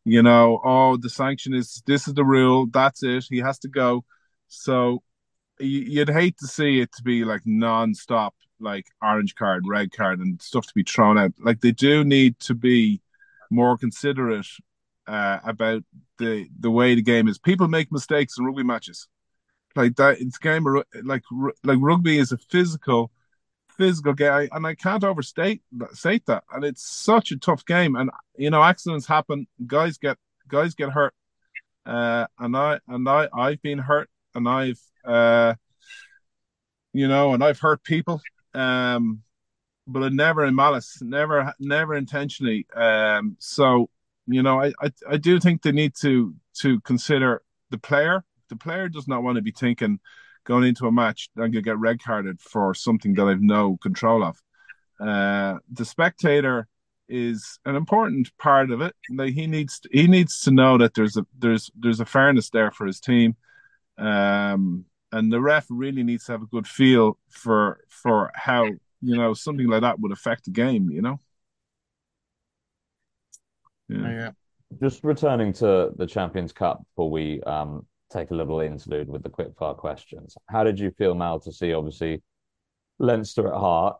you 0.04 0.22
know 0.22 0.60
oh 0.64 0.96
the 0.98 1.08
sanction 1.08 1.54
is 1.54 1.82
this 1.86 2.06
is 2.06 2.14
the 2.14 2.24
rule 2.24 2.66
that's 2.70 3.02
it 3.02 3.24
he 3.30 3.38
has 3.38 3.58
to 3.58 3.68
go. 3.68 4.04
So 4.48 5.02
you'd 5.58 6.10
hate 6.10 6.36
to 6.38 6.46
see 6.46 6.80
it 6.80 6.92
to 6.92 7.02
be 7.02 7.24
like 7.24 7.42
non-stop 7.44 8.34
like 8.60 8.86
orange 9.02 9.34
card 9.34 9.64
red 9.66 9.92
card 9.92 10.18
and 10.18 10.40
stuff 10.40 10.66
to 10.66 10.74
be 10.74 10.82
thrown 10.82 11.18
out. 11.18 11.32
Like 11.38 11.60
they 11.60 11.72
do 11.72 12.04
need 12.04 12.38
to 12.40 12.54
be 12.54 13.00
more 13.50 13.76
considerate 13.76 14.46
uh, 15.06 15.38
about 15.44 15.82
the 16.18 16.48
the 16.58 16.70
way 16.70 16.94
the 16.94 17.02
game 17.02 17.28
is. 17.28 17.38
People 17.38 17.68
make 17.68 17.92
mistakes 17.92 18.38
in 18.38 18.44
rugby 18.44 18.62
matches, 18.62 19.08
like 19.74 19.96
that. 19.96 20.20
It's 20.20 20.38
game 20.38 20.64
like 21.02 21.22
like 21.64 21.78
rugby 21.80 22.18
is 22.18 22.32
a 22.32 22.38
physical, 22.38 23.10
physical 23.76 24.14
game, 24.14 24.48
and 24.52 24.66
I 24.66 24.74
can't 24.74 25.04
overstate 25.04 25.62
state 25.92 26.26
that. 26.26 26.44
And 26.52 26.64
it's 26.64 26.86
such 26.86 27.30
a 27.30 27.38
tough 27.38 27.64
game, 27.64 27.96
and 27.96 28.10
you 28.36 28.50
know 28.50 28.62
accidents 28.62 29.06
happen. 29.06 29.46
Guys 29.66 29.98
get 29.98 30.18
guys 30.48 30.74
get 30.74 30.90
hurt, 30.90 31.14
uh, 31.84 32.26
and 32.38 32.56
I 32.56 32.80
and 32.88 33.08
I 33.08 33.28
I've 33.32 33.62
been 33.62 33.78
hurt, 33.78 34.08
and 34.34 34.48
I've 34.48 34.80
uh, 35.04 35.54
you 36.92 37.08
know, 37.08 37.34
and 37.34 37.44
I've 37.44 37.60
hurt 37.60 37.84
people, 37.84 38.22
um, 38.54 39.22
but 39.86 40.12
never 40.14 40.46
in 40.46 40.54
malice, 40.54 40.98
never 41.02 41.52
never 41.60 41.94
intentionally. 41.94 42.66
Um, 42.74 43.36
so 43.38 43.90
you 44.26 44.42
know, 44.42 44.60
I, 44.60 44.72
I 44.80 44.90
I 45.10 45.16
do 45.16 45.40
think 45.40 45.62
they 45.62 45.72
need 45.72 45.94
to 46.00 46.34
to 46.60 46.80
consider 46.80 47.42
the 47.70 47.78
player. 47.78 48.24
The 48.48 48.56
player 48.56 48.88
does 48.88 49.08
not 49.08 49.22
want 49.22 49.36
to 49.36 49.42
be 49.42 49.52
thinking 49.52 50.00
going 50.44 50.64
into 50.64 50.86
a 50.86 50.92
match 50.92 51.28
I'm 51.36 51.50
gonna 51.50 51.62
get 51.62 51.78
red 51.78 52.02
carded 52.02 52.40
for 52.40 52.74
something 52.74 53.14
that 53.14 53.26
I've 53.26 53.42
no 53.42 53.76
control 53.82 54.24
of. 54.24 54.40
Uh, 55.00 55.58
the 55.70 55.84
spectator 55.84 56.68
is 57.08 57.58
an 57.64 57.76
important 57.76 58.30
part 58.38 58.70
of 58.70 58.80
it. 58.80 58.94
Like 59.10 59.34
he 59.34 59.46
needs 59.46 59.80
to, 59.80 59.88
he 59.92 60.06
needs 60.06 60.40
to 60.42 60.50
know 60.50 60.78
that 60.78 60.94
there's 60.94 61.16
a 61.16 61.26
there's 61.38 61.70
there's 61.78 62.00
a 62.00 62.06
fairness 62.06 62.50
there 62.50 62.70
for 62.70 62.86
his 62.86 63.00
team, 63.00 63.36
um, 63.98 64.86
and 65.12 65.32
the 65.32 65.40
ref 65.40 65.66
really 65.70 66.02
needs 66.02 66.24
to 66.26 66.32
have 66.32 66.42
a 66.42 66.46
good 66.46 66.66
feel 66.66 67.18
for 67.28 67.80
for 67.88 68.30
how 68.34 68.64
you 68.64 69.16
know 69.16 69.34
something 69.34 69.68
like 69.68 69.82
that 69.82 70.00
would 70.00 70.12
affect 70.12 70.44
the 70.46 70.50
game. 70.50 70.90
You 70.90 71.02
know. 71.02 71.20
Yeah. 73.88 74.10
yeah. 74.10 74.30
Just 74.80 75.04
returning 75.04 75.52
to 75.54 75.90
the 75.96 76.06
Champions 76.06 76.52
Cup 76.52 76.82
before 76.90 77.10
we 77.10 77.40
um, 77.42 77.86
take 78.10 78.30
a 78.30 78.34
little 78.34 78.60
interlude 78.60 79.08
with 79.08 79.22
the 79.22 79.30
quickfire 79.30 79.76
questions. 79.76 80.36
How 80.48 80.64
did 80.64 80.78
you 80.78 80.90
feel, 80.98 81.14
Mal, 81.14 81.40
to 81.40 81.52
see 81.52 81.72
obviously 81.72 82.22
Leinster 82.98 83.48
at 83.48 83.58
heart, 83.58 83.96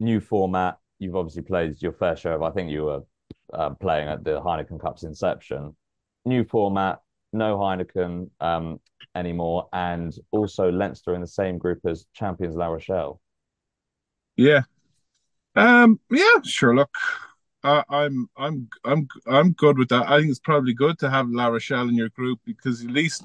new 0.00 0.20
format, 0.20 0.78
you've 0.98 1.16
obviously 1.16 1.42
played 1.42 1.80
your 1.80 1.92
fair 1.92 2.16
share 2.16 2.34
of. 2.34 2.42
I 2.42 2.50
think 2.50 2.70
you 2.70 2.84
were 2.84 3.02
uh, 3.52 3.70
playing 3.70 4.08
at 4.08 4.24
the 4.24 4.40
Heineken 4.40 4.80
Cup's 4.80 5.02
inception. 5.02 5.76
New 6.24 6.44
format, 6.44 7.00
no 7.32 7.56
Heineken 7.56 8.30
um, 8.40 8.80
anymore, 9.14 9.68
and 9.72 10.14
also 10.30 10.70
Leinster 10.70 11.14
in 11.14 11.20
the 11.20 11.26
same 11.26 11.58
group 11.58 11.80
as 11.86 12.06
champions 12.14 12.56
La 12.56 12.66
Rochelle. 12.66 13.20
Yeah, 14.36 14.62
um, 15.56 15.98
yeah, 16.10 16.40
sure. 16.44 16.74
Look, 16.74 16.90
I, 17.64 17.82
I'm, 17.88 18.28
I'm, 18.36 18.68
I'm, 18.84 19.08
I'm 19.26 19.52
good 19.52 19.78
with 19.78 19.88
that. 19.88 20.08
I 20.08 20.18
think 20.18 20.30
it's 20.30 20.38
probably 20.38 20.74
good 20.74 20.98
to 21.00 21.10
have 21.10 21.28
La 21.28 21.48
Rochelle 21.48 21.88
in 21.88 21.94
your 21.94 22.10
group 22.10 22.40
because 22.44 22.84
at 22.84 22.90
least, 22.90 23.24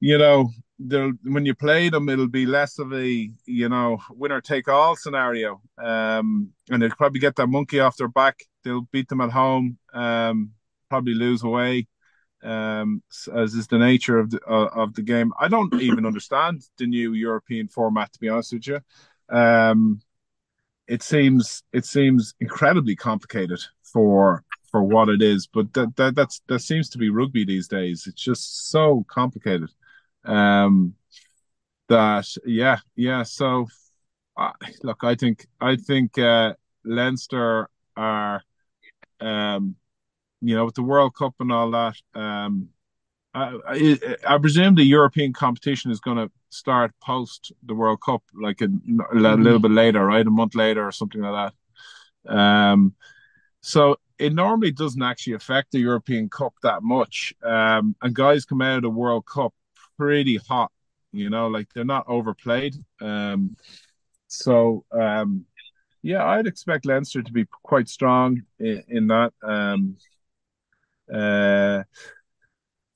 you 0.00 0.18
know, 0.18 0.50
when 0.78 1.46
you 1.46 1.54
play 1.54 1.88
them, 1.88 2.08
it'll 2.08 2.28
be 2.28 2.46
less 2.46 2.78
of 2.78 2.92
a 2.92 3.30
you 3.46 3.68
know 3.68 3.98
winner 4.10 4.40
take 4.40 4.68
all 4.68 4.96
scenario. 4.96 5.60
Um, 5.78 6.50
and 6.70 6.82
they'll 6.82 6.90
probably 6.90 7.20
get 7.20 7.36
that 7.36 7.46
monkey 7.46 7.80
off 7.80 7.96
their 7.96 8.08
back. 8.08 8.40
They'll 8.64 8.88
beat 8.92 9.08
them 9.08 9.20
at 9.20 9.30
home. 9.30 9.78
Um, 9.92 10.52
probably 10.88 11.14
lose 11.14 11.42
away. 11.42 11.86
Um, 12.42 13.02
as 13.34 13.54
is 13.54 13.68
the 13.68 13.78
nature 13.78 14.18
of 14.18 14.30
the 14.30 14.40
uh, 14.46 14.68
of 14.74 14.94
the 14.94 15.02
game. 15.02 15.32
I 15.40 15.48
don't 15.48 15.72
even 15.80 16.04
understand 16.04 16.62
the 16.76 16.86
new 16.86 17.14
European 17.14 17.68
format. 17.68 18.12
To 18.12 18.20
be 18.20 18.28
honest 18.28 18.52
with 18.52 18.66
you, 18.66 18.80
um, 19.30 20.00
it 20.86 21.02
seems 21.02 21.62
it 21.72 21.84
seems 21.84 22.34
incredibly 22.40 22.96
complicated 22.96 23.60
for 23.82 24.44
for 24.70 24.82
what 24.82 25.08
it 25.08 25.22
is. 25.22 25.46
But 25.46 25.72
that, 25.74 25.96
that 25.96 26.14
that's 26.14 26.40
that 26.48 26.60
seems 26.60 26.88
to 26.90 26.98
be 26.98 27.10
rugby 27.10 27.44
these 27.44 27.68
days. 27.68 28.06
It's 28.06 28.22
just 28.22 28.70
so 28.70 29.04
complicated. 29.08 29.70
Um, 30.24 30.94
that 31.88 32.26
yeah, 32.44 32.78
yeah. 32.96 33.22
So 33.22 33.66
uh, 34.36 34.52
look, 34.82 35.04
I 35.04 35.14
think 35.14 35.46
I 35.60 35.76
think 35.76 36.18
uh, 36.18 36.54
Leinster 36.84 37.68
are, 37.96 38.42
um, 39.20 39.76
you 40.40 40.54
know, 40.56 40.64
with 40.64 40.74
the 40.74 40.82
World 40.82 41.14
Cup 41.14 41.34
and 41.40 41.52
all 41.52 41.70
that. 41.70 41.96
Um, 42.14 42.70
I, 43.34 43.58
I, 43.66 43.98
I 44.26 44.38
presume 44.38 44.74
the 44.74 44.84
European 44.84 45.32
competition 45.32 45.90
is 45.90 46.00
going 46.00 46.18
to 46.18 46.30
start 46.50 46.92
post 47.02 47.52
the 47.64 47.74
World 47.74 48.00
Cup, 48.00 48.22
like 48.34 48.60
a, 48.60 48.66
a 48.66 48.68
mm-hmm. 48.68 49.42
little 49.42 49.58
bit 49.58 49.72
later, 49.72 50.04
right? 50.04 50.26
A 50.26 50.30
month 50.30 50.54
later 50.54 50.86
or 50.86 50.92
something 50.92 51.20
like 51.20 51.52
that. 52.26 52.34
Um, 52.36 52.94
so 53.60 53.96
it 54.18 54.32
normally 54.32 54.70
doesn't 54.70 55.02
actually 55.02 55.34
affect 55.34 55.72
the 55.72 55.80
European 55.80 56.28
Cup 56.28 56.54
that 56.62 56.82
much. 56.82 57.34
Um, 57.42 57.96
and 58.02 58.14
guys 58.14 58.44
come 58.44 58.62
out 58.62 58.76
of 58.76 58.82
the 58.82 58.90
World 58.90 59.26
Cup 59.26 59.52
pretty 59.98 60.36
hot. 60.36 60.70
You 61.12 61.30
know, 61.30 61.48
like 61.48 61.68
they're 61.74 61.84
not 61.84 62.08
overplayed. 62.08 62.76
Um, 63.00 63.56
so 64.28 64.84
um, 64.92 65.46
yeah, 66.02 66.24
I'd 66.24 66.46
expect 66.46 66.86
Leinster 66.86 67.22
to 67.22 67.32
be 67.32 67.46
quite 67.62 67.88
strong 67.88 68.42
in, 68.58 68.84
in 68.88 69.06
that. 69.08 69.32
Um, 69.42 69.96
uh, 71.12 71.82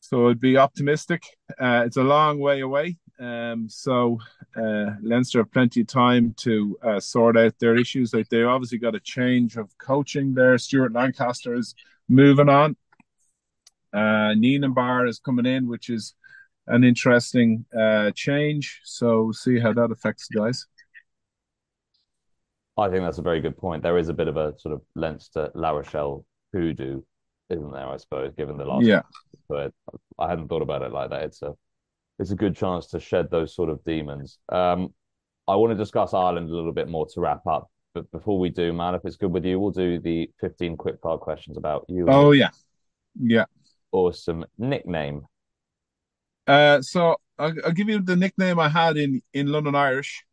so 0.08 0.30
I'd 0.30 0.40
be 0.40 0.56
optimistic. 0.56 1.22
Uh, 1.60 1.82
it's 1.84 1.98
a 1.98 2.02
long 2.02 2.38
way 2.38 2.60
away. 2.60 2.96
Um, 3.20 3.68
so 3.68 4.18
uh, 4.56 4.92
Leinster 5.02 5.40
have 5.40 5.52
plenty 5.52 5.82
of 5.82 5.86
time 5.86 6.34
to 6.38 6.78
uh, 6.82 6.98
sort 6.98 7.36
out 7.36 7.58
their 7.58 7.76
issues. 7.76 8.14
Like 8.14 8.30
they 8.30 8.42
obviously 8.42 8.78
got 8.78 8.94
a 8.94 9.00
change 9.00 9.58
of 9.58 9.68
coaching 9.76 10.32
there. 10.32 10.56
Stuart 10.56 10.94
Lancaster 10.94 11.52
is 11.54 11.74
moving 12.08 12.48
on. 12.48 12.74
Uh, 13.92 14.32
Nienaber 14.32 15.06
is 15.06 15.18
coming 15.18 15.44
in, 15.44 15.68
which 15.68 15.90
is 15.90 16.14
an 16.68 16.84
interesting 16.84 17.66
uh, 17.78 18.10
change. 18.14 18.80
So 18.84 19.30
see 19.32 19.58
how 19.58 19.74
that 19.74 19.90
affects 19.90 20.28
the 20.28 20.38
guys. 20.38 20.64
I 22.78 22.88
think 22.88 23.02
that's 23.02 23.18
a 23.18 23.22
very 23.22 23.42
good 23.42 23.58
point. 23.58 23.82
There 23.82 23.98
is 23.98 24.08
a 24.08 24.14
bit 24.14 24.28
of 24.28 24.38
a 24.38 24.58
sort 24.58 24.74
of 24.74 24.80
Leinster 24.94 25.50
La 25.54 25.70
Rochelle 25.70 26.24
hoodoo, 26.54 27.02
isn't 27.50 27.72
there? 27.72 27.86
I 27.86 27.96
suppose, 27.96 28.34
given 28.36 28.56
the 28.56 28.64
last. 28.64 28.86
Yeah. 28.86 29.02
But 29.48 29.72
I 30.18 30.28
hadn't 30.28 30.48
thought 30.48 30.62
about 30.62 30.82
it 30.82 30.92
like 30.92 31.10
that. 31.10 31.22
It's 31.22 31.42
a, 31.42 31.54
it's 32.18 32.30
a 32.30 32.36
good 32.36 32.56
chance 32.56 32.88
to 32.88 33.00
shed 33.00 33.30
those 33.30 33.54
sort 33.54 33.70
of 33.70 33.82
demons. 33.84 34.38
Um, 34.48 34.92
I 35.46 35.56
want 35.56 35.70
to 35.70 35.76
discuss 35.76 36.12
Ireland 36.12 36.50
a 36.50 36.54
little 36.54 36.72
bit 36.72 36.88
more 36.88 37.06
to 37.14 37.20
wrap 37.20 37.46
up. 37.46 37.70
But 37.94 38.10
before 38.10 38.38
we 38.38 38.50
do, 38.50 38.72
man, 38.72 38.94
if 38.94 39.04
it's 39.04 39.16
good 39.16 39.32
with 39.32 39.44
you, 39.44 39.58
we'll 39.58 39.70
do 39.70 39.98
the 39.98 40.30
15 40.40 40.76
quickfire 40.76 41.18
questions 41.18 41.56
about 41.56 41.86
you. 41.88 42.06
Oh, 42.08 42.32
yeah. 42.32 42.50
Yeah. 43.18 43.46
Awesome. 43.92 44.44
Nickname 44.58 45.22
uh, 46.48 46.80
so 46.80 47.16
I'll, 47.38 47.52
I'll, 47.64 47.72
give 47.72 47.90
you 47.90 48.00
the 48.00 48.16
nickname 48.16 48.58
I 48.58 48.70
had 48.70 48.96
in 48.96 49.22
in 49.34 49.48
London 49.48 49.74
Irish. 49.74 50.24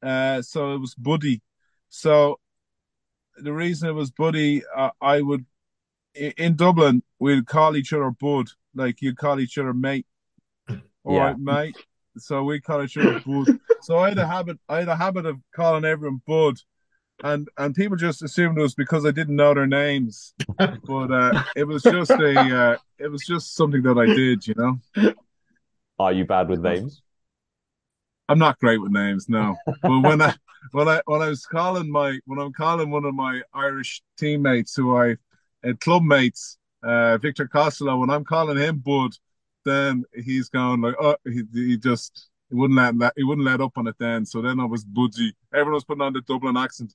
Uh, 0.00 0.40
so 0.40 0.72
it 0.74 0.78
was 0.78 0.94
Buddy. 0.94 1.42
So 1.88 2.38
the 3.36 3.52
reason 3.52 3.88
it 3.88 3.92
was 3.92 4.12
Buddy, 4.12 4.62
uh, 4.74 4.90
I 5.00 5.20
would 5.20 5.44
in 6.14 6.56
Dublin 6.56 7.02
we'd 7.18 7.46
call 7.46 7.76
each 7.76 7.92
other 7.92 8.10
Bud, 8.10 8.48
like 8.74 9.00
you'd 9.02 9.18
call 9.18 9.40
each 9.40 9.58
other 9.58 9.74
mate. 9.74 10.06
All 11.04 11.14
yeah. 11.14 11.24
right, 11.24 11.38
mate. 11.38 11.76
So 12.16 12.44
we 12.44 12.60
call 12.60 12.82
each 12.82 12.96
other 12.96 13.20
Bud. 13.20 13.58
so 13.82 13.98
I 13.98 14.08
had 14.10 14.18
a 14.18 14.26
habit. 14.26 14.58
I 14.68 14.78
had 14.78 14.88
a 14.88 14.96
habit 14.96 15.26
of 15.26 15.38
calling 15.54 15.84
everyone 15.84 16.22
Bud, 16.26 16.56
and 17.22 17.48
and 17.56 17.74
people 17.74 17.96
just 17.96 18.22
assumed 18.22 18.58
it 18.58 18.62
was 18.62 18.74
because 18.74 19.06
I 19.06 19.10
didn't 19.10 19.36
know 19.36 19.54
their 19.54 19.66
names. 19.66 20.34
but 20.56 21.12
uh, 21.12 21.42
it 21.56 21.64
was 21.64 21.82
just 21.82 22.10
a. 22.10 22.56
Uh, 22.56 22.76
it 22.98 23.08
was 23.08 23.24
just 23.24 23.54
something 23.54 23.82
that 23.82 23.98
I 23.98 24.06
did, 24.06 24.46
you 24.46 24.54
know. 24.56 25.14
Are 25.98 26.12
you 26.12 26.24
bad 26.24 26.48
with 26.48 26.60
names? 26.60 27.02
I'm 28.28 28.38
not 28.38 28.58
great 28.58 28.80
with 28.80 28.92
names, 28.92 29.28
no. 29.28 29.56
but 29.82 30.00
when 30.00 30.20
I 30.20 30.34
when 30.72 30.88
I 30.88 31.00
when 31.06 31.22
I 31.22 31.28
was 31.28 31.46
calling 31.46 31.90
my 31.90 32.18
when 32.26 32.38
I'm 32.38 32.52
calling 32.52 32.90
one 32.90 33.04
of 33.04 33.14
my 33.14 33.40
Irish 33.54 34.02
teammates 34.18 34.76
who 34.76 34.96
I 34.96 35.16
club 35.74 36.02
mates, 36.02 36.58
uh, 36.82 37.18
Victor 37.18 37.46
Costello, 37.46 37.98
when 37.98 38.10
I'm 38.10 38.24
calling 38.24 38.56
him 38.56 38.78
Bud, 38.78 39.12
then 39.64 40.04
he's 40.14 40.48
going 40.48 40.80
like, 40.80 40.94
oh, 41.00 41.16
he, 41.24 41.42
he 41.52 41.76
just 41.76 42.28
he 42.48 42.56
wouldn't 42.56 42.98
let 42.98 43.12
he 43.16 43.24
wouldn't 43.24 43.46
let 43.46 43.60
up 43.60 43.76
on 43.76 43.86
it 43.86 43.96
then. 43.98 44.24
So 44.24 44.40
then 44.40 44.60
I 44.60 44.64
was 44.64 44.84
Budgie. 44.84 45.32
Everyone 45.52 45.74
was 45.74 45.84
putting 45.84 46.02
on 46.02 46.12
the 46.12 46.22
Dublin 46.22 46.56
accent. 46.56 46.94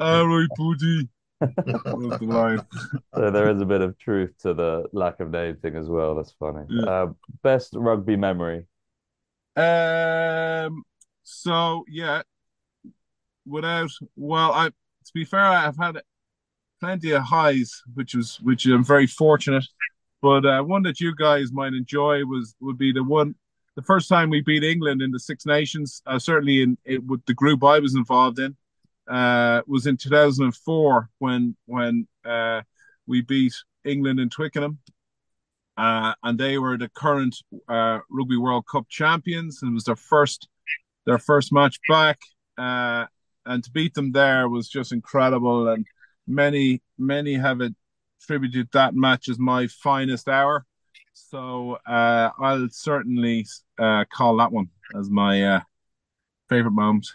All 0.00 0.26
right, 0.26 0.48
Budgie. 0.58 1.08
was 1.40 2.18
the 2.20 2.26
line. 2.26 2.64
so 3.14 3.30
there 3.30 3.50
is 3.50 3.60
a 3.60 3.66
bit 3.66 3.80
of 3.80 3.98
truth 3.98 4.32
to 4.42 4.54
the 4.54 4.84
lack 4.92 5.20
of 5.20 5.30
name 5.30 5.56
thing 5.56 5.76
as 5.76 5.88
well. 5.88 6.14
That's 6.14 6.32
funny. 6.32 6.64
Yeah. 6.68 6.84
Uh, 6.84 7.12
best 7.42 7.74
rugby 7.74 8.16
memory. 8.16 8.66
Um. 9.56 10.84
So 11.24 11.84
yeah, 11.88 12.22
without 13.46 13.90
well, 14.16 14.52
I 14.52 14.68
to 14.68 15.12
be 15.14 15.24
fair, 15.24 15.40
I've 15.40 15.76
had 15.76 16.00
plenty 16.82 17.12
of 17.12 17.22
highs, 17.22 17.80
which 17.94 18.14
was 18.14 18.40
which 18.42 18.66
I'm 18.66 18.84
very 18.84 19.06
fortunate. 19.06 19.64
But 20.20 20.44
uh, 20.44 20.62
one 20.62 20.82
that 20.82 21.00
you 21.00 21.14
guys 21.14 21.52
might 21.52 21.74
enjoy 21.74 22.24
was 22.24 22.56
would 22.60 22.76
be 22.76 22.92
the 22.92 23.04
one 23.04 23.36
the 23.76 23.82
first 23.82 24.08
time 24.08 24.30
we 24.30 24.42
beat 24.42 24.64
England 24.64 25.00
in 25.00 25.12
the 25.12 25.20
Six 25.20 25.46
Nations. 25.46 26.02
Uh, 26.06 26.18
certainly 26.18 26.62
in 26.62 26.76
it, 26.84 27.04
with 27.04 27.24
the 27.26 27.34
group 27.34 27.62
I 27.62 27.78
was 27.78 27.94
involved 27.94 28.40
in 28.40 28.56
uh, 29.08 29.62
was 29.66 29.86
in 29.86 29.96
2004 29.96 31.08
when 31.18 31.56
when 31.66 32.08
uh, 32.24 32.62
we 33.06 33.22
beat 33.22 33.54
England 33.84 34.18
in 34.18 34.28
Twickenham, 34.28 34.78
uh, 35.76 36.14
and 36.24 36.36
they 36.36 36.58
were 36.58 36.76
the 36.76 36.88
current 36.88 37.36
uh, 37.68 38.00
Rugby 38.10 38.36
World 38.36 38.64
Cup 38.66 38.88
champions, 38.88 39.62
and 39.62 39.70
it 39.70 39.74
was 39.74 39.84
their 39.84 39.96
first 39.96 40.48
their 41.06 41.18
first 41.18 41.52
match 41.52 41.78
back, 41.88 42.18
and 42.58 43.62
to 43.64 43.70
beat 43.70 43.94
them 43.94 44.10
there 44.10 44.48
was 44.48 44.68
just 44.68 44.92
incredible. 44.92 45.68
And 45.68 45.86
many 46.26 46.82
many 46.98 47.34
have 47.34 47.60
attributed 47.60 48.68
that 48.72 48.94
match 48.94 49.28
as 49.28 49.38
my 49.38 49.66
finest 49.66 50.28
hour. 50.28 50.66
So 51.14 51.78
uh, 51.86 52.30
I'll 52.38 52.68
certainly 52.70 53.46
uh, 53.78 54.04
call 54.12 54.36
that 54.38 54.52
one 54.52 54.68
as 54.98 55.10
my 55.10 55.42
uh, 55.42 55.60
favorite 56.48 56.72
moment. 56.72 57.08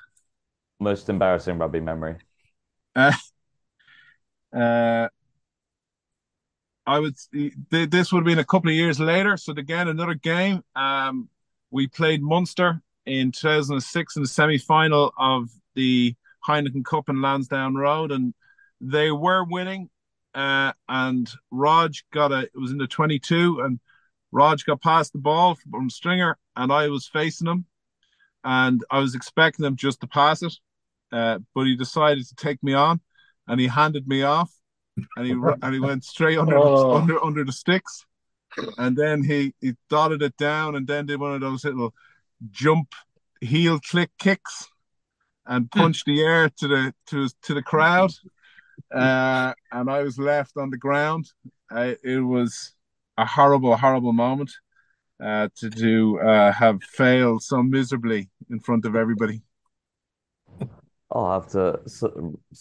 Most 0.80 1.10
embarrassing 1.10 1.58
rugby 1.58 1.80
memory. 1.80 2.18
Uh, 2.96 3.14
uh, 4.56 5.10
I 6.86 7.00
would. 7.00 7.16
This 7.70 8.12
would 8.12 8.20
have 8.20 8.26
been 8.26 8.40
a 8.40 8.46
couple 8.46 8.70
of 8.70 8.76
years 8.76 9.00
later. 9.00 9.36
So 9.38 9.52
again, 9.54 9.88
another 9.88 10.14
game. 10.14 10.64
Um, 10.76 11.30
we 11.70 11.88
played 11.88 12.22
Munster 12.22 12.82
in 13.06 13.32
2006 13.32 14.16
in 14.16 14.22
the 14.22 14.28
semi-final 14.28 15.14
of 15.18 15.50
the 15.76 16.16
Heineken 16.48 16.86
Cup 16.86 17.10
in 17.10 17.22
Lansdowne 17.22 17.76
Road, 17.76 18.12
and 18.12 18.34
they 18.82 19.12
were 19.12 19.44
winning. 19.44 19.90
Uh, 20.34 20.72
and 20.88 21.30
Rog 21.50 21.94
got 22.14 22.32
a. 22.32 22.42
It 22.42 22.52
was 22.56 22.72
in 22.72 22.78
the 22.78 22.88
22, 22.88 23.62
and 23.62 23.80
Rog 24.32 24.60
got 24.66 24.82
past 24.82 25.14
the 25.14 25.20
ball 25.20 25.58
from 25.72 25.90
Stringer, 25.90 26.38
and 26.56 26.72
I 26.72 26.90
was 26.90 27.08
facing 27.08 27.48
him, 27.48 27.66
and 28.44 28.84
I 28.92 29.00
was 29.00 29.16
expecting 29.16 29.66
him 29.66 29.76
just 29.76 30.02
to 30.02 30.08
pass 30.08 30.44
it, 30.44 30.54
uh, 31.12 31.40
but 31.56 31.66
he 31.66 31.76
decided 31.76 32.28
to 32.28 32.36
take 32.36 32.62
me 32.62 32.74
on, 32.74 33.00
and 33.48 33.60
he 33.60 33.68
handed 33.68 34.08
me 34.08 34.24
off, 34.24 34.52
and 35.16 35.26
he 35.26 35.32
and 35.32 35.74
he 35.74 35.80
went 35.80 36.04
straight 36.04 36.38
under 36.38 36.58
oh. 36.58 36.92
the, 36.92 36.96
under 36.96 37.24
under 37.24 37.44
the 37.44 37.52
sticks, 37.52 38.06
and 38.78 38.96
then 38.96 39.24
he 39.24 39.54
he 39.62 39.74
dotted 39.90 40.22
it 40.22 40.36
down, 40.38 40.76
and 40.76 40.88
then 40.88 41.06
did 41.06 41.20
one 41.20 41.34
of 41.34 41.42
those 41.42 41.66
little 41.66 41.94
jump 42.52 42.94
heel 43.42 43.80
click 43.80 44.12
kicks, 44.20 44.68
and 45.46 45.72
punched 45.72 46.06
the 46.06 46.22
air 46.22 46.50
to 46.58 46.68
the 46.68 46.94
to 47.08 47.30
to 47.44 47.54
the 47.54 47.64
crowd, 47.64 48.12
uh, 48.94 49.54
and 49.72 49.90
I 49.90 50.04
was 50.04 50.18
left 50.18 50.58
on 50.58 50.70
the 50.70 50.78
ground. 50.78 51.32
I, 51.70 51.98
it 52.04 52.20
was 52.20 52.74
a 53.18 53.26
horrible, 53.26 53.76
horrible 53.76 54.14
moment 54.14 54.52
uh, 55.24 55.50
to 55.58 55.70
do 55.70 56.20
uh, 56.20 56.52
have 56.52 56.82
failed 56.84 57.44
so 57.44 57.64
miserably 57.64 58.30
in 58.50 58.60
front 58.60 58.86
of 58.86 58.96
everybody. 58.96 59.42
I'll 61.10 61.32
have 61.32 61.50
to 61.52 61.80
sort 61.88 62.16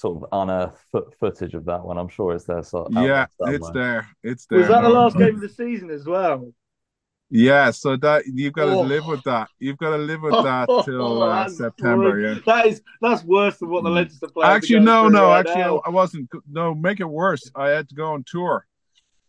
of 0.04 0.24
unearth 0.30 0.80
footage 1.18 1.54
of 1.54 1.64
that 1.64 1.84
one. 1.84 1.98
I'm 1.98 2.08
sure 2.08 2.32
it's 2.32 2.44
there. 2.44 2.62
So 2.62 2.86
yeah, 2.92 3.26
it's 3.40 3.70
there. 3.70 4.08
It's 4.22 4.46
there. 4.46 4.60
Was 4.60 4.68
that 4.68 4.82
the 4.82 4.88
last 4.88 5.16
game 5.18 5.34
of 5.34 5.40
the 5.40 5.48
season 5.48 5.90
as 5.90 6.06
well? 6.06 6.52
Yeah, 7.28 7.72
so 7.72 7.96
that 7.96 8.22
you've 8.26 8.52
got 8.52 8.66
to 8.66 8.72
oh. 8.72 8.82
live 8.82 9.06
with 9.06 9.22
that. 9.24 9.48
You've 9.58 9.78
got 9.78 9.90
to 9.90 9.96
live 9.96 10.22
with 10.22 10.32
that 10.32 10.68
till 10.84 11.22
uh, 11.24 11.48
September. 11.48 12.20
Yeah, 12.20 12.38
that 12.46 12.66
is 12.66 12.82
that's 13.02 13.24
worse 13.24 13.58
than 13.58 13.68
what 13.68 13.82
the 13.82 13.90
mm. 13.90 13.96
Leinster 13.96 14.28
players. 14.28 14.50
Actually, 14.56 14.80
no, 14.80 15.08
no. 15.08 15.26
Right 15.26 15.40
actually, 15.40 15.62
now. 15.62 15.82
I 15.84 15.90
wasn't. 15.90 16.30
No, 16.48 16.74
make 16.74 17.00
it 17.00 17.08
worse. 17.08 17.50
I 17.56 17.70
had 17.70 17.88
to 17.88 17.96
go 17.96 18.12
on 18.12 18.24
tour. 18.24 18.64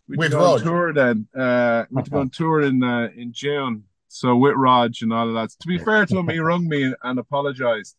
We 0.08 0.18
with 0.18 0.34
on 0.34 0.62
tour 0.62 0.94
then. 0.94 1.28
Uh, 1.36 1.86
we 1.90 2.04
to 2.04 2.10
go 2.10 2.20
on 2.20 2.30
tour 2.30 2.62
in 2.62 2.84
uh, 2.84 3.10
in 3.16 3.34
June. 3.34 3.84
So 4.10 4.38
with 4.38 4.54
Rog 4.56 4.94
and 5.02 5.12
all 5.12 5.28
of 5.28 5.34
that. 5.34 5.50
To 5.60 5.68
be 5.68 5.80
fair 5.80 6.06
to 6.06 6.18
him, 6.18 6.30
he 6.30 6.40
rung 6.52 6.68
me 6.68 6.94
and 7.04 7.20
apologized 7.20 7.96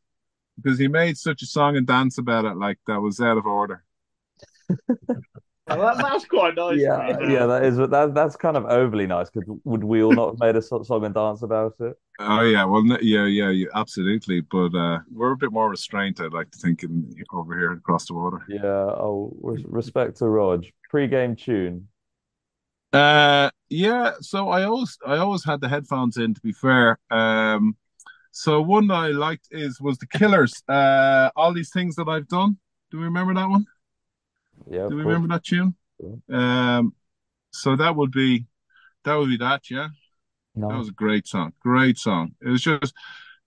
because 0.57 0.78
he 0.78 0.88
made 0.88 1.18
such 1.18 1.42
a 1.42 1.46
song 1.46 1.76
and 1.76 1.86
dance 1.86 2.18
about 2.18 2.44
it, 2.44 2.57
like 2.57 2.78
that 2.86 3.01
was 3.01 3.20
out 3.20 3.36
of 3.36 3.46
order. 3.46 3.84
that, 5.77 5.99
that's 5.99 6.25
quite 6.25 6.55
nice. 6.55 6.79
Yeah, 6.79 7.19
yeah, 7.29 7.47
that 7.47 7.64
is. 7.64 7.77
That 7.77 8.12
that's 8.14 8.37
kind 8.37 8.57
of 8.57 8.64
overly 8.66 9.07
nice. 9.07 9.29
Because 9.29 9.49
would 9.64 9.85
we 9.85 10.03
all 10.03 10.12
not 10.12 10.31
have 10.31 10.41
made 10.41 10.57
a 10.57 10.62
song 10.62 11.05
and 11.05 11.14
dance 11.14 11.43
about 11.43 11.75
it? 11.81 11.97
Oh 12.19 12.41
yeah, 12.41 12.64
well, 12.64 12.85
yeah, 13.03 13.27
yeah, 13.27 13.51
yeah 13.51 13.66
absolutely. 13.75 14.41
But 14.41 14.75
uh, 14.75 15.01
we're 15.12 15.33
a 15.33 15.37
bit 15.37 15.53
more 15.53 15.69
restrained. 15.69 16.19
I'd 16.21 16.33
like 16.33 16.51
to 16.53 16.59
think 16.59 16.85
in, 16.85 17.14
over 17.33 17.57
here 17.59 17.73
across 17.73 18.07
the 18.07 18.14
water. 18.14 18.43
Yeah. 18.49 18.62
Oh, 18.64 19.37
respect 19.43 20.16
to 20.19 20.29
Rog. 20.29 20.64
Pre-game 20.89 21.37
tune. 21.37 21.89
Uh, 22.93 23.51
yeah. 23.69 24.12
So 24.21 24.49
I 24.49 24.64
always, 24.64 24.97
I 25.07 25.19
always 25.19 25.45
had 25.45 25.61
the 25.61 25.69
headphones 25.69 26.16
in. 26.16 26.33
To 26.33 26.41
be 26.41 26.53
fair, 26.53 26.99
um, 27.11 27.77
so 28.31 28.62
one 28.62 28.87
that 28.87 28.95
I 28.95 29.09
liked 29.09 29.49
is 29.51 29.81
was 29.81 29.99
the 29.99 30.07
Killers. 30.07 30.62
Uh, 30.66 31.31
all 31.37 31.53
these 31.53 31.71
things 31.71 31.97
that 31.97 32.09
I've 32.09 32.29
done. 32.29 32.57
Do 32.91 32.99
we 32.99 33.05
remember 33.05 33.35
that 33.35 33.51
one? 33.51 33.66
Yeah. 34.71 34.89
Do 34.89 34.97
we 34.97 35.03
remember 35.03 35.29
that 35.29 35.45
tune? 35.45 35.75
Um, 36.31 36.95
so 37.53 37.77
that 37.77 37.97
would 37.97 38.12
be 38.12 38.47
that 39.05 39.14
would 39.14 39.29
be 39.29 39.39
that. 39.39 39.71
Yeah. 39.71 39.89
No. 40.55 40.69
That 40.69 40.79
was 40.79 40.89
a 40.89 40.93
great 40.93 41.27
song. 41.27 41.53
Great 41.61 41.99
song. 41.99 42.35
It 42.43 42.49
was 42.49 42.62
just 42.62 42.93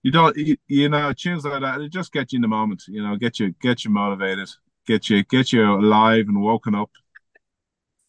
you 0.03 0.11
don't 0.11 0.35
you, 0.35 0.57
you 0.67 0.89
know 0.89 1.13
tunes 1.13 1.45
like 1.45 1.61
that. 1.61 1.81
It 1.81 1.91
just 1.91 2.11
get 2.11 2.31
you 2.31 2.37
in 2.37 2.41
the 2.41 2.47
moment. 2.47 2.83
You 2.87 3.03
know, 3.03 3.15
get 3.15 3.39
you 3.39 3.53
get 3.61 3.83
you 3.85 3.91
motivated, 3.91 4.49
get 4.87 5.09
you 5.09 5.23
get 5.23 5.51
you 5.53 5.63
alive 5.63 6.25
and 6.27 6.41
woken 6.41 6.75
up. 6.75 6.91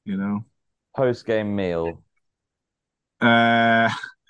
You 0.05 0.17
know 0.17 0.45
post 0.95 1.27
game 1.27 1.55
meal? 1.55 2.03
Uh, 3.21 3.89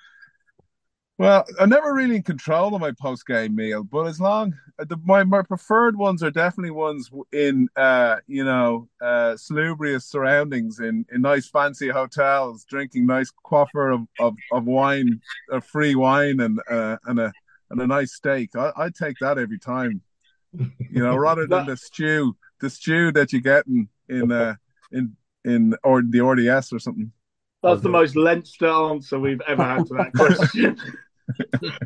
well, 1.17 1.45
I'm 1.59 1.69
never 1.69 1.93
really 1.93 2.15
in 2.15 2.23
control 2.23 2.73
of 2.73 2.81
my 2.81 2.91
post 2.91 3.25
game 3.27 3.55
meal, 3.55 3.83
but 3.83 4.07
as 4.07 4.19
long 4.19 4.55
the, 4.79 4.97
my 5.03 5.23
my 5.23 5.43
preferred 5.43 5.95
ones 5.95 6.23
are 6.23 6.31
definitely 6.31 6.71
ones 6.71 7.11
in 7.31 7.69
uh 7.75 8.17
you 8.25 8.43
know 8.43 8.89
uh 8.99 9.37
salubrious 9.37 10.05
surroundings 10.05 10.79
in 10.79 11.05
in 11.11 11.21
nice 11.21 11.47
fancy 11.47 11.89
hotels, 11.89 12.65
drinking 12.65 13.05
nice 13.05 13.31
quaffer 13.43 13.91
of 13.91 14.07
of, 14.19 14.35
of 14.51 14.65
wine, 14.65 15.21
a 15.51 15.61
free 15.61 15.93
wine, 15.93 16.39
and 16.39 16.59
uh, 16.69 16.97
and 17.05 17.19
a 17.19 17.31
and 17.69 17.79
a 17.79 17.87
nice 17.87 18.13
steak. 18.13 18.55
I 18.55 18.71
I 18.75 18.89
take 18.89 19.17
that 19.19 19.37
every 19.37 19.59
time, 19.59 20.01
you 20.53 21.03
know, 21.03 21.15
rather 21.27 21.45
than 21.45 21.67
the 21.67 21.77
stew 21.77 22.35
the 22.59 22.69
stew 22.69 23.11
that 23.11 23.31
you 23.33 23.41
get 23.41 23.67
in 23.67 23.87
in 24.09 24.31
uh 24.31 24.55
in 24.91 25.15
in 25.45 25.75
or 25.83 26.01
the 26.01 26.21
RDS 26.21 26.73
or 26.73 26.79
something. 26.79 27.11
That's 27.63 27.81
the 27.81 27.89
most 27.89 28.15
Leinster 28.15 28.67
answer 28.67 29.19
we've 29.19 29.41
ever 29.47 29.63
had 29.63 29.87
to 29.87 29.93
that 29.93 30.13
question. 30.13 30.77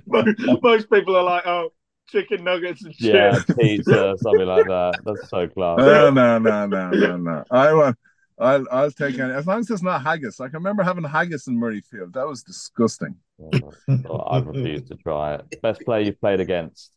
most, 0.63 0.89
people 0.89 1.15
are 1.15 1.23
like, 1.23 1.45
"Oh, 1.45 1.69
chicken 2.09 2.43
nuggets 2.43 2.83
and 2.83 2.95
shit." 2.95 3.13
Yeah, 3.13 3.39
pizza, 3.59 4.15
something 4.19 4.47
like 4.47 4.65
that. 4.65 4.99
That's 5.05 5.29
so 5.29 5.47
class. 5.47 5.77
No, 5.77 6.09
no, 6.09 6.39
no, 6.39 6.65
no, 6.65 6.89
no, 6.89 7.17
no. 7.17 7.43
I 7.51 7.73
want. 7.73 7.97
I'll 8.39 8.65
I'll 8.71 8.91
take 8.91 9.17
any 9.17 9.33
as 9.33 9.47
long 9.47 9.59
as 9.59 9.69
it's 9.69 9.81
not 9.81 10.03
haggis. 10.03 10.39
I 10.39 10.47
can 10.47 10.57
remember 10.57 10.83
having 10.83 11.03
haggis 11.03 11.47
in 11.47 11.59
Murrayfield. 11.59 12.13
That 12.13 12.27
was 12.27 12.43
disgusting. 12.43 13.15
Oh, 13.39 14.17
I 14.17 14.39
refuse 14.39 14.87
to 14.89 14.95
try 14.95 15.35
it. 15.35 15.61
Best 15.61 15.81
player 15.81 16.01
you've 16.01 16.19
played 16.19 16.39
against? 16.39 16.91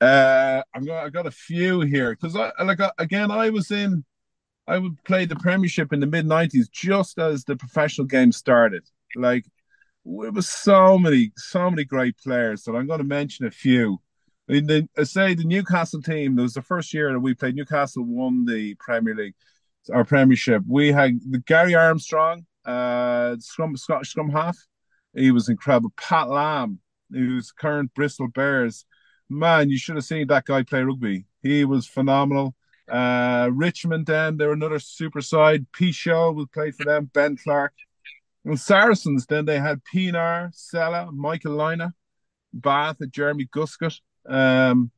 Uh, 0.00 0.62
I'm 0.74 0.84
got 0.84 1.04
I 1.04 1.10
got 1.10 1.26
a 1.26 1.30
few 1.30 1.80
here 1.80 2.10
because 2.10 2.36
I 2.36 2.50
like 2.62 2.78
again 2.98 3.30
I 3.30 3.50
was 3.50 3.70
in 3.70 4.04
I 4.70 4.78
would 4.78 5.02
play 5.02 5.24
the 5.24 5.34
Premiership 5.34 5.92
in 5.92 5.98
the 5.98 6.06
mid 6.06 6.26
'90s, 6.26 6.70
just 6.70 7.18
as 7.18 7.42
the 7.42 7.56
professional 7.56 8.06
game 8.06 8.30
started. 8.30 8.84
Like 9.16 9.44
there 10.04 10.30
was 10.30 10.48
so 10.48 10.96
many, 10.96 11.32
so 11.36 11.68
many 11.68 11.84
great 11.84 12.16
players. 12.18 12.62
So 12.62 12.76
I'm 12.76 12.86
going 12.86 13.00
to 13.00 13.04
mention 13.04 13.46
a 13.46 13.50
few. 13.50 14.00
In 14.48 14.66
the 14.66 14.88
say 15.04 15.34
the 15.34 15.42
Newcastle 15.42 16.00
team. 16.00 16.38
It 16.38 16.42
was 16.42 16.54
the 16.54 16.62
first 16.62 16.94
year 16.94 17.12
that 17.12 17.18
we 17.18 17.34
played. 17.34 17.56
Newcastle 17.56 18.04
won 18.04 18.44
the 18.44 18.76
Premier 18.76 19.16
League, 19.16 19.34
our 19.92 20.04
Premiership. 20.04 20.62
We 20.68 20.92
had 20.92 21.18
the 21.28 21.40
Gary 21.40 21.74
Armstrong, 21.74 22.46
uh, 22.64 23.36
scrum 23.40 23.76
Scottish 23.76 24.10
scrum 24.10 24.30
half. 24.30 24.56
He 25.16 25.32
was 25.32 25.48
incredible. 25.48 25.92
Pat 25.96 26.28
Lam, 26.28 26.78
who's 27.10 27.50
current 27.50 27.92
Bristol 27.94 28.28
Bears. 28.28 28.84
Man, 29.28 29.68
you 29.68 29.78
should 29.78 29.96
have 29.96 30.04
seen 30.04 30.28
that 30.28 30.44
guy 30.44 30.62
play 30.62 30.84
rugby. 30.84 31.26
He 31.42 31.64
was 31.64 31.88
phenomenal. 31.88 32.54
Uh, 32.90 33.50
Richmond 33.52 34.06
then 34.06 34.36
they're 34.36 34.52
another 34.52 34.78
super 34.78 35.20
side. 35.20 35.66
P 35.72 35.92
Shaw 35.92 36.32
will 36.32 36.46
play 36.46 36.70
for 36.72 36.84
them. 36.84 37.10
Ben 37.12 37.36
Clarke. 37.36 37.74
And 38.44 38.58
Saracens 38.58 39.26
then 39.26 39.44
they 39.44 39.58
had 39.58 39.82
Pienaar, 39.84 40.50
Sella, 40.54 41.12
Michael 41.12 41.56
Lynagh, 41.56 41.92
Bath, 42.52 42.96
and 43.00 43.12
Jeremy 43.12 43.46
Guscott. 43.54 44.00
Um, 44.26 44.90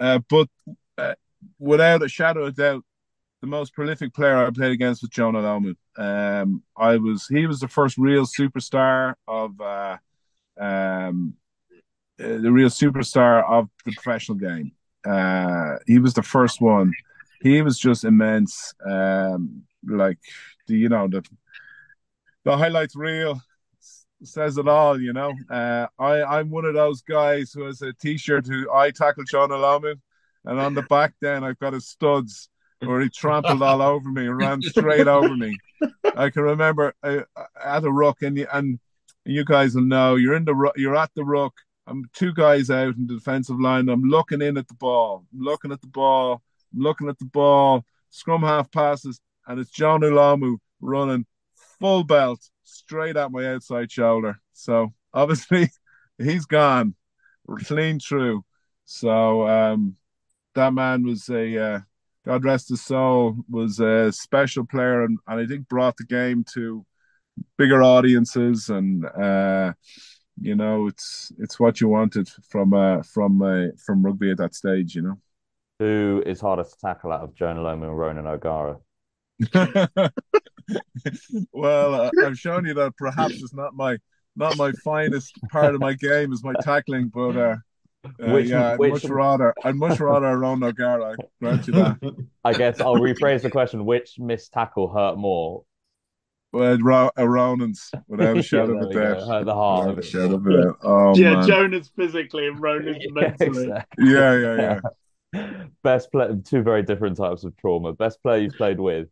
uh, 0.00 0.20
but 0.28 0.48
uh, 0.96 1.14
without 1.58 2.02
a 2.02 2.08
shadow 2.08 2.46
of 2.46 2.56
doubt, 2.56 2.84
the 3.40 3.46
most 3.46 3.72
prolific 3.72 4.12
player 4.12 4.36
I 4.36 4.50
played 4.50 4.72
against 4.72 5.02
was 5.02 5.10
Jonah 5.10 5.40
Lomu. 5.40 5.76
Um, 5.96 6.62
I 6.76 6.96
was 6.96 7.26
he 7.28 7.46
was 7.46 7.60
the 7.60 7.68
first 7.68 7.96
real 7.96 8.26
superstar 8.26 9.14
of 9.28 9.60
uh, 9.60 9.96
um, 10.58 11.34
uh, 12.20 12.38
the 12.38 12.50
real 12.50 12.68
superstar 12.68 13.48
of 13.48 13.68
the 13.84 13.92
professional 13.92 14.38
game. 14.38 14.72
Uh, 15.06 15.76
he 15.86 15.98
was 15.98 16.14
the 16.14 16.22
first 16.22 16.60
one. 16.60 16.92
He 17.40 17.62
was 17.62 17.78
just 17.78 18.04
immense. 18.04 18.74
Um, 18.84 19.62
like 19.86 20.18
the 20.66 20.76
you 20.76 20.88
know 20.88 21.08
the 21.08 21.24
the 22.44 22.56
highlights 22.56 22.96
reel 22.96 23.40
says 24.22 24.58
it 24.58 24.68
all. 24.68 25.00
You 25.00 25.12
know, 25.12 25.32
uh, 25.50 25.86
I 25.98 26.22
I'm 26.22 26.50
one 26.50 26.64
of 26.64 26.74
those 26.74 27.02
guys 27.02 27.52
who 27.52 27.64
has 27.64 27.82
a 27.82 27.92
T-shirt 27.92 28.46
who 28.46 28.72
I 28.72 28.90
tackled 28.90 29.28
Jonah 29.30 29.54
Lomu, 29.54 29.94
and 30.44 30.58
on 30.58 30.74
the 30.74 30.82
back 30.82 31.14
then 31.20 31.44
I've 31.44 31.58
got 31.58 31.72
his 31.72 31.88
studs 31.88 32.48
where 32.80 33.00
he 33.00 33.08
trampled 33.08 33.62
all 33.62 33.82
over 33.82 34.08
me 34.08 34.26
and 34.26 34.36
ran 34.36 34.62
straight 34.62 35.08
over 35.08 35.36
me. 35.36 35.56
I 36.16 36.30
can 36.30 36.42
remember 36.42 36.94
uh, 37.02 37.20
at 37.62 37.84
a 37.84 37.90
ruck, 37.90 38.22
and 38.22 38.38
and 38.52 38.78
you 39.24 39.44
guys 39.44 39.74
will 39.74 39.82
know 39.82 40.16
you're 40.16 40.34
in 40.34 40.44
the 40.44 40.72
you're 40.76 40.96
at 40.96 41.10
the 41.14 41.24
ruck 41.24 41.54
I'm 41.88 42.04
two 42.12 42.32
guys 42.34 42.70
out 42.70 42.96
in 42.96 43.06
the 43.06 43.14
defensive 43.14 43.58
line. 43.58 43.88
I'm 43.88 44.02
looking 44.02 44.42
in 44.42 44.58
at 44.58 44.68
the 44.68 44.74
ball. 44.74 45.24
I'm 45.32 45.40
looking 45.40 45.72
at 45.72 45.80
the 45.80 45.86
ball. 45.86 46.42
I'm 46.74 46.80
looking 46.80 47.08
at 47.08 47.18
the 47.18 47.24
ball. 47.24 47.84
Scrum 48.10 48.42
half 48.42 48.70
passes, 48.70 49.20
and 49.46 49.58
it's 49.58 49.70
Jonah 49.70 50.06
Lomu 50.06 50.58
running 50.80 51.26
full 51.80 52.04
belt 52.04 52.40
straight 52.64 53.16
at 53.16 53.32
my 53.32 53.46
outside 53.46 53.90
shoulder. 53.90 54.38
So 54.52 54.92
obviously 55.12 55.70
he's 56.18 56.46
gone 56.46 56.94
clean 57.64 57.98
through. 57.98 58.44
So 58.84 59.48
um, 59.48 59.96
that 60.54 60.72
man 60.72 61.04
was 61.04 61.28
a 61.28 61.58
uh, 61.58 61.80
God 62.24 62.44
rest 62.44 62.68
his 62.68 62.82
soul 62.82 63.36
was 63.48 63.80
a 63.80 64.12
special 64.12 64.64
player 64.66 65.04
and, 65.04 65.18
and 65.26 65.40
I 65.40 65.46
think 65.46 65.68
brought 65.68 65.96
the 65.96 66.04
game 66.04 66.44
to 66.54 66.84
bigger 67.56 67.82
audiences 67.82 68.68
and 68.68 69.04
uh, 69.04 69.72
you 70.40 70.54
know 70.54 70.86
it's 70.86 71.32
it's 71.38 71.58
what 71.58 71.80
you 71.80 71.88
wanted 71.88 72.28
from 72.48 72.74
uh, 72.74 73.02
from 73.02 73.42
uh, 73.42 73.68
from 73.84 74.04
rugby 74.04 74.30
at 74.30 74.38
that 74.38 74.54
stage. 74.54 74.94
You 74.94 75.02
know. 75.02 75.18
Who 75.78 76.22
is 76.26 76.40
hardest 76.40 76.72
to 76.72 76.78
tackle 76.80 77.12
out 77.12 77.22
of 77.22 77.34
Jonah 77.34 77.60
Lomu 77.60 77.84
and 77.84 77.96
Ronan 77.96 78.26
O'Gara? 78.26 78.78
well, 81.52 81.94
uh, 81.94 82.10
I've 82.24 82.38
shown 82.38 82.66
you 82.66 82.74
that 82.74 82.96
perhaps 82.96 83.34
it's 83.34 83.54
not 83.54 83.74
my 83.74 83.96
not 84.34 84.56
my 84.56 84.72
finest 84.84 85.32
part 85.50 85.74
of 85.74 85.80
my 85.80 85.92
game 85.94 86.32
is 86.32 86.42
my 86.42 86.54
tackling, 86.62 87.08
but 87.14 87.36
uh, 87.36 87.56
uh, 88.04 88.32
which, 88.32 88.48
yeah, 88.48 88.72
I'd 88.72 88.78
which, 88.78 88.92
much 88.92 89.04
rather 89.04 89.54
I'd 89.62 89.76
much 89.76 90.00
rather 90.04 90.36
Ronan 90.36 90.64
O'Gara. 90.64 91.12
I 91.12 91.14
grant 91.40 91.66
you 91.68 91.74
that. 91.74 92.26
I 92.44 92.52
guess 92.54 92.80
I'll 92.80 92.96
rephrase 92.96 93.42
the 93.42 93.50
question: 93.50 93.84
Which 93.84 94.18
missed 94.18 94.52
tackle 94.52 94.92
hurt 94.92 95.16
more? 95.16 95.62
Well, 96.52 96.78
Ro- 96.78 97.10
uh, 97.18 97.28
Ronan's 97.28 97.90
without 98.06 98.36
a 98.36 98.42
shadow 98.42 98.76
of 98.82 98.90
a 98.90 98.94
doubt. 98.94 99.44
The 99.44 99.54
heart. 99.54 99.88
Without 99.88 100.04
a 100.04 100.06
shadow 100.06 100.34
of 100.36 100.46
a 100.46 100.62
doubt. 100.62 100.78
Oh, 100.82 101.16
yeah, 101.16 101.34
man. 101.34 101.46
Jonah's 101.46 101.92
physically 101.94 102.46
and 102.46 102.58
Ronan's 102.60 103.04
mentally. 103.10 103.64
Exactly. 103.64 104.10
Yeah, 104.10 104.38
yeah, 104.38 104.80
yeah. 105.32 105.64
Best 105.82 106.10
play, 106.10 106.28
two 106.44 106.62
very 106.62 106.82
different 106.82 107.18
types 107.18 107.44
of 107.44 107.56
trauma. 107.58 107.92
Best 107.92 108.22
player 108.22 108.42
you've 108.42 108.56
played 108.56 108.80
with. 108.80 109.08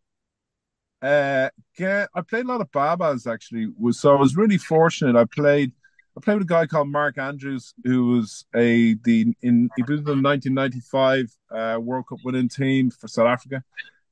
Uh, 1.02 1.50
yeah, 1.78 2.06
I 2.14 2.22
played 2.22 2.46
a 2.46 2.48
lot 2.48 2.62
of 2.62 2.72
Baa-Baas 2.72 3.26
actually. 3.26 3.68
So 3.90 4.16
I 4.16 4.18
was 4.18 4.34
really 4.34 4.56
fortunate. 4.56 5.14
I 5.14 5.26
played, 5.26 5.72
I 6.16 6.20
played 6.22 6.38
with 6.38 6.46
a 6.46 6.48
guy 6.48 6.66
called 6.66 6.88
Mark 6.88 7.18
Andrews, 7.18 7.74
who 7.84 8.12
was 8.12 8.46
a 8.54 8.94
the 9.04 9.34
in 9.42 9.68
he 9.76 9.82
was 9.82 10.00
in 10.00 10.06
the 10.06 10.22
1995 10.22 11.30
uh, 11.50 11.78
World 11.80 12.06
Cup 12.08 12.20
winning 12.24 12.48
team 12.48 12.90
for 12.90 13.08
South 13.08 13.26
Africa. 13.26 13.62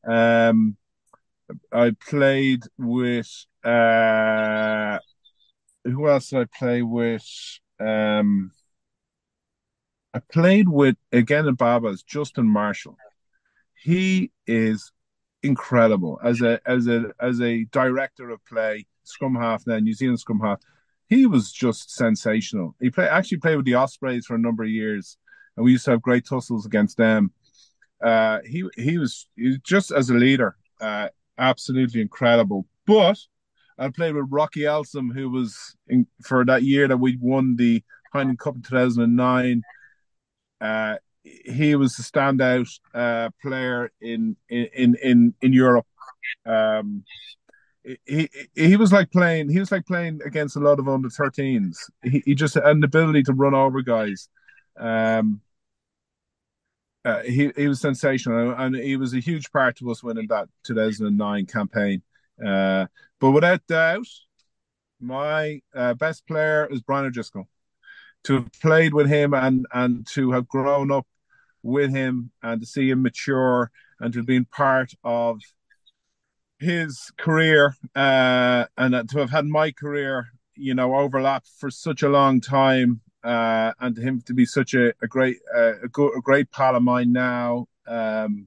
Um, 0.06 0.76
I 1.72 1.94
played 2.08 2.62
with 2.78 3.30
uh, 3.62 4.98
who 5.84 6.08
else 6.08 6.30
did 6.30 6.40
I 6.40 6.58
play 6.58 6.82
with? 6.82 7.24
Um, 7.78 8.52
I 10.14 10.20
played 10.20 10.68
with 10.68 10.96
again 11.12 11.46
in 11.46 11.54
Baa-Baas, 11.54 12.02
Justin 12.02 12.48
Marshall. 12.48 12.96
He 13.82 14.30
is 14.46 14.92
incredible 15.42 16.18
as 16.24 16.40
a 16.40 16.60
as 16.66 16.86
a 16.86 17.12
as 17.20 17.40
a 17.40 17.64
director 17.64 18.30
of 18.30 18.44
play, 18.46 18.86
scrum 19.02 19.34
half 19.34 19.66
now, 19.66 19.78
New 19.78 19.94
Zealand 19.94 20.20
scrum 20.20 20.40
half. 20.40 20.60
He 21.08 21.26
was 21.26 21.52
just 21.52 21.94
sensational. 21.94 22.74
He 22.80 22.90
played 22.90 23.08
actually 23.08 23.38
played 23.38 23.56
with 23.56 23.66
the 23.66 23.74
Ospreys 23.74 24.26
for 24.26 24.34
a 24.34 24.38
number 24.38 24.62
of 24.62 24.70
years, 24.70 25.18
and 25.56 25.64
we 25.64 25.72
used 25.72 25.84
to 25.84 25.92
have 25.92 26.02
great 26.02 26.26
tussles 26.26 26.64
against 26.64 26.96
them. 26.96 27.32
Uh, 28.02 28.38
he 28.46 28.64
he 28.76 28.98
was, 28.98 29.28
he 29.36 29.48
was 29.48 29.58
just 29.58 29.90
as 29.90 30.10
a 30.10 30.14
leader, 30.14 30.56
uh, 30.80 31.08
absolutely 31.38 32.00
incredible. 32.00 32.66
But 32.86 33.18
I 33.78 33.88
played 33.88 34.14
with 34.14 34.26
Rocky 34.30 34.60
Elsom, 34.60 35.12
who 35.12 35.30
was 35.30 35.76
in, 35.88 36.06
for 36.22 36.44
that 36.44 36.62
year 36.62 36.88
that 36.88 36.96
we 36.96 37.18
won 37.20 37.56
the 37.56 37.82
Heineken 38.14 38.38
Cup 38.38 38.56
in 38.56 38.62
2009. 38.62 39.62
Uh, 40.60 40.96
he 41.22 41.74
was 41.74 41.96
the 41.96 42.02
standout 42.02 42.68
uh, 42.94 43.30
player 43.42 43.90
in, 44.00 44.36
in 44.48 44.94
in 45.02 45.34
in 45.40 45.52
Europe. 45.52 45.86
Um, 46.46 47.04
he 48.06 48.28
he 48.54 48.76
was 48.76 48.92
like 48.92 49.10
playing 49.10 49.50
he 49.50 49.58
was 49.58 49.72
like 49.72 49.86
playing 49.86 50.20
against 50.24 50.56
a 50.56 50.60
lot 50.60 50.78
of 50.78 50.88
under 50.88 51.08
13s. 51.08 51.76
He, 52.02 52.22
he 52.24 52.34
just 52.34 52.54
had 52.54 52.64
an 52.64 52.84
ability 52.84 53.22
to 53.24 53.32
run 53.32 53.54
over 53.54 53.82
guys. 53.82 54.28
Um, 54.78 55.40
uh, 57.04 57.22
he 57.22 57.52
he 57.56 57.68
was 57.68 57.80
sensational, 57.80 58.52
and 58.52 58.74
he 58.74 58.96
was 58.96 59.12
a 59.14 59.20
huge 59.20 59.50
part 59.52 59.80
of 59.80 59.88
us 59.88 60.02
winning 60.02 60.26
that 60.28 60.48
2009 60.64 61.46
campaign. 61.46 62.02
Uh, 62.44 62.86
but 63.20 63.32
without 63.32 63.66
doubt, 63.66 64.06
my 65.00 65.60
uh, 65.74 65.94
best 65.94 66.26
player 66.26 66.66
is 66.70 66.80
Brian 66.80 67.06
O'Driscoll. 67.06 67.48
To 68.24 68.34
have 68.34 68.52
played 68.62 68.94
with 68.94 69.06
him 69.06 69.34
and 69.34 69.66
and 69.72 70.06
to 70.12 70.32
have 70.32 70.48
grown 70.48 70.90
up 70.90 71.06
with 71.62 71.90
him 71.90 72.30
and 72.42 72.60
to 72.60 72.66
see 72.66 72.88
him 72.88 73.02
mature 73.02 73.70
and 74.00 74.12
to 74.12 74.20
have 74.20 74.26
been 74.26 74.46
part 74.46 74.92
of 75.04 75.40
his 76.58 77.12
career 77.18 77.76
uh, 77.94 78.64
and 78.78 79.08
to 79.10 79.18
have 79.18 79.30
had 79.30 79.44
my 79.44 79.72
career, 79.72 80.28
you 80.54 80.74
know, 80.74 80.96
overlap 80.96 81.44
for 81.58 81.70
such 81.70 82.02
a 82.02 82.08
long 82.08 82.40
time 82.40 83.02
uh, 83.24 83.72
and 83.80 83.96
him 83.96 84.20
to 84.26 84.34
be 84.34 84.44
such 84.44 84.74
a, 84.74 84.92
a 85.02 85.08
great 85.08 85.38
uh, 85.56 85.80
a, 85.82 85.88
go- 85.88 86.12
a, 86.12 86.20
great 86.20 86.50
pal 86.52 86.76
of 86.76 86.82
mine 86.82 87.10
now, 87.10 87.66
um, 87.86 88.46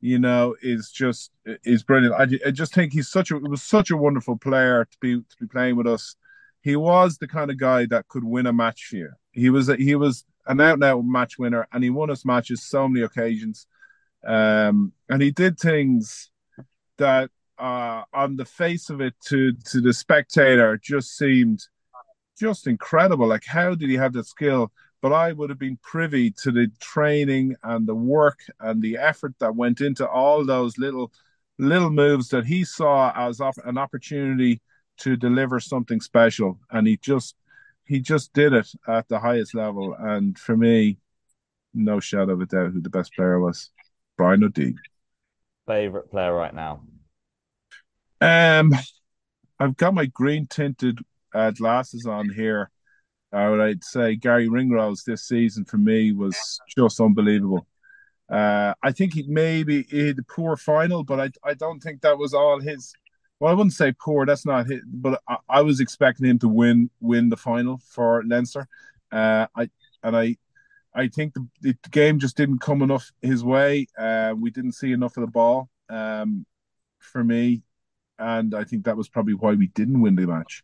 you 0.00 0.18
know, 0.18 0.56
is 0.62 0.90
just 0.90 1.30
is 1.44 1.82
brilliant. 1.82 2.14
I, 2.14 2.48
I 2.48 2.50
just 2.50 2.74
think 2.74 2.92
he's 2.94 3.08
such 3.08 3.30
a 3.30 3.36
was 3.36 3.62
such 3.62 3.90
a 3.90 3.96
wonderful 3.96 4.38
player 4.38 4.86
to 4.86 4.96
be 5.00 5.16
to 5.16 5.36
be 5.38 5.46
playing 5.46 5.76
with 5.76 5.86
us. 5.86 6.16
He 6.62 6.74
was 6.74 7.18
the 7.18 7.28
kind 7.28 7.50
of 7.50 7.58
guy 7.58 7.84
that 7.86 8.08
could 8.08 8.24
win 8.24 8.46
a 8.46 8.52
match 8.52 8.86
for 8.86 8.96
you. 8.96 9.10
He 9.32 9.50
was 9.50 9.68
he 9.68 9.94
was 9.94 10.24
an 10.46 10.60
out 10.60 10.74
and 10.74 10.84
out 10.84 11.04
match 11.04 11.38
winner, 11.38 11.68
and 11.70 11.84
he 11.84 11.90
won 11.90 12.10
us 12.10 12.24
matches 12.24 12.62
so 12.62 12.88
many 12.88 13.04
occasions. 13.04 13.66
Um, 14.26 14.92
and 15.10 15.20
he 15.20 15.32
did 15.32 15.58
things 15.58 16.30
that, 16.96 17.30
uh, 17.58 18.04
on 18.14 18.36
the 18.36 18.46
face 18.46 18.88
of 18.88 19.02
it, 19.02 19.14
to 19.26 19.52
to 19.70 19.82
the 19.82 19.92
spectator, 19.92 20.78
just 20.78 21.16
seemed 21.18 21.66
just 22.38 22.66
incredible. 22.66 23.26
Like, 23.26 23.44
how 23.44 23.74
did 23.74 23.88
he 23.88 23.96
have 23.96 24.12
that 24.14 24.26
skill? 24.26 24.72
But 25.00 25.12
I 25.12 25.32
would 25.32 25.50
have 25.50 25.58
been 25.58 25.78
privy 25.82 26.30
to 26.42 26.50
the 26.50 26.70
training 26.80 27.56
and 27.62 27.86
the 27.86 27.94
work 27.94 28.40
and 28.60 28.80
the 28.80 28.96
effort 28.96 29.34
that 29.38 29.54
went 29.54 29.80
into 29.80 30.08
all 30.08 30.44
those 30.44 30.78
little 30.78 31.12
little 31.58 31.90
moves 31.90 32.30
that 32.30 32.46
he 32.46 32.64
saw 32.64 33.12
as 33.14 33.40
op- 33.40 33.64
an 33.64 33.78
opportunity 33.78 34.60
to 34.96 35.16
deliver 35.16 35.60
something 35.60 36.00
special, 36.00 36.58
and 36.70 36.86
he 36.86 36.96
just 36.96 37.36
he 37.84 38.00
just 38.00 38.32
did 38.32 38.52
it 38.52 38.68
at 38.88 39.08
the 39.08 39.18
highest 39.18 39.54
level. 39.54 39.94
And 39.98 40.38
for 40.38 40.56
me, 40.56 40.98
no 41.74 42.00
shadow 42.00 42.32
of 42.32 42.40
a 42.40 42.46
doubt 42.46 42.72
who 42.72 42.80
the 42.80 42.90
best 42.90 43.14
player 43.14 43.38
was. 43.38 43.70
Brian 44.16 44.44
O'D. 44.44 44.76
Favorite 45.66 46.10
player 46.10 46.34
right 46.34 46.54
now? 46.54 46.82
Um, 48.20 48.72
I've 49.58 49.76
got 49.76 49.94
my 49.94 50.06
green 50.06 50.46
tinted 50.46 51.00
uh, 51.34 51.50
glasses 51.50 52.06
on 52.06 52.30
here, 52.30 52.70
I 53.32 53.48
would 53.48 53.60
I'd 53.60 53.84
say 53.84 54.16
Garry 54.16 54.48
Ringrose 54.48 55.02
this 55.02 55.26
season 55.26 55.64
for 55.64 55.76
me 55.76 56.12
was 56.12 56.60
just 56.76 57.00
unbelievable. 57.00 57.66
Uh, 58.30 58.74
I 58.82 58.92
think 58.92 59.14
he 59.14 59.24
maybe 59.28 59.82
he 59.90 60.08
had 60.08 60.18
a 60.18 60.22
poor 60.22 60.56
final, 60.56 61.04
but 61.04 61.20
I 61.20 61.48
I 61.48 61.54
don't 61.54 61.80
think 61.80 62.00
that 62.00 62.16
was 62.16 62.32
all 62.32 62.60
his. 62.60 62.94
Well, 63.40 63.50
I 63.50 63.54
wouldn't 63.54 63.74
say 63.74 63.92
poor. 64.00 64.24
That's 64.24 64.46
not 64.46 64.66
his. 64.66 64.80
But 64.86 65.20
I, 65.28 65.36
I 65.48 65.62
was 65.62 65.80
expecting 65.80 66.26
him 66.26 66.38
to 66.38 66.48
win 66.48 66.90
win 67.00 67.28
the 67.28 67.36
final 67.36 67.78
for 67.90 68.22
Leinster. 68.24 68.68
Uh, 69.10 69.46
I 69.54 69.68
and 70.02 70.16
I 70.16 70.36
I 70.94 71.08
think 71.08 71.34
the, 71.34 71.46
the 71.60 71.76
game 71.90 72.20
just 72.20 72.36
didn't 72.36 72.60
come 72.60 72.82
enough 72.82 73.10
his 73.20 73.44
way. 73.44 73.88
Uh, 73.98 74.34
we 74.38 74.50
didn't 74.50 74.72
see 74.72 74.92
enough 74.92 75.16
of 75.16 75.22
the 75.22 75.30
ball 75.30 75.68
um, 75.90 76.46
for 77.00 77.24
me, 77.24 77.64
and 78.18 78.54
I 78.54 78.62
think 78.64 78.84
that 78.84 78.96
was 78.96 79.08
probably 79.08 79.34
why 79.34 79.54
we 79.54 79.66
didn't 79.66 80.00
win 80.00 80.14
the 80.14 80.26
match. 80.26 80.62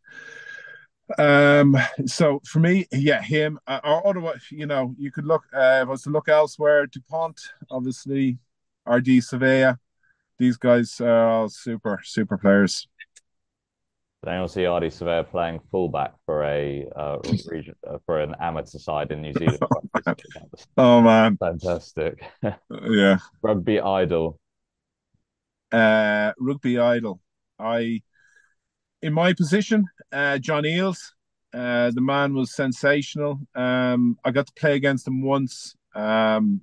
Um, 1.19 1.77
so 2.07 2.41
for 2.47 2.61
me, 2.61 2.87
yeah, 2.93 3.23
him. 3.23 3.59
Uh, 3.67 3.81
or 3.85 4.07
otherwise, 4.07 4.43
you 4.51 4.67
know, 4.67 4.95
you 4.99 5.11
could 5.11 5.27
look. 5.27 5.43
Uh, 5.53 5.81
if 5.83 5.89
I 5.89 5.91
was 5.91 6.03
to 6.03 6.11
look 6.11 6.29
elsewhere, 6.29 6.87
Dupont, 6.87 7.41
obviously, 7.71 8.39
Ardie 8.87 9.19
Savea. 9.19 9.79
These 10.39 10.57
guys 10.57 11.01
are 11.01 11.29
all 11.29 11.49
super, 11.49 12.01
super 12.03 12.39
players. 12.39 12.89
Then 14.23 14.37
you'll 14.37 14.49
see 14.49 14.63
Ardie 14.63 14.89
Savea 14.89 15.29
playing 15.29 15.61
fullback 15.71 16.13
for 16.27 16.45
a 16.45 16.87
uh, 16.95 17.19
region 17.47 17.75
uh, 17.89 17.99
for 18.05 18.21
an 18.21 18.35
amateur 18.39 18.79
side 18.79 19.13
in 19.13 19.23
New 19.23 19.33
Zealand. 19.33 19.59
oh 20.77 21.01
man, 21.01 21.39
fantastic! 21.39 22.23
yeah, 22.43 23.19
rugby 23.43 23.81
idol. 23.81 24.39
Uh, 25.73 26.33
rugby 26.39 26.79
idol. 26.79 27.21
I 27.59 28.03
in 29.03 29.13
my 29.13 29.33
position, 29.33 29.87
uh, 30.13 30.39
John 30.39 30.65
Eales. 30.65 31.13
Uh, 31.53 31.91
the 31.91 32.01
man 32.01 32.33
was 32.35 32.55
sensational. 32.55 33.41
Um, 33.55 34.19
I 34.25 34.31
got 34.31 34.47
to 34.47 34.53
play 34.53 34.77
against 34.77 35.07
him 35.09 35.23
once, 35.23 35.75
um, 35.97 36.61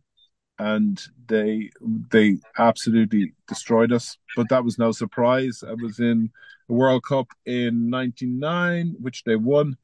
and 0.59 1.01
they 1.27 1.69
they 2.09 2.38
absolutely 2.57 3.33
destroyed 3.47 3.91
us. 3.91 4.17
But 4.35 4.47
that 4.49 4.63
was 4.63 4.79
no 4.79 4.91
surprise. 4.93 5.61
I 5.67 5.73
was 5.73 5.99
in 5.99 6.31
the 6.69 6.73
World 6.73 7.03
Cup 7.03 7.27
in 7.45 7.89
'99, 7.89 8.95
which 8.99 9.23
they 9.25 9.35
won. 9.35 9.75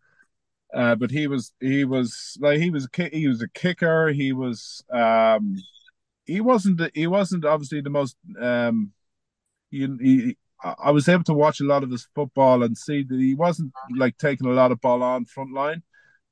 Uh, 0.74 0.96
but 0.96 1.12
he 1.12 1.28
was 1.28 1.54
he 1.60 1.84
was 1.84 2.38
like 2.40 2.60
he 2.60 2.70
was 2.70 2.88
a 2.98 3.10
he 3.10 3.28
was 3.28 3.42
a 3.42 3.50
kicker. 3.50 4.08
He 4.08 4.32
was 4.32 4.84
um, 4.90 5.58
he 6.26 6.40
wasn't 6.40 6.82
he 6.94 7.08
wasn't 7.08 7.44
obviously 7.44 7.82
the 7.82 7.90
most 7.90 8.16
um, 8.42 8.94
he 9.70 10.38
I 10.64 10.92
was 10.92 11.10
able 11.10 11.24
to 11.26 11.34
watch 11.34 11.60
a 11.60 11.66
lot 11.66 11.84
of 11.84 11.92
his 11.92 12.08
football 12.16 12.64
and 12.64 12.78
see 12.78 13.04
that 13.04 13.20
he 13.20 13.36
wasn't 13.36 13.74
like 13.96 14.18
taking 14.18 14.48
a 14.48 14.54
lot 14.54 14.72
of 14.72 14.82
ball 14.82 15.04
on 15.04 15.26
front 15.26 15.54
line, 15.54 15.84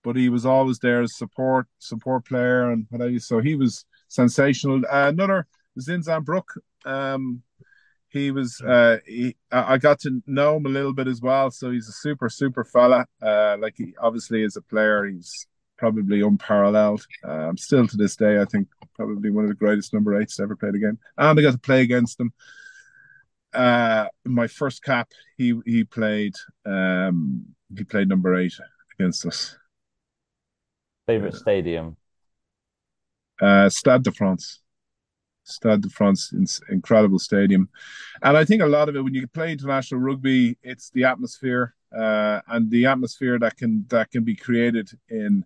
but 0.03 0.15
he 0.15 0.29
was 0.29 0.45
always 0.45 0.79
there 0.79 1.01
as 1.01 1.17
support 1.17 1.67
support 1.79 2.25
player 2.25 2.71
and 2.71 2.85
whatever. 2.89 3.19
So 3.19 3.39
he 3.39 3.55
was 3.55 3.85
sensational. 4.07 4.83
Uh, 4.85 5.09
another 5.09 5.47
Zinzan 5.79 6.23
Brooke. 6.23 6.53
Um, 6.85 7.43
he 8.09 8.31
was 8.31 8.59
uh, 8.61 8.97
he, 9.05 9.35
I 9.51 9.77
got 9.77 9.99
to 10.01 10.21
know 10.27 10.57
him 10.57 10.65
a 10.65 10.69
little 10.69 10.93
bit 10.93 11.07
as 11.07 11.21
well. 11.21 11.49
So 11.51 11.71
he's 11.71 11.87
a 11.87 11.93
super 11.93 12.29
super 12.29 12.63
fella. 12.63 13.05
Uh, 13.21 13.57
like 13.59 13.75
he 13.77 13.93
obviously 14.01 14.43
as 14.43 14.57
a 14.57 14.61
player, 14.61 15.05
he's 15.05 15.47
probably 15.77 16.21
unparalleled. 16.21 17.05
Um, 17.23 17.57
still 17.57 17.87
to 17.87 17.97
this 17.97 18.15
day, 18.15 18.39
I 18.39 18.45
think 18.45 18.67
probably 18.95 19.31
one 19.31 19.45
of 19.45 19.49
the 19.49 19.55
greatest 19.55 19.93
number 19.93 20.19
eights 20.19 20.39
ever 20.39 20.55
played 20.55 20.75
again. 20.75 20.97
And 21.17 21.39
I 21.39 21.41
got 21.41 21.53
to 21.53 21.57
play 21.57 21.81
against 21.81 22.19
him. 22.19 22.33
Uh, 23.53 24.07
my 24.25 24.47
first 24.47 24.83
cap, 24.83 25.09
he 25.37 25.59
he 25.65 25.83
played 25.83 26.33
um, 26.65 27.45
he 27.75 27.83
played 27.83 28.07
number 28.07 28.35
eight 28.35 28.53
against 28.97 29.25
us. 29.25 29.57
Favorite 31.07 31.35
stadium? 31.35 31.97
Uh, 33.41 33.69
Stade 33.69 34.03
de 34.03 34.11
France. 34.11 34.61
Stade 35.43 35.81
de 35.81 35.89
France, 35.89 36.31
incredible 36.69 37.19
stadium, 37.19 37.67
and 38.21 38.37
I 38.37 38.45
think 38.45 38.61
a 38.61 38.67
lot 38.67 38.89
of 38.89 38.95
it 38.95 39.01
when 39.01 39.13
you 39.13 39.27
play 39.27 39.51
international 39.51 39.99
rugby, 39.99 40.57
it's 40.61 40.91
the 40.91 41.03
atmosphere 41.03 41.73
uh, 41.95 42.41
and 42.47 42.69
the 42.69 42.85
atmosphere 42.85 43.37
that 43.39 43.57
can 43.57 43.85
that 43.89 44.11
can 44.11 44.23
be 44.23 44.35
created 44.35 44.89
in 45.09 45.43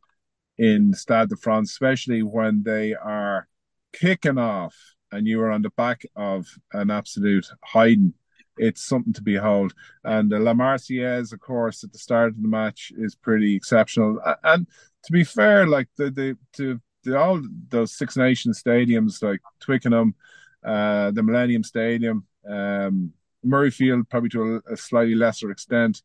in 0.57 0.93
Stade 0.93 1.29
de 1.29 1.35
France, 1.37 1.71
especially 1.71 2.23
when 2.23 2.63
they 2.63 2.93
are 2.93 3.47
kicking 3.93 4.37
off 4.37 4.75
and 5.11 5.27
you 5.27 5.41
are 5.41 5.51
on 5.51 5.61
the 5.61 5.69
back 5.71 6.05
of 6.15 6.47
an 6.73 6.91
absolute 6.91 7.47
hiding. 7.63 8.13
It's 8.57 8.83
something 8.83 9.13
to 9.13 9.21
behold. 9.21 9.73
And 10.03 10.31
the 10.31 10.39
La 10.39 10.53
Marseillaise, 10.53 11.33
of 11.33 11.39
course, 11.39 11.83
at 11.83 11.91
the 11.91 11.99
start 11.99 12.29
of 12.29 12.41
the 12.41 12.47
match 12.47 12.91
is 12.97 13.15
pretty 13.15 13.55
exceptional. 13.55 14.19
And 14.43 14.65
to 15.03 15.11
be 15.11 15.23
fair, 15.23 15.67
like 15.67 15.89
the 15.97 16.09
the 16.09 16.37
to 16.53 16.79
the, 17.03 17.19
all 17.19 17.41
those 17.69 17.97
Six 17.97 18.17
Nations 18.17 18.61
stadiums 18.61 19.21
like 19.21 19.41
Twickenham, 19.59 20.15
uh, 20.63 21.11
the 21.11 21.23
Millennium 21.23 21.63
Stadium, 21.63 22.25
um, 22.47 23.13
Murrayfield, 23.45 24.09
probably 24.09 24.29
to 24.29 24.61
a, 24.67 24.73
a, 24.73 24.77
slightly 24.77 25.15
lesser 25.15 25.51
extent, 25.51 26.01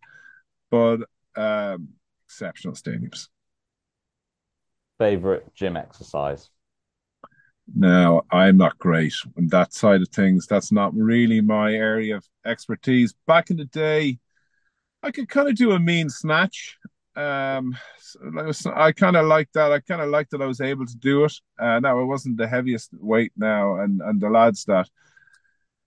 but 0.71 0.99
um, 1.37 1.89
exceptional 2.27 2.75
stadiums. 2.75 3.29
Favorite 4.99 5.47
gym 5.55 5.77
exercise? 5.77 6.51
No, 7.75 8.23
I'm 8.31 8.57
not 8.57 8.79
great 8.79 9.15
on 9.37 9.49
that 9.49 9.73
side 9.73 10.03
of 10.03 10.09
things. 10.09 10.47
That's 10.47 10.73
not 10.73 10.95
really 10.95 11.41
my 11.41 11.73
area 11.73 12.17
of 12.17 12.25
expertise. 12.45 13.15
Back 13.27 13.51
in 13.51 13.57
the 13.57 13.65
day, 13.65 14.19
I 15.03 15.11
could 15.11 15.29
kind 15.29 15.49
of 15.49 15.57
do 15.57 15.73
a 15.73 15.79
mean 15.79 16.11
snatch 16.11 16.77
um, 17.17 17.77
I 18.75 18.93
kind 18.93 19.17
of 19.17 19.27
like 19.27 19.51
that. 19.53 19.73
I 19.73 19.81
kind 19.81 20.01
of 20.01 20.11
liked 20.11 20.31
that 20.31 20.43
I 20.43 20.47
was 20.47 20.61
able 20.61 20.87
to 20.87 20.97
do 20.97 21.25
it. 21.25 21.33
Uh, 21.59 21.81
now 21.81 22.01
it 22.01 22.05
wasn't 22.05 22.39
the 22.39 22.49
heaviest 22.49 22.91
weight 22.99 23.33
now, 23.37 23.77
and 23.77 24.01
and 24.01 24.21
the 24.21 24.31
lads 24.31 24.65
that 24.67 24.89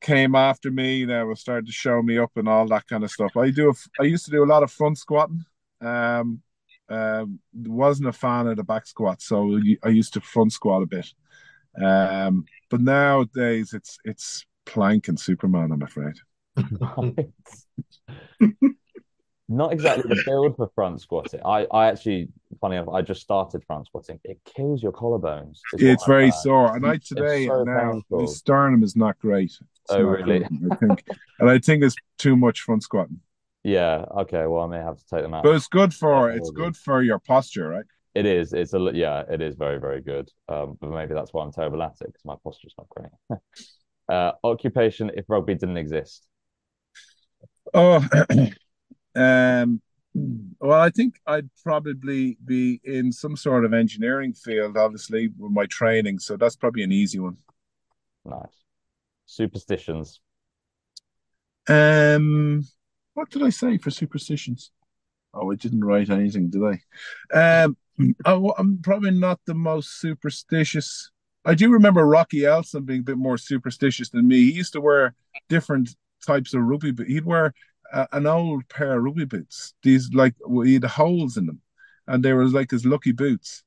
came 0.02 0.36
after 0.36 0.70
me 0.70 1.06
now 1.06 1.26
were 1.26 1.36
starting 1.36 1.66
to 1.66 1.72
show 1.72 2.02
me 2.02 2.18
up 2.18 2.32
and 2.36 2.50
all 2.50 2.68
that 2.68 2.88
kind 2.88 3.04
of 3.04 3.12
stuff. 3.12 3.38
I 3.38 3.50
do. 3.52 3.70
A, 3.70 3.74
I 4.02 4.06
used 4.06 4.26
to 4.26 4.32
do 4.32 4.44
a 4.44 4.46
lot 4.54 4.64
of 4.64 4.72
front 4.72 4.98
squatting. 4.98 5.46
Um, 5.82 6.42
um, 6.90 7.40
wasn't 7.54 8.10
a 8.10 8.14
fan 8.14 8.48
of 8.48 8.58
the 8.58 8.64
back 8.64 8.86
squat, 8.86 9.22
so 9.22 9.60
I 9.84 9.90
used 9.90 10.14
to 10.14 10.22
front 10.22 10.52
squat 10.52 10.84
a 10.84 10.86
bit. 10.86 11.08
Um, 11.82 12.46
but 12.70 12.82
nowadays 12.82 13.74
it's 13.74 13.98
it's 14.06 14.46
plank 14.66 15.08
and 15.08 15.20
Superman. 15.20 15.72
I'm 15.72 15.82
afraid. 15.82 16.16
not 19.50 19.74
exactly 19.74 20.04
the 20.08 20.24
build 20.26 20.56
for 20.56 20.70
front 20.74 21.02
squatting. 21.02 21.42
I, 21.46 21.66
I 21.72 21.88
actually, 21.88 22.30
funny 22.62 22.78
enough, 22.78 22.94
I 22.94 23.02
just 23.02 23.22
started 23.22 23.64
front 23.66 23.88
squatting. 23.88 24.20
It 24.24 24.40
kills 24.46 24.82
your 24.82 24.92
collarbones. 24.92 25.60
It's 25.74 26.06
very 26.06 26.32
sore. 26.32 26.76
And 26.76 26.86
I 26.86 26.98
today 26.98 27.48
so 27.48 27.64
now 27.64 28.02
the 28.10 28.28
sternum 28.28 28.84
is 28.84 28.96
not 28.96 29.20
great. 29.20 29.52
It's 29.52 29.62
oh 29.90 30.02
not 30.02 30.10
really? 30.10 30.40
Good, 30.40 30.72
I 30.72 30.76
think, 30.76 31.04
and 31.40 31.50
I 31.50 31.60
think 31.60 31.84
it's 31.84 31.96
too 32.18 32.36
much 32.36 32.62
front 32.62 32.84
squatting. 32.84 33.20
Yeah. 33.64 34.06
Okay. 34.18 34.46
Well, 34.46 34.64
I 34.64 34.68
may 34.68 34.78
have 34.78 34.98
to 34.98 35.06
take 35.10 35.24
them 35.24 35.34
out. 35.34 35.44
But 35.44 35.56
it's 35.56 35.68
good 35.68 35.94
for 35.94 36.30
it's 36.32 36.52
good 36.52 36.76
for 36.76 37.02
your 37.02 37.20
posture, 37.20 37.70
right? 37.70 37.86
It 38.16 38.26
is. 38.26 38.54
It's 38.54 38.74
a 38.74 38.92
yeah. 38.94 39.24
It 39.30 39.42
is 39.42 39.56
very 39.56 39.80
very 39.80 40.02
good. 40.02 40.30
Um, 40.48 40.78
but 40.80 40.92
maybe 40.92 41.14
that's 41.14 41.34
why 41.34 41.44
I'm 41.44 41.52
terrible 41.52 41.82
at 41.82 41.96
it 42.02 42.08
because 42.08 42.26
my 42.26 42.36
posture's 42.44 42.76
not 42.78 42.88
great. 42.90 43.40
uh, 44.10 44.34
occupation 44.44 45.12
if 45.16 45.26
rugby 45.28 45.56
didn't 45.56 45.78
exist. 45.78 46.28
Oh, 47.74 48.08
Um, 49.16 49.82
well, 50.60 50.80
I 50.80 50.90
think 50.90 51.16
I'd 51.26 51.50
probably 51.64 52.38
be 52.46 52.80
in 52.84 53.12
some 53.12 53.36
sort 53.36 53.66
of 53.66 53.74
engineering 53.74 54.34
field, 54.34 54.78
obviously, 54.78 55.30
with 55.38 55.52
my 55.52 55.66
training. 55.66 56.20
So 56.20 56.38
that's 56.38 56.56
probably 56.56 56.84
an 56.84 56.92
easy 56.92 57.20
one. 57.20 57.38
Nice. 58.26 58.64
Superstitions. 59.26 60.22
Um, 61.68 62.64
what 63.14 63.30
did 63.30 63.44
I 63.44 63.50
say 63.50 63.78
for 63.78 63.90
superstitions? 63.90 64.72
Oh, 65.34 65.52
I 65.52 65.56
didn't 65.56 65.84
write 65.84 66.10
anything, 66.10 66.50
did 66.50 66.62
I? 66.64 67.64
Um, 67.64 67.78
I'm 68.26 68.80
probably 68.82 69.12
not 69.12 69.40
the 69.46 69.54
most 69.54 70.00
superstitious. 70.00 71.12
I 71.46 71.56
do 71.56 71.72
remember 71.72 72.06
Rocky 72.06 72.42
Elsom 72.42 72.86
being 72.86 73.02
a 73.02 73.04
bit 73.04 73.18
more 73.18 73.38
superstitious 73.38 74.10
than 74.10 74.28
me. 74.28 74.38
He 74.38 74.52
used 74.52 74.74
to 74.74 74.82
wear 74.82 75.14
different 75.50 75.96
types 76.26 76.54
of 76.54 76.64
rugby, 76.64 76.92
but 76.92 77.08
he'd 77.08 77.26
wear 77.26 77.54
an 78.12 78.26
old 78.26 78.68
pair 78.70 78.98
of 78.98 79.04
rugby 79.04 79.26
boots. 79.26 79.74
These 79.84 80.14
like 80.14 80.36
he 80.64 80.74
had 80.76 80.84
holes 80.86 81.38
in 81.38 81.46
them, 81.46 81.62
and 82.08 82.24
they 82.24 82.34
were 82.34 82.48
like 82.48 82.72
his 82.72 82.86
lucky 82.86 83.12
boots. 83.12 83.64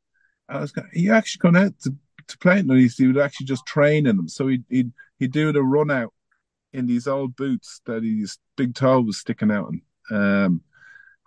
And 0.48 0.58
I 0.58 0.60
was 0.60 0.72
going, 0.72 0.88
he 0.92 1.10
actually 1.10 1.40
gone 1.40 1.56
out 1.56 1.78
to, 1.80 1.94
to 2.28 2.38
play 2.38 2.58
in. 2.58 2.68
He 2.68 3.06
would 3.06 3.18
actually 3.18 3.46
just 3.46 3.66
train 3.66 4.06
in 4.06 4.16
them. 4.16 4.28
So 4.28 4.48
he'd 4.48 4.64
he'd, 4.68 4.92
he'd 5.18 5.32
do 5.32 5.52
the 5.52 5.62
run 5.62 5.90
out 5.90 6.12
in 6.72 6.86
these 6.86 7.06
old 7.06 7.36
boots 7.36 7.80
that 7.86 8.02
his 8.02 8.38
big 8.56 8.74
toe 8.74 9.00
was 9.00 9.18
sticking 9.18 9.50
out 9.50 9.70
in, 9.70 9.82
um, 10.16 10.60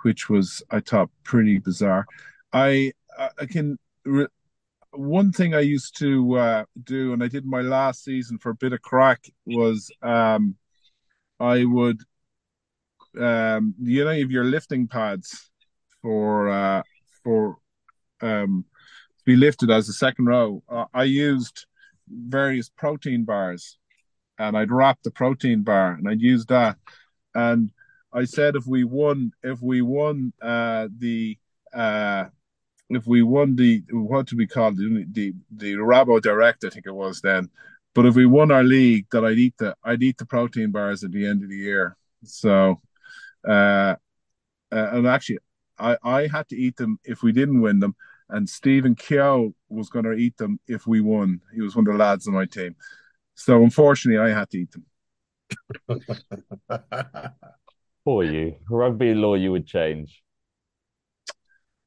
which 0.01 0.29
was 0.29 0.61
I 0.69 0.79
thought 0.79 1.09
pretty 1.23 1.59
bizarre. 1.59 2.05
I 2.53 2.93
I 3.17 3.45
can. 3.45 3.77
Re- 4.05 4.27
one 4.91 5.31
thing 5.31 5.53
I 5.53 5.59
used 5.59 5.99
to 5.99 6.35
uh, 6.37 6.65
do, 6.83 7.13
and 7.13 7.23
I 7.23 7.27
did 7.27 7.45
my 7.45 7.61
last 7.61 8.03
season 8.03 8.39
for 8.39 8.49
a 8.49 8.55
bit 8.55 8.73
of 8.73 8.81
crack, 8.81 9.21
was 9.45 9.91
um, 10.01 10.55
I 11.39 11.63
would 11.63 12.01
um, 13.17 13.75
you 13.81 14.03
know, 14.03 14.11
of 14.11 14.31
your 14.31 14.43
lifting 14.43 14.87
pads 14.87 15.49
for 16.01 16.49
uh, 16.49 16.83
for 17.23 17.57
um, 18.21 18.65
to 19.17 19.23
be 19.25 19.35
lifted 19.35 19.69
as 19.69 19.89
a 19.89 19.93
second 19.93 20.25
row. 20.25 20.63
Uh, 20.69 20.85
I 20.93 21.03
used 21.03 21.65
various 22.07 22.69
protein 22.69 23.25
bars, 23.25 23.77
and 24.37 24.57
I'd 24.57 24.71
wrap 24.71 24.99
the 25.03 25.11
protein 25.11 25.63
bar, 25.63 25.93
and 25.93 26.07
I'd 26.07 26.21
use 26.21 26.45
that. 26.47 26.77
And 27.35 27.71
I 28.13 28.25
said 28.25 28.55
if 28.55 28.65
we 28.65 28.83
won, 28.83 29.31
if 29.43 29.61
we 29.61 29.81
won 29.81 30.33
uh, 30.41 30.87
the 30.97 31.37
uh, 31.73 32.25
if 32.89 33.05
we 33.05 33.21
won 33.21 33.55
the 33.55 33.83
what 33.91 34.27
do 34.27 34.37
we 34.37 34.47
call 34.47 34.71
the 34.71 35.05
the 35.11 35.33
the 35.51 35.73
Rabo 35.73 36.21
Direct, 36.21 36.63
I 36.63 36.69
think 36.69 36.85
it 36.85 36.91
was 36.91 37.21
then. 37.21 37.49
But 37.95 38.05
if 38.05 38.15
we 38.15 38.25
won 38.25 38.51
our 38.51 38.63
league, 38.63 39.07
that 39.11 39.25
I'd 39.25 39.37
eat 39.37 39.55
the 39.57 39.75
I'd 39.83 40.03
eat 40.03 40.17
the 40.17 40.25
protein 40.25 40.71
bars 40.71 41.03
at 41.03 41.11
the 41.11 41.25
end 41.25 41.43
of 41.43 41.49
the 41.49 41.57
year. 41.57 41.97
So 42.23 42.79
uh, 43.47 43.95
uh, 44.71 44.89
and 44.91 45.07
actually, 45.07 45.39
I, 45.77 45.97
I 46.03 46.27
had 46.27 46.47
to 46.49 46.55
eat 46.55 46.77
them 46.77 46.99
if 47.03 47.23
we 47.23 47.31
didn't 47.31 47.61
win 47.61 47.79
them, 47.79 47.95
and 48.29 48.47
Stephen 48.47 48.95
Keogh 48.95 49.53
was 49.69 49.89
going 49.89 50.05
to 50.05 50.13
eat 50.13 50.37
them 50.37 50.59
if 50.67 50.85
we 50.85 51.01
won. 51.01 51.41
He 51.53 51.61
was 51.61 51.75
one 51.75 51.87
of 51.87 51.93
the 51.93 51.99
lads 51.99 52.27
on 52.27 52.33
my 52.33 52.45
team. 52.45 52.75
So 53.35 53.63
unfortunately, 53.63 54.19
I 54.19 54.37
had 54.37 54.49
to 54.51 54.59
eat 54.59 54.71
them. 54.71 54.85
For 58.03 58.23
you, 58.23 58.55
rugby 58.69 59.13
law, 59.13 59.35
you 59.35 59.51
would 59.51 59.65
change. 59.65 60.23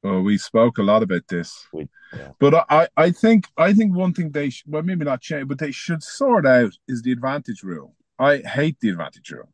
Well, 0.03 0.21
we 0.21 0.37
spoke 0.37 0.77
a 0.77 0.83
lot 0.83 1.01
about 1.01 1.27
this, 1.29 1.65
we, 1.71 1.87
yeah. 2.15 2.31
but 2.39 2.65
I, 2.69 2.89
I 2.97 3.11
think, 3.11 3.47
I 3.57 3.73
think 3.73 3.95
one 3.95 4.13
thing 4.13 4.31
they, 4.31 4.49
sh- 4.49 4.65
well, 4.67 4.83
maybe 4.83 5.05
not 5.05 5.21
change, 5.21 5.47
but 5.47 5.59
they 5.59 5.71
should 5.71 6.03
sort 6.03 6.45
out 6.45 6.73
is 6.89 7.01
the 7.01 7.13
advantage 7.13 7.63
rule. 7.63 7.95
I 8.19 8.37
hate 8.37 8.79
the 8.81 8.89
advantage 8.89 9.31
rule. 9.31 9.49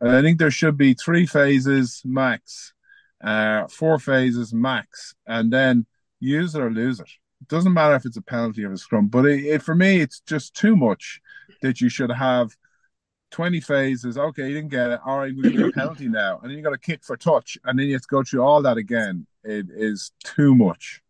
I 0.00 0.22
think 0.22 0.38
there 0.38 0.50
should 0.50 0.78
be 0.78 0.94
three 0.94 1.26
phases 1.26 2.00
max, 2.04 2.72
uh, 3.22 3.66
four 3.66 3.98
phases 3.98 4.54
max, 4.54 5.14
and 5.26 5.52
then 5.52 5.86
use 6.20 6.54
it 6.54 6.62
or 6.62 6.70
lose 6.70 7.00
it. 7.00 7.08
It 7.40 7.48
doesn't 7.48 7.74
matter 7.74 7.94
if 7.94 8.06
it's 8.06 8.16
a 8.16 8.22
penalty 8.22 8.64
or 8.64 8.72
a 8.72 8.78
scrum, 8.78 9.08
but 9.08 9.26
it, 9.26 9.44
it, 9.44 9.62
for 9.62 9.74
me, 9.74 10.00
it's 10.00 10.20
just 10.20 10.54
too 10.54 10.76
much 10.76 11.20
that 11.62 11.80
you 11.80 11.88
should 11.88 12.10
have 12.10 12.56
20 13.30 13.60
phases. 13.60 14.16
Okay, 14.16 14.48
you 14.48 14.54
didn't 14.54 14.70
get 14.70 14.90
it. 14.90 15.00
All 15.04 15.18
right, 15.18 15.34
we 15.34 15.50
get 15.50 15.68
a 15.68 15.72
penalty 15.72 16.08
now. 16.08 16.38
And 16.38 16.50
then 16.50 16.56
you 16.56 16.64
got 16.64 16.72
a 16.72 16.78
kick 16.78 17.04
for 17.04 17.16
touch, 17.16 17.58
and 17.64 17.78
then 17.78 17.86
you 17.86 17.94
have 17.94 18.02
to 18.02 18.08
go 18.08 18.22
through 18.22 18.42
all 18.42 18.62
that 18.62 18.76
again. 18.76 19.26
It 19.44 19.66
is 19.70 20.12
too 20.22 20.54
much 20.54 21.02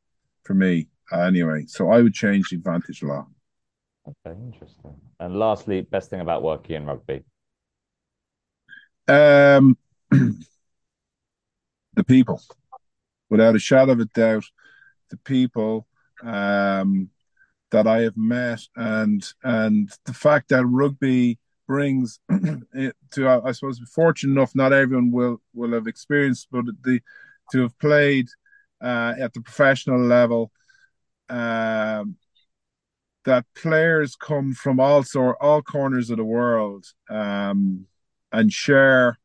for 0.45 0.55
me, 0.55 0.89
uh, 1.13 1.21
anyway. 1.21 1.65
So 1.67 1.91
I 1.91 2.03
would 2.03 2.15
change 2.15 2.51
the 2.51 2.57
advantage 2.57 3.03
law. 3.03 3.27
Okay, 4.07 4.39
interesting. 4.41 4.95
And 5.19 5.39
lastly, 5.39 5.83
best 5.83 6.11
thing 6.11 6.21
about 6.21 6.43
working 6.43 6.77
in 6.77 6.87
rugby? 6.87 7.23
Um, 9.09 9.77
the 10.11 12.05
people, 12.07 12.41
without 13.29 13.57
a 13.57 13.59
shadow 13.59 13.93
of 13.93 14.01
a 14.01 14.07
doubt, 14.07 14.45
the 15.11 15.17
people 15.19 15.87
um, 16.23 17.11
that 17.71 17.87
I 17.87 18.03
have 18.03 18.17
met, 18.17 18.61
and 18.77 19.27
and 19.43 19.91
the 20.07 20.15
fact 20.15 20.49
that 20.51 20.65
rugby 20.65 21.39
brings 21.67 22.19
it 22.75 22.97
to, 23.13 23.29
I 23.29 23.53
suppose, 23.53 23.79
fortunate 23.95 24.33
enough, 24.33 24.55
not 24.55 24.73
everyone 24.73 25.11
will 25.13 25.41
will 25.55 25.73
have 25.73 25.87
experienced, 25.87 26.49
but 26.51 26.65
the 26.83 27.01
to 27.53 27.63
have 27.63 27.79
played 27.79 28.29
uh, 28.81 29.15
at 29.21 29.33
the 29.33 29.41
professional 29.41 30.01
level. 30.01 30.51
Um, 31.29 32.17
that 33.25 33.45
players 33.55 34.17
come 34.17 34.55
from 34.55 34.81
all 34.81 35.03
sort, 35.03 35.37
all 35.41 35.63
corners 35.63 36.11
of 36.11 36.17
the 36.17 36.25
world, 36.25 36.87
um, 37.09 37.87
and 38.33 38.53
share 38.53 39.19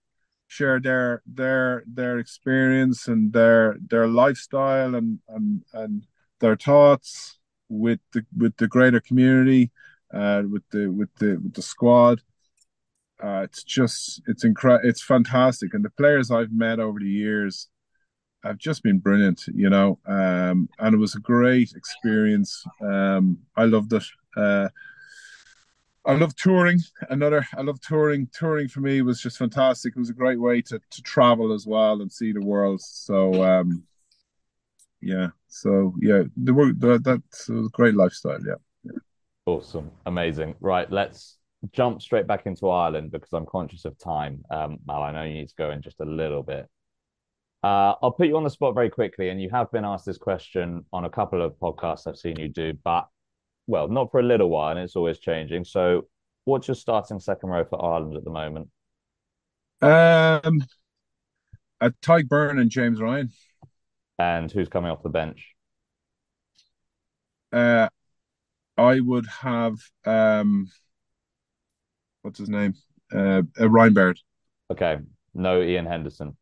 share 0.48 0.80
their 0.80 1.22
their 1.26 1.84
their 1.88 2.20
experience 2.20 3.08
and 3.08 3.34
their 3.34 3.78
their 3.90 4.08
lifestyle 4.08 4.96
and 4.96 5.20
and 5.30 5.64
and 5.74 6.06
their 6.40 6.56
thoughts 6.56 7.40
with 7.70 8.00
the 8.14 8.26
with 8.38 8.56
the 8.58 8.68
greater 8.68 9.00
community, 9.00 9.72
uh, 10.14 10.44
with 10.50 10.64
the 10.72 10.88
with 10.88 11.10
the 11.16 11.38
with 11.38 11.54
the 11.54 11.62
squad. 11.62 12.22
Uh, 13.24 13.42
it's 13.44 13.64
just 13.64 14.22
it's 14.28 14.44
incredible. 14.44 14.88
It's 14.90 15.02
fantastic, 15.04 15.74
and 15.74 15.84
the 15.86 15.90
players 15.90 16.32
I've 16.32 16.52
met 16.52 16.80
over 16.80 17.00
the 17.00 17.10
years 17.10 17.70
have 18.46 18.58
just 18.58 18.84
been 18.84 19.00
brilliant. 19.00 19.43
You 19.54 19.70
know, 19.70 20.00
um, 20.06 20.70
and 20.80 20.96
it 20.96 20.98
was 20.98 21.16
a 21.16 21.20
great 21.20 21.74
experience. 21.76 22.64
Um, 22.82 23.39
I 23.56 23.66
loved 23.66 23.93
it. 23.93 24.04
Uh, 24.38 24.70
I 26.06 26.14
love 26.14 26.36
touring. 26.36 26.80
Another, 27.10 27.46
I 27.58 27.62
love 27.62 27.82
touring. 27.82 28.28
Touring 28.32 28.68
for 28.68 28.82
me 28.82 29.02
was 29.02 29.22
just 29.22 29.38
fantastic. 29.38 29.93
It 29.96 30.00
was 30.00 30.10
a 30.10 30.14
great 30.14 30.39
way 30.39 30.62
to 30.64 30.80
to 30.80 31.02
travel 31.02 31.54
as 31.54 31.66
well 31.66 32.02
and 32.02 32.12
see 32.12 32.32
the 32.32 32.46
world. 32.46 32.82
So, 32.82 33.43
um, 33.43 33.84
yeah. 35.02 35.30
So 35.48 35.93
yeah, 36.00 36.24
the 36.36 36.76
that 36.80 37.04
that's 37.04 37.50
a 37.50 37.68
great 37.72 37.96
lifestyle. 37.96 38.39
Yeah. 38.46 38.56
yeah. 38.84 39.00
Awesome, 39.46 39.91
amazing. 40.06 40.56
Right, 40.60 40.91
let's 40.91 41.38
jump 41.72 42.02
straight 42.02 42.28
back 42.28 42.46
into 42.46 42.70
Ireland 42.70 43.12
because 43.12 43.34
I'm 43.34 43.46
conscious 43.46 43.86
of 43.86 43.98
time. 43.98 44.43
Um, 44.50 44.80
Mal, 44.86 45.04
I 45.04 45.12
know 45.12 45.24
you 45.24 45.34
need 45.34 45.50
to 45.50 45.56
go 45.56 45.72
in 45.72 45.82
just 45.82 46.00
a 46.02 46.06
little 46.06 46.43
bit. 46.43 46.68
Uh, 47.66 47.95
I'll 48.03 48.11
put 48.11 48.28
you 48.28 48.38
on 48.38 48.43
the 48.43 48.49
spot 48.51 48.76
very 48.76 48.91
quickly, 48.91 49.30
and 49.30 49.41
you 49.41 49.49
have 49.49 49.72
been 49.72 49.86
asked 49.86 50.05
this 50.05 50.20
question 50.20 50.86
on 50.93 51.05
a 51.05 51.09
couple 51.09 51.41
of 51.41 51.53
podcasts 51.53 52.05
I've 52.05 52.16
seen 52.16 52.38
you 52.38 52.47
do, 52.47 52.74
but 52.84 53.07
well, 53.66 53.88
not 53.88 54.11
for 54.11 54.20
a 54.20 54.24
little 54.24 54.51
while, 54.51 54.70
and 54.70 54.80
it's 54.80 54.95
always 54.95 55.18
changing. 55.18 55.63
So, 55.63 56.07
what's 56.43 56.68
your 56.68 56.76
starting 56.76 57.20
second 57.20 57.49
row 57.49 57.66
for 57.66 57.84
Ireland 57.84 58.18
at 58.18 58.24
the 58.24 58.30
moment? 58.30 58.70
Um, 59.82 60.63
at 61.82 61.99
Tadhg 62.01 62.28
Beirne 62.28 62.61
and 62.61 62.70
James 62.70 63.01
Ryan. 63.01 63.32
And 64.20 64.51
who's 64.51 64.70
coming 64.70 64.91
off 64.91 65.01
the 65.01 65.09
bench? 65.09 65.55
Uh, 67.51 67.89
I 68.78 68.99
would 68.99 69.26
have 69.26 69.80
um, 70.05 70.70
what's 72.22 72.38
his 72.38 72.49
name? 72.49 72.76
Uh, 73.11 73.41
uh 73.59 73.68
Ryan 73.68 73.93
Baird. 73.95 74.20
Okay, 74.72 74.97
no 75.34 75.63
Ian 75.63 75.88
Henderson. 75.88 76.38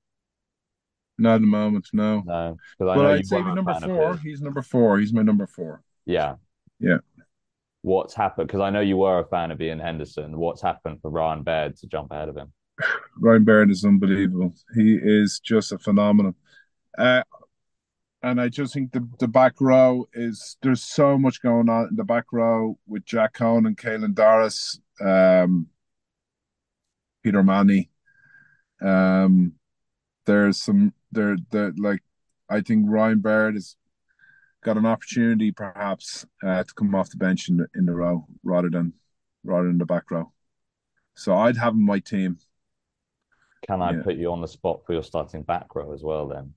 Not 1.17 1.35
at 1.35 1.41
the 1.41 1.47
moment, 1.47 1.87
no. 1.93 2.23
No, 2.25 2.57
well, 2.79 3.07
I'd 3.07 3.25
say 3.25 3.41
number 3.41 3.73
four. 3.79 4.17
He's 4.17 4.41
number 4.41 4.61
four. 4.61 4.99
He's 4.99 5.13
my 5.13 5.21
number 5.21 5.45
four. 5.45 5.83
Yeah, 6.05 6.35
yeah 6.79 6.97
what's 7.83 8.15
happened? 8.15 8.47
Because 8.47 8.61
I 8.61 8.71
know 8.71 8.79
you 8.79 8.97
were 8.97 9.19
a 9.19 9.25
fan 9.25 9.51
of 9.51 9.61
Ian 9.61 9.79
Henderson. 9.79 10.37
What's 10.37 10.61
happened 10.61 10.99
for 11.01 11.11
Ryan 11.11 11.43
Baird 11.43 11.77
to 11.77 11.87
jump 11.87 12.11
ahead 12.11 12.29
of 12.29 12.35
him? 12.35 12.51
Ryan 13.19 13.43
Baird 13.43 13.69
is 13.69 13.85
unbelievable. 13.85 14.53
He 14.73 14.97
is 15.01 15.39
just 15.39 15.71
a 15.71 15.77
phenomenon. 15.77 16.33
Uh, 16.97 17.23
and 18.23 18.41
I 18.41 18.47
just 18.47 18.73
think 18.73 18.93
the, 18.93 19.07
the 19.19 19.27
back 19.27 19.59
row 19.59 20.07
is 20.13 20.57
there's 20.61 20.81
so 20.81 21.17
much 21.17 21.41
going 21.41 21.69
on 21.69 21.89
in 21.89 21.95
the 21.95 22.05
back 22.05 22.25
row 22.31 22.79
with 22.87 23.05
Jack 23.05 23.33
Conan 23.33 23.65
and 23.65 23.77
Caelan 23.77 24.15
Doris, 24.15 24.79
um, 25.01 25.67
Peter 27.21 27.39
O'Mahony. 27.39 27.89
Um, 28.81 29.53
there's 30.25 30.61
some 30.61 30.93
that 31.13 31.75
like 31.77 32.01
I 32.49 32.61
think 32.61 32.85
Ryan 32.87 33.19
Baird 33.19 33.55
has 33.55 33.75
got 34.63 34.77
an 34.77 34.85
opportunity 34.85 35.51
perhaps 35.51 36.25
uh, 36.43 36.63
to 36.63 36.73
come 36.73 36.95
off 36.95 37.09
the 37.09 37.17
bench 37.17 37.49
in 37.49 37.57
the, 37.57 37.67
in 37.75 37.85
the 37.85 37.93
row 37.93 38.25
rather 38.43 38.69
than 38.69 38.93
rather 39.43 39.67
than 39.67 39.77
the 39.77 39.85
back 39.85 40.09
row. 40.09 40.31
So 41.15 41.35
I'd 41.35 41.57
have 41.57 41.75
my 41.75 41.99
team. 41.99 42.37
Can 43.67 43.81
I 43.81 43.91
yeah. 43.91 44.01
put 44.03 44.15
you 44.15 44.31
on 44.31 44.41
the 44.41 44.47
spot 44.47 44.81
for 44.85 44.93
your 44.93 45.03
starting 45.03 45.43
back 45.43 45.75
row 45.75 45.93
as 45.93 46.03
well 46.03 46.27
then? 46.27 46.53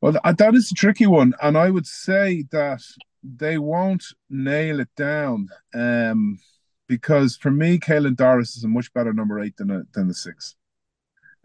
Well, 0.00 0.12
that 0.12 0.54
is 0.54 0.70
a 0.70 0.74
tricky 0.74 1.06
one, 1.06 1.34
and 1.42 1.56
I 1.56 1.70
would 1.70 1.86
say 1.86 2.44
that 2.50 2.82
they 3.22 3.58
won't 3.58 4.04
nail 4.28 4.80
it 4.80 4.90
down 4.96 5.48
um, 5.74 6.38
because 6.86 7.36
for 7.36 7.50
me, 7.50 7.78
Caelan 7.78 8.16
Doris 8.16 8.56
is 8.56 8.64
a 8.64 8.68
much 8.68 8.92
better 8.92 9.12
number 9.12 9.40
eight 9.40 9.56
than 9.56 9.70
a, 9.70 9.82
than 9.94 10.08
the 10.08 10.14
six. 10.14 10.54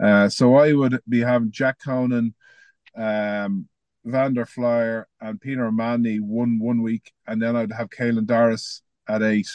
Uh, 0.01 0.27
so 0.27 0.55
I 0.55 0.73
would 0.73 0.99
be 1.07 1.19
having 1.19 1.51
Jack 1.51 1.77
Conan, 1.83 2.33
um, 2.95 3.67
Van 4.03 4.33
der 4.33 4.45
Flier 4.45 5.07
and 5.19 5.39
Peter 5.39 5.65
O'Mahony 5.65 6.19
one 6.19 6.57
one 6.57 6.81
week, 6.81 7.13
and 7.27 7.41
then 7.41 7.55
I'd 7.55 7.71
have 7.71 7.89
Caelan 7.89 8.25
Doris 8.25 8.81
at 9.07 9.21
eight, 9.21 9.47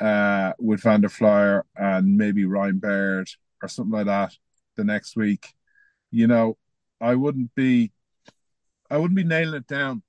uh, 0.00 0.52
with 0.58 0.82
Van 0.82 1.00
der 1.02 1.08
Flier 1.08 1.64
and 1.76 2.16
maybe 2.16 2.44
Ryan 2.44 2.78
Baird 2.78 3.28
or 3.62 3.68
something 3.68 3.92
like 3.92 4.06
that 4.06 4.36
the 4.76 4.82
next 4.82 5.16
week. 5.16 5.54
You 6.10 6.26
know, 6.26 6.56
I 7.00 7.14
wouldn't 7.14 7.54
be, 7.54 7.92
I 8.90 8.96
wouldn't 8.96 9.16
be 9.16 9.24
nailing 9.24 9.54
it 9.54 9.68
down. 9.68 10.02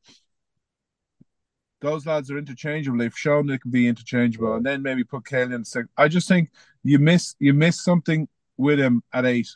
Those 1.82 2.08
lads 2.08 2.32
are 2.32 2.38
interchangeable. 2.40 2.98
They've 2.98 3.16
shown 3.16 3.46
they 3.46 3.60
can 3.60 3.70
be 3.70 3.88
interchangeable, 3.88 4.56
and 4.56 4.66
then 4.66 4.82
maybe 4.82 5.04
put 5.04 5.24
Caelan. 5.24 5.88
I 5.96 6.08
just 6.08 6.28
think 6.28 6.50
you 6.84 6.98
miss 6.98 7.36
you 7.38 7.54
miss 7.54 7.84
something 7.84 8.28
with 8.58 8.80
him 8.80 9.04
at 9.14 9.26
eight. 9.26 9.50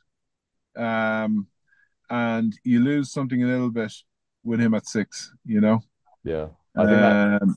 Um, 0.76 1.48
and 2.10 2.54
you 2.64 2.80
lose 2.80 3.12
something 3.12 3.44
a 3.44 3.48
little 3.48 3.70
bit 3.70 3.94
with 4.44 4.60
him 4.60 4.74
at 4.74 4.88
six. 4.88 5.34
You 5.46 5.62
know. 5.62 5.82
Yeah, 6.24 6.48
I 6.76 6.86
think 6.86 7.00
that. 7.00 7.42
Um, 7.42 7.56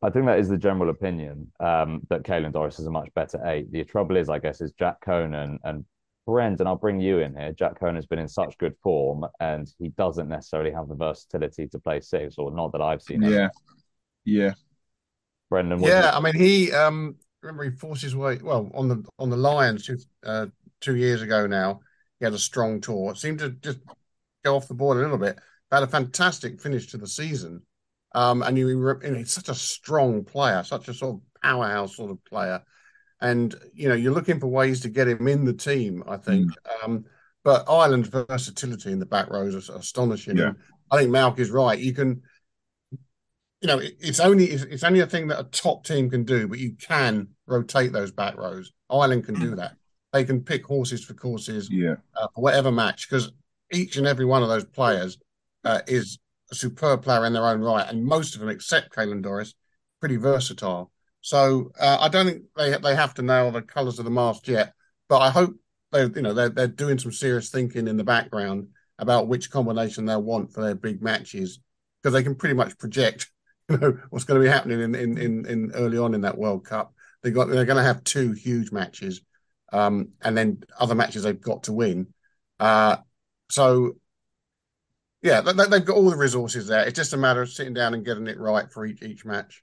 I 0.00 0.10
think 0.10 0.26
that 0.26 0.38
is 0.38 0.48
the 0.48 0.56
general 0.56 0.90
opinion 0.90 1.50
um, 1.58 2.02
that 2.08 2.22
Caelan 2.22 2.52
Doris 2.52 2.78
is 2.78 2.86
a 2.86 2.90
much 2.90 3.08
better 3.14 3.40
eight. 3.46 3.72
The 3.72 3.82
trouble 3.82 4.16
is, 4.16 4.28
I 4.28 4.38
guess, 4.38 4.60
is 4.60 4.72
Jack 4.78 5.00
Conan 5.00 5.58
and 5.64 5.84
Brent, 6.24 6.60
and 6.60 6.68
I'll 6.68 6.76
bring 6.76 7.00
you 7.00 7.18
in 7.18 7.34
here. 7.34 7.52
Jack 7.52 7.80
Conan 7.80 7.96
has 7.96 8.06
been 8.06 8.20
in 8.20 8.28
such 8.28 8.56
good 8.58 8.76
form, 8.82 9.26
and 9.40 9.66
he 9.78 9.88
doesn't 9.88 10.28
necessarily 10.28 10.70
have 10.70 10.86
the 10.86 10.94
versatility 10.94 11.66
to 11.68 11.78
play 11.80 12.00
six, 12.00 12.36
or 12.38 12.52
not 12.52 12.70
that 12.72 12.80
I've 12.80 13.02
seen. 13.02 13.22
Yeah, 13.22 13.48
yeah. 14.24 14.52
Brendan. 15.50 15.82
Yeah, 15.82 16.12
I 16.14 16.20
mean, 16.20 16.34
he 16.34 16.70
um, 16.70 17.16
remember 17.42 17.64
he 17.64 17.70
forced 17.70 18.02
his 18.02 18.16
way 18.16 18.38
well 18.42 18.70
on 18.74 18.88
the 18.88 19.04
on 19.18 19.30
the 19.30 19.36
Lions 19.36 19.86
two, 19.86 19.98
uh, 20.24 20.46
two 20.80 20.96
years 20.96 21.22
ago 21.22 21.46
now 21.46 21.80
he 22.18 22.24
had 22.24 22.34
a 22.34 22.38
strong 22.38 22.80
tour. 22.80 23.12
It 23.12 23.18
seemed 23.18 23.38
to 23.40 23.50
just 23.50 23.78
go 24.44 24.56
off 24.56 24.68
the 24.68 24.74
board 24.74 24.96
a 24.96 25.00
little 25.00 25.18
bit. 25.18 25.38
Had 25.70 25.82
a 25.82 25.86
fantastic 25.86 26.60
finish 26.60 26.86
to 26.88 26.96
the 26.96 27.06
season. 27.06 27.62
Um, 28.14 28.42
and 28.42 28.56
you, 28.56 28.68
you 28.68 29.14
he's 29.14 29.30
such 29.30 29.48
a 29.48 29.54
strong 29.54 30.24
player, 30.24 30.62
such 30.62 30.88
a 30.88 30.94
sort 30.94 31.16
of 31.16 31.42
powerhouse 31.42 31.96
sort 31.96 32.10
of 32.10 32.24
player. 32.24 32.62
And, 33.20 33.54
you 33.74 33.88
know, 33.88 33.94
you're 33.94 34.14
looking 34.14 34.40
for 34.40 34.46
ways 34.46 34.80
to 34.80 34.88
get 34.88 35.08
him 35.08 35.28
in 35.28 35.44
the 35.44 35.52
team, 35.52 36.02
I 36.08 36.16
think. 36.16 36.50
Mm. 36.50 36.84
Um, 36.84 37.04
but 37.44 37.68
Ireland's 37.68 38.08
versatility 38.08 38.92
in 38.92 38.98
the 38.98 39.06
back 39.06 39.28
rows 39.28 39.54
is 39.54 39.68
astonishing. 39.68 40.38
Yeah. 40.38 40.52
I 40.90 40.98
think 40.98 41.10
Malk 41.10 41.38
is 41.38 41.50
right. 41.50 41.78
You 41.78 41.92
can, 41.92 42.22
you 43.60 43.66
know, 43.66 43.80
it's 43.82 44.20
only 44.20 44.46
it's 44.46 44.84
only 44.84 45.00
a 45.00 45.06
thing 45.06 45.28
that 45.28 45.40
a 45.40 45.44
top 45.44 45.84
team 45.84 46.10
can 46.10 46.24
do, 46.24 46.46
but 46.46 46.58
you 46.58 46.74
can 46.74 47.28
rotate 47.46 47.92
those 47.92 48.12
back 48.12 48.36
rows. 48.36 48.72
Ireland 48.88 49.24
can 49.24 49.34
do 49.34 49.56
that 49.56 49.76
they 50.12 50.24
can 50.24 50.42
pick 50.42 50.64
horses 50.64 51.04
for 51.04 51.14
courses 51.14 51.68
yeah. 51.70 51.96
uh, 52.16 52.28
for 52.34 52.40
whatever 52.40 52.72
match 52.72 53.08
because 53.08 53.32
each 53.72 53.96
and 53.96 54.06
every 54.06 54.24
one 54.24 54.42
of 54.42 54.48
those 54.48 54.64
players 54.64 55.18
uh, 55.64 55.80
is 55.86 56.18
a 56.50 56.54
superb 56.54 57.02
player 57.02 57.26
in 57.26 57.32
their 57.32 57.46
own 57.46 57.60
right, 57.60 57.88
and 57.88 58.04
most 58.04 58.34
of 58.34 58.40
them, 58.40 58.48
except 58.48 58.94
Caelan 58.94 59.22
Doris, 59.22 59.54
pretty 60.00 60.16
versatile. 60.16 60.90
So 61.20 61.72
uh, 61.78 61.98
I 62.00 62.08
don't 62.08 62.26
think 62.26 62.42
they 62.56 62.76
they 62.78 62.94
have 62.94 63.14
to 63.14 63.22
nail 63.22 63.50
the 63.50 63.62
colours 63.62 63.98
of 63.98 64.04
the 64.04 64.10
mast 64.10 64.48
yet, 64.48 64.72
but 65.08 65.18
I 65.18 65.30
hope 65.30 65.56
they 65.92 66.04
you 66.04 66.22
know 66.22 66.32
they're 66.32 66.48
they're 66.48 66.68
doing 66.68 66.98
some 66.98 67.12
serious 67.12 67.50
thinking 67.50 67.88
in 67.88 67.96
the 67.96 68.04
background 68.04 68.68
about 68.98 69.28
which 69.28 69.50
combination 69.50 70.06
they'll 70.06 70.22
want 70.22 70.52
for 70.52 70.62
their 70.62 70.74
big 70.74 71.02
matches 71.02 71.60
because 72.02 72.14
they 72.14 72.22
can 72.22 72.34
pretty 72.34 72.54
much 72.54 72.78
project 72.78 73.30
what's 74.10 74.24
going 74.24 74.40
to 74.40 74.44
be 74.44 74.50
happening 74.50 74.80
in 74.80 74.94
in 74.94 75.18
in, 75.18 75.46
in 75.46 75.72
early 75.74 75.98
on 75.98 76.14
in 76.14 76.22
that 76.22 76.38
World 76.38 76.64
Cup. 76.64 76.94
They 77.22 77.30
got 77.30 77.48
they're 77.48 77.64
going 77.64 77.76
to 77.76 77.82
have 77.82 78.04
two 78.04 78.32
huge 78.32 78.72
matches 78.72 79.22
um, 79.72 80.10
and 80.22 80.36
then 80.36 80.62
other 80.78 80.94
matches 80.94 81.22
they've 81.22 81.40
got 81.40 81.64
to 81.64 81.72
win. 81.72 82.08
Uh, 82.58 82.96
so, 83.50 83.96
yeah, 85.22 85.40
they, 85.40 85.52
have 85.52 85.84
got 85.84 85.96
all 85.96 86.10
the 86.10 86.16
resources 86.16 86.66
there. 86.66 86.86
It's 86.86 86.96
just 86.96 87.12
a 87.12 87.16
matter 87.16 87.42
of 87.42 87.50
sitting 87.50 87.74
down 87.74 87.94
and 87.94 88.04
getting 88.04 88.26
it 88.26 88.38
right 88.38 88.70
for 88.70 88.86
each 88.86 89.02
each 89.02 89.24
match. 89.24 89.62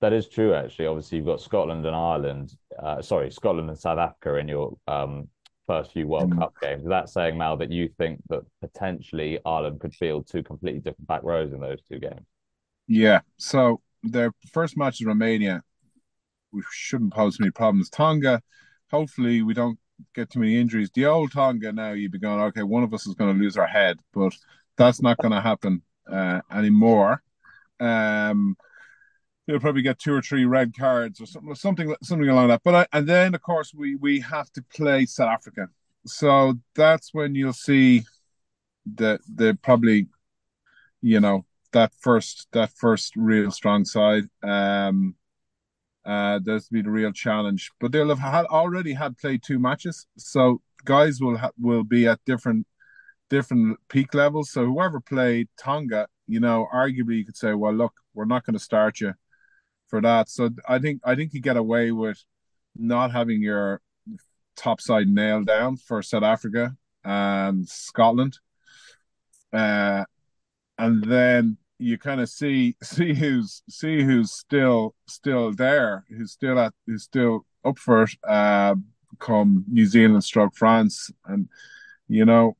that 0.00 0.12
is 0.12 0.28
true. 0.28 0.54
Actually, 0.54 0.86
obviously 0.86 1.18
you've 1.18 1.26
got 1.26 1.40
Scotland 1.40 1.84
and 1.86 1.94
Ireland. 1.94 2.52
Uh, 2.78 3.02
sorry, 3.02 3.30
Scotland 3.30 3.68
and 3.68 3.78
South 3.78 3.98
Africa 3.98 4.36
in 4.36 4.48
your 4.48 4.76
um, 4.88 5.28
first 5.66 5.92
few 5.92 6.06
World 6.06 6.32
mm. 6.32 6.38
Cup 6.38 6.54
games. 6.60 6.84
That 6.86 7.08
saying, 7.08 7.36
Mal, 7.36 7.56
that 7.58 7.70
you 7.70 7.88
think 7.98 8.20
that 8.28 8.42
potentially 8.60 9.38
Ireland 9.44 9.80
could 9.80 9.94
field 9.94 10.28
two 10.30 10.42
completely 10.42 10.80
different 10.80 11.06
back 11.06 11.22
rows 11.22 11.52
in 11.52 11.60
those 11.60 11.82
two 11.82 11.98
games? 11.98 12.26
Yeah. 12.86 13.20
So 13.36 13.80
their 14.02 14.32
first 14.52 14.76
match 14.76 15.00
is 15.00 15.06
Romania. 15.06 15.62
We 16.52 16.62
shouldn't 16.70 17.12
pose 17.12 17.38
any 17.40 17.50
problems. 17.50 17.90
Tonga, 17.90 18.42
hopefully 18.90 19.42
we 19.42 19.54
don't 19.54 19.78
get 20.14 20.30
too 20.30 20.40
many 20.40 20.58
injuries. 20.60 20.90
The 20.94 21.06
old 21.06 21.32
Tonga 21.32 21.72
now 21.72 21.92
you'd 21.92 22.12
be 22.12 22.18
going, 22.18 22.40
okay, 22.40 22.62
one 22.62 22.82
of 22.82 22.94
us 22.94 23.06
is 23.06 23.14
going 23.14 23.34
to 23.34 23.42
lose 23.42 23.56
our 23.56 23.66
head, 23.66 23.98
but 24.12 24.32
that's 24.76 25.02
not 25.02 25.18
going 25.18 25.32
to 25.32 25.40
happen 25.40 25.82
uh, 26.10 26.40
anymore. 26.52 27.22
Um, 27.80 28.56
you'll 29.46 29.60
probably 29.60 29.82
get 29.82 29.98
two 29.98 30.14
or 30.14 30.22
three 30.22 30.44
red 30.44 30.76
cards 30.76 31.20
or 31.20 31.26
something, 31.26 31.54
something, 31.54 31.94
something 32.02 32.28
along 32.28 32.48
that. 32.48 32.62
But 32.64 32.74
I, 32.74 32.86
and 32.92 33.06
then 33.06 33.34
of 33.34 33.42
course 33.42 33.72
we 33.74 33.96
we 33.96 34.20
have 34.20 34.50
to 34.52 34.62
play 34.62 35.06
South 35.06 35.28
Africa, 35.28 35.68
so 36.06 36.54
that's 36.74 37.12
when 37.12 37.34
you'll 37.34 37.52
see 37.52 38.04
that 38.96 39.20
the 39.32 39.58
probably, 39.62 40.08
you 41.02 41.20
know, 41.20 41.44
that 41.72 41.92
first 42.00 42.48
that 42.52 42.70
first 42.76 43.14
real 43.16 43.50
strong 43.50 43.84
side. 43.84 44.24
Um, 44.42 45.16
uh, 46.04 46.38
there's 46.42 46.68
been 46.68 46.86
a 46.86 46.90
real 46.90 47.12
challenge, 47.12 47.70
but 47.80 47.90
they'll 47.90 48.10
have 48.10 48.18
had 48.18 48.44
already 48.46 48.92
had 48.92 49.16
played 49.16 49.42
two 49.42 49.58
matches, 49.58 50.06
so 50.18 50.60
guys 50.84 51.20
will 51.20 51.38
ha- 51.38 51.50
will 51.58 51.84
be 51.84 52.06
at 52.06 52.20
different 52.26 52.66
different 53.30 53.78
peak 53.88 54.14
levels. 54.14 54.50
So 54.50 54.66
whoever 54.66 55.00
played 55.00 55.48
Tonga, 55.58 56.08
you 56.26 56.40
know, 56.40 56.68
arguably 56.72 57.16
you 57.16 57.24
could 57.24 57.36
say, 57.38 57.54
well, 57.54 57.72
look, 57.72 57.94
we're 58.12 58.26
not 58.26 58.44
going 58.44 58.52
to 58.54 58.60
start 58.60 59.00
you 59.00 59.14
for 59.94 60.00
that. 60.00 60.28
So 60.28 60.50
I 60.68 60.80
think 60.80 61.02
I 61.04 61.14
think 61.14 61.34
you 61.34 61.40
get 61.40 61.56
away 61.56 61.92
with 61.92 62.20
not 62.74 63.12
having 63.12 63.40
your 63.40 63.80
top 64.56 64.80
side 64.80 65.06
nailed 65.06 65.46
down 65.46 65.76
for 65.76 66.02
South 66.02 66.24
Africa 66.24 66.76
and 67.04 67.68
Scotland. 67.68 68.40
Uh, 69.52 70.02
and 70.78 71.04
then 71.04 71.58
you 71.78 71.96
kind 71.96 72.20
of 72.20 72.28
see 72.28 72.74
see 72.82 73.14
who's 73.14 73.62
see 73.70 74.02
who's 74.02 74.32
still 74.32 74.96
still 75.06 75.52
there, 75.52 76.04
who's 76.08 76.32
still 76.32 76.58
at 76.58 76.74
who's 76.88 77.04
still 77.04 77.46
up 77.64 77.78
for 77.78 78.02
it. 78.02 78.10
Uh, 78.26 78.74
come 79.20 79.64
New 79.68 79.86
Zealand, 79.86 80.24
stroke 80.24 80.56
France, 80.56 81.08
and 81.26 81.48
you 82.08 82.24
know, 82.24 82.56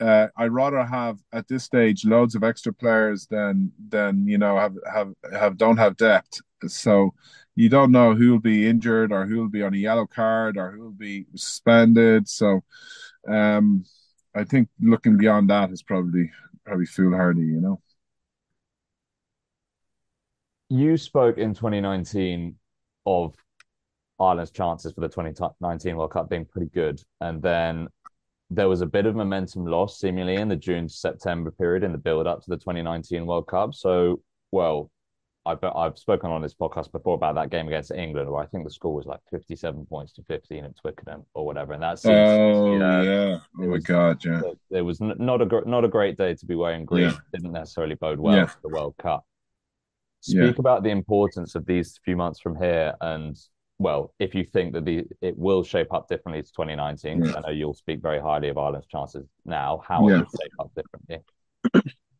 uh, 0.00 0.28
I'd 0.38 0.52
rather 0.52 0.82
have 0.86 1.18
at 1.34 1.48
this 1.48 1.64
stage 1.64 2.06
loads 2.06 2.34
of 2.34 2.42
extra 2.42 2.72
players 2.72 3.26
than 3.26 3.72
than 3.90 4.26
you 4.26 4.38
know 4.38 4.56
have 4.56 4.76
have 4.90 5.12
have 5.38 5.58
don't 5.58 5.76
have 5.76 5.98
depth. 5.98 6.40
So 6.66 7.14
you 7.54 7.68
don't 7.68 7.92
know 7.92 8.14
who 8.14 8.32
will 8.32 8.40
be 8.40 8.66
injured 8.68 9.12
or 9.12 9.26
who 9.26 9.38
will 9.38 9.48
be 9.48 9.62
on 9.62 9.74
a 9.74 9.78
yellow 9.78 10.06
card 10.06 10.56
or 10.56 10.72
who 10.72 10.82
will 10.84 10.90
be 10.90 11.26
suspended. 11.34 12.28
So 12.28 12.62
um, 13.28 13.84
I 14.34 14.44
think 14.44 14.68
looking 14.80 15.16
beyond 15.16 15.50
that 15.50 15.70
is 15.70 15.82
probably 15.82 16.30
probably 16.64 16.86
foolhardy, 16.86 17.42
you 17.42 17.60
know 17.60 17.80
you 20.68 20.96
spoke 20.96 21.38
in 21.38 21.54
2019 21.54 22.54
of 23.06 23.34
Ireland's 24.20 24.50
chances 24.50 24.92
for 24.92 25.00
the 25.00 25.08
2019 25.08 25.96
World 25.96 26.12
Cup 26.12 26.28
being 26.28 26.44
pretty 26.44 26.70
good. 26.74 27.00
And 27.20 27.40
then 27.40 27.88
there 28.50 28.68
was 28.68 28.80
a 28.80 28.86
bit 28.86 29.06
of 29.06 29.14
momentum 29.14 29.64
lost 29.64 30.00
seemingly 30.00 30.34
in 30.34 30.48
the 30.48 30.56
June 30.56 30.88
to 30.88 30.92
September 30.92 31.50
period 31.50 31.84
in 31.84 31.92
the 31.92 31.98
build 31.98 32.26
up 32.26 32.42
to 32.42 32.50
the 32.50 32.56
2019 32.56 33.26
World 33.26 33.46
Cup. 33.46 33.74
So, 33.74 34.20
well, 34.52 34.90
I've, 35.48 35.64
I've 35.64 35.98
spoken 35.98 36.30
on 36.30 36.42
this 36.42 36.54
podcast 36.54 36.92
before 36.92 37.14
about 37.14 37.34
that 37.36 37.50
game 37.50 37.66
against 37.66 37.90
England, 37.90 38.30
where 38.30 38.42
I 38.42 38.46
think 38.46 38.64
the 38.64 38.70
score 38.70 38.94
was 38.94 39.06
like 39.06 39.20
57 39.30 39.86
points 39.86 40.12
to 40.14 40.22
15 40.24 40.64
at 40.64 40.76
Twickenham 40.76 41.24
or 41.34 41.46
whatever. 41.46 41.72
And 41.72 41.82
that 41.82 41.98
seems, 41.98 42.14
oh, 42.14 42.76
yeah. 42.76 43.02
yeah. 43.02 43.38
Oh, 43.58 43.66
my 43.66 43.78
God. 43.78 44.22
Yeah. 44.24 44.42
It, 44.70 44.82
was 44.82 45.00
not 45.00 45.40
a, 45.40 45.62
not 45.68 45.84
a 45.84 45.88
great 45.88 46.18
day 46.18 46.34
to 46.34 46.46
be 46.46 46.54
wearing 46.54 46.84
green. 46.84 47.04
Yeah. 47.04 47.16
Didn't 47.32 47.52
necessarily 47.52 47.94
bode 47.94 48.20
well 48.20 48.36
yeah. 48.36 48.46
for 48.46 48.58
the 48.62 48.68
World 48.68 48.94
Cup. 48.98 49.24
Speak 50.20 50.36
yeah. 50.36 50.52
about 50.58 50.82
the 50.82 50.90
importance 50.90 51.54
of 51.54 51.64
these 51.64 51.98
few 52.04 52.16
months 52.16 52.40
from 52.40 52.56
here, 52.56 52.94
and 53.00 53.38
well, 53.78 54.12
if 54.18 54.34
you 54.34 54.42
think 54.42 54.72
that 54.72 54.84
the 54.84 55.04
it 55.20 55.38
will 55.38 55.62
shape 55.62 55.92
up 55.94 56.08
differently 56.08 56.42
to 56.42 56.52
2019, 56.52 57.24
yeah. 57.24 57.34
I 57.36 57.40
know 57.40 57.50
you'll 57.50 57.74
speak 57.74 58.02
very 58.02 58.20
highly 58.20 58.48
of 58.48 58.58
Ireland's 58.58 58.88
chances 58.88 59.26
now. 59.44 59.80
How 59.86 60.08
yeah. 60.08 60.22
it 60.22 60.26
shape 60.40 60.52
up 60.58 60.72
differently? 60.74 61.18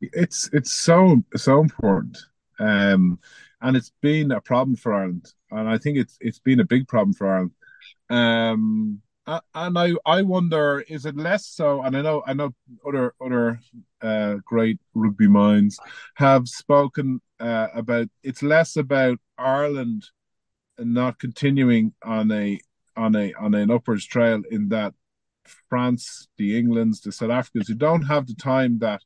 It's 0.00 0.48
it's 0.52 0.72
so 0.72 1.24
so 1.34 1.60
important, 1.60 2.16
um, 2.58 3.18
and 3.60 3.76
it's 3.76 3.92
been 4.00 4.32
a 4.32 4.40
problem 4.40 4.76
for 4.76 4.94
Ireland, 4.94 5.32
and 5.50 5.68
I 5.68 5.78
think 5.78 5.98
it's 5.98 6.16
it's 6.20 6.38
been 6.38 6.60
a 6.60 6.64
big 6.64 6.88
problem 6.88 7.14
for 7.14 7.28
Ireland. 7.28 7.52
Um, 8.10 9.02
and 9.54 9.78
I 9.78 9.94
I 10.06 10.22
wonder 10.22 10.80
is 10.88 11.04
it 11.04 11.16
less 11.16 11.46
so? 11.46 11.82
And 11.82 11.96
I 11.96 12.02
know 12.02 12.22
I 12.26 12.32
know 12.34 12.54
other 12.86 13.14
other 13.20 13.60
uh, 14.00 14.36
great 14.44 14.78
rugby 14.94 15.28
minds 15.28 15.78
have 16.14 16.48
spoken 16.48 17.20
uh, 17.40 17.68
about 17.74 18.08
it's 18.22 18.42
less 18.42 18.76
about 18.76 19.18
Ireland 19.36 20.04
and 20.78 20.94
not 20.94 21.18
continuing 21.18 21.92
on 22.02 22.30
a 22.30 22.60
on 22.96 23.14
a 23.16 23.32
on 23.34 23.54
an 23.54 23.70
upwards 23.70 24.06
trail 24.06 24.42
in 24.50 24.68
that 24.70 24.94
France, 25.68 26.28
the 26.36 26.58
Englands, 26.58 27.00
the 27.00 27.12
South 27.12 27.30
Africans 27.30 27.68
who 27.68 27.74
don't 27.74 28.02
have 28.02 28.26
the 28.26 28.34
time 28.34 28.78
that 28.78 29.02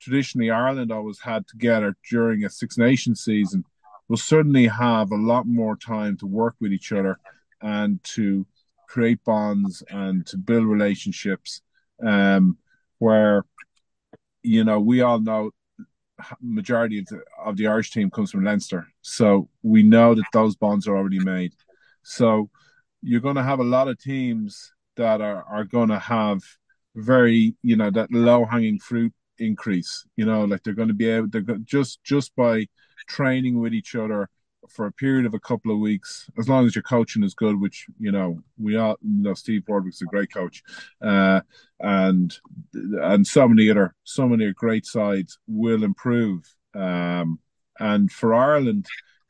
traditionally 0.00 0.50
Ireland 0.50 0.92
always 0.92 1.20
had 1.20 1.46
together 1.46 1.96
during 2.10 2.44
a 2.44 2.50
Six 2.50 2.78
Nations 2.78 3.22
season. 3.22 3.64
Will 4.08 4.16
certainly 4.16 4.66
have 4.66 5.10
a 5.10 5.16
lot 5.16 5.46
more 5.46 5.76
time 5.76 6.16
to 6.18 6.26
work 6.26 6.54
with 6.60 6.72
each 6.72 6.92
other 6.92 7.18
and 7.60 8.02
to 8.04 8.46
create 8.88 9.22
bonds 9.24 9.82
and 9.90 10.26
to 10.26 10.38
build 10.38 10.64
relationships 10.64 11.60
um, 12.02 12.56
where 12.98 13.44
you 14.42 14.64
know 14.64 14.80
we 14.80 15.02
all 15.02 15.20
know 15.20 15.50
majority 16.40 16.98
of 16.98 17.06
the, 17.06 17.20
of 17.44 17.56
the 17.56 17.66
Irish 17.66 17.90
team 17.90 18.10
comes 18.10 18.30
from 18.30 18.44
Leinster. 18.44 18.86
So 19.02 19.48
we 19.62 19.82
know 19.82 20.14
that 20.14 20.24
those 20.32 20.56
bonds 20.56 20.88
are 20.88 20.96
already 20.96 21.20
made. 21.20 21.52
So 22.02 22.50
you're 23.02 23.20
going 23.20 23.36
to 23.36 23.42
have 23.42 23.60
a 23.60 23.64
lot 23.64 23.88
of 23.88 24.00
teams 24.00 24.72
that 24.96 25.20
are, 25.20 25.44
are 25.44 25.64
going 25.64 25.90
to 25.90 25.98
have 25.98 26.40
very 26.94 27.54
you 27.62 27.76
know 27.76 27.90
that 27.90 28.10
low 28.10 28.44
hanging 28.44 28.78
fruit 28.78 29.12
increase 29.38 30.04
you 30.16 30.24
know 30.24 30.44
like 30.44 30.62
they're 30.62 30.74
going 30.74 30.88
to 30.88 30.94
be 30.94 31.08
able 31.08 31.28
they're 31.28 31.42
just 31.64 32.02
just 32.02 32.34
by 32.36 32.66
training 33.06 33.60
with 33.60 33.72
each 33.72 33.94
other 33.94 34.28
for 34.68 34.86
a 34.86 34.92
period 34.92 35.26
of 35.26 35.34
a 35.34 35.40
couple 35.40 35.72
of 35.72 35.78
weeks, 35.78 36.28
as 36.38 36.48
long 36.48 36.66
as 36.66 36.74
your 36.74 36.82
coaching 36.82 37.22
is 37.22 37.34
good, 37.34 37.60
which 37.60 37.86
you 37.98 38.12
know 38.12 38.40
we 38.58 38.76
all 38.76 38.96
you 39.02 39.22
know 39.22 39.34
Steve 39.34 39.64
Borthwick's 39.64 40.02
a 40.02 40.06
great 40.06 40.32
coach, 40.32 40.62
uh, 41.02 41.40
and 41.80 42.36
and 42.74 43.26
so 43.26 43.48
many 43.48 43.70
other 43.70 43.94
so 44.04 44.28
many 44.28 44.52
great 44.52 44.86
sides 44.86 45.38
will 45.46 45.84
improve. 45.84 46.44
Um, 46.74 47.38
and 47.78 48.10
for 48.10 48.34
Ireland, 48.34 48.86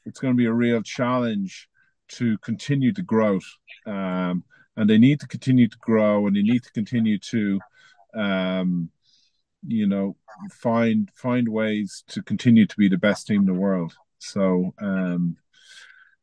it's 0.06 0.20
going 0.20 0.34
to 0.34 0.38
be 0.38 0.46
a 0.46 0.52
real 0.52 0.82
challenge 0.82 1.68
to 2.08 2.38
continue 2.38 2.92
to 2.92 3.02
grow, 3.02 3.40
um, 3.86 4.44
and 4.76 4.88
they 4.88 4.98
need 4.98 5.20
to 5.20 5.26
continue 5.26 5.68
to 5.68 5.78
grow, 5.78 6.26
and 6.26 6.36
they 6.36 6.42
need 6.42 6.62
to 6.64 6.72
continue 6.72 7.18
to. 7.18 7.60
Um, 8.14 8.90
you 9.66 9.86
know, 9.86 10.16
find 10.52 11.10
find 11.14 11.48
ways 11.48 12.04
to 12.08 12.22
continue 12.22 12.66
to 12.66 12.76
be 12.76 12.88
the 12.88 12.98
best 12.98 13.26
team 13.26 13.40
in 13.40 13.46
the 13.46 13.54
world. 13.54 13.94
So 14.18 14.74
um, 14.80 15.36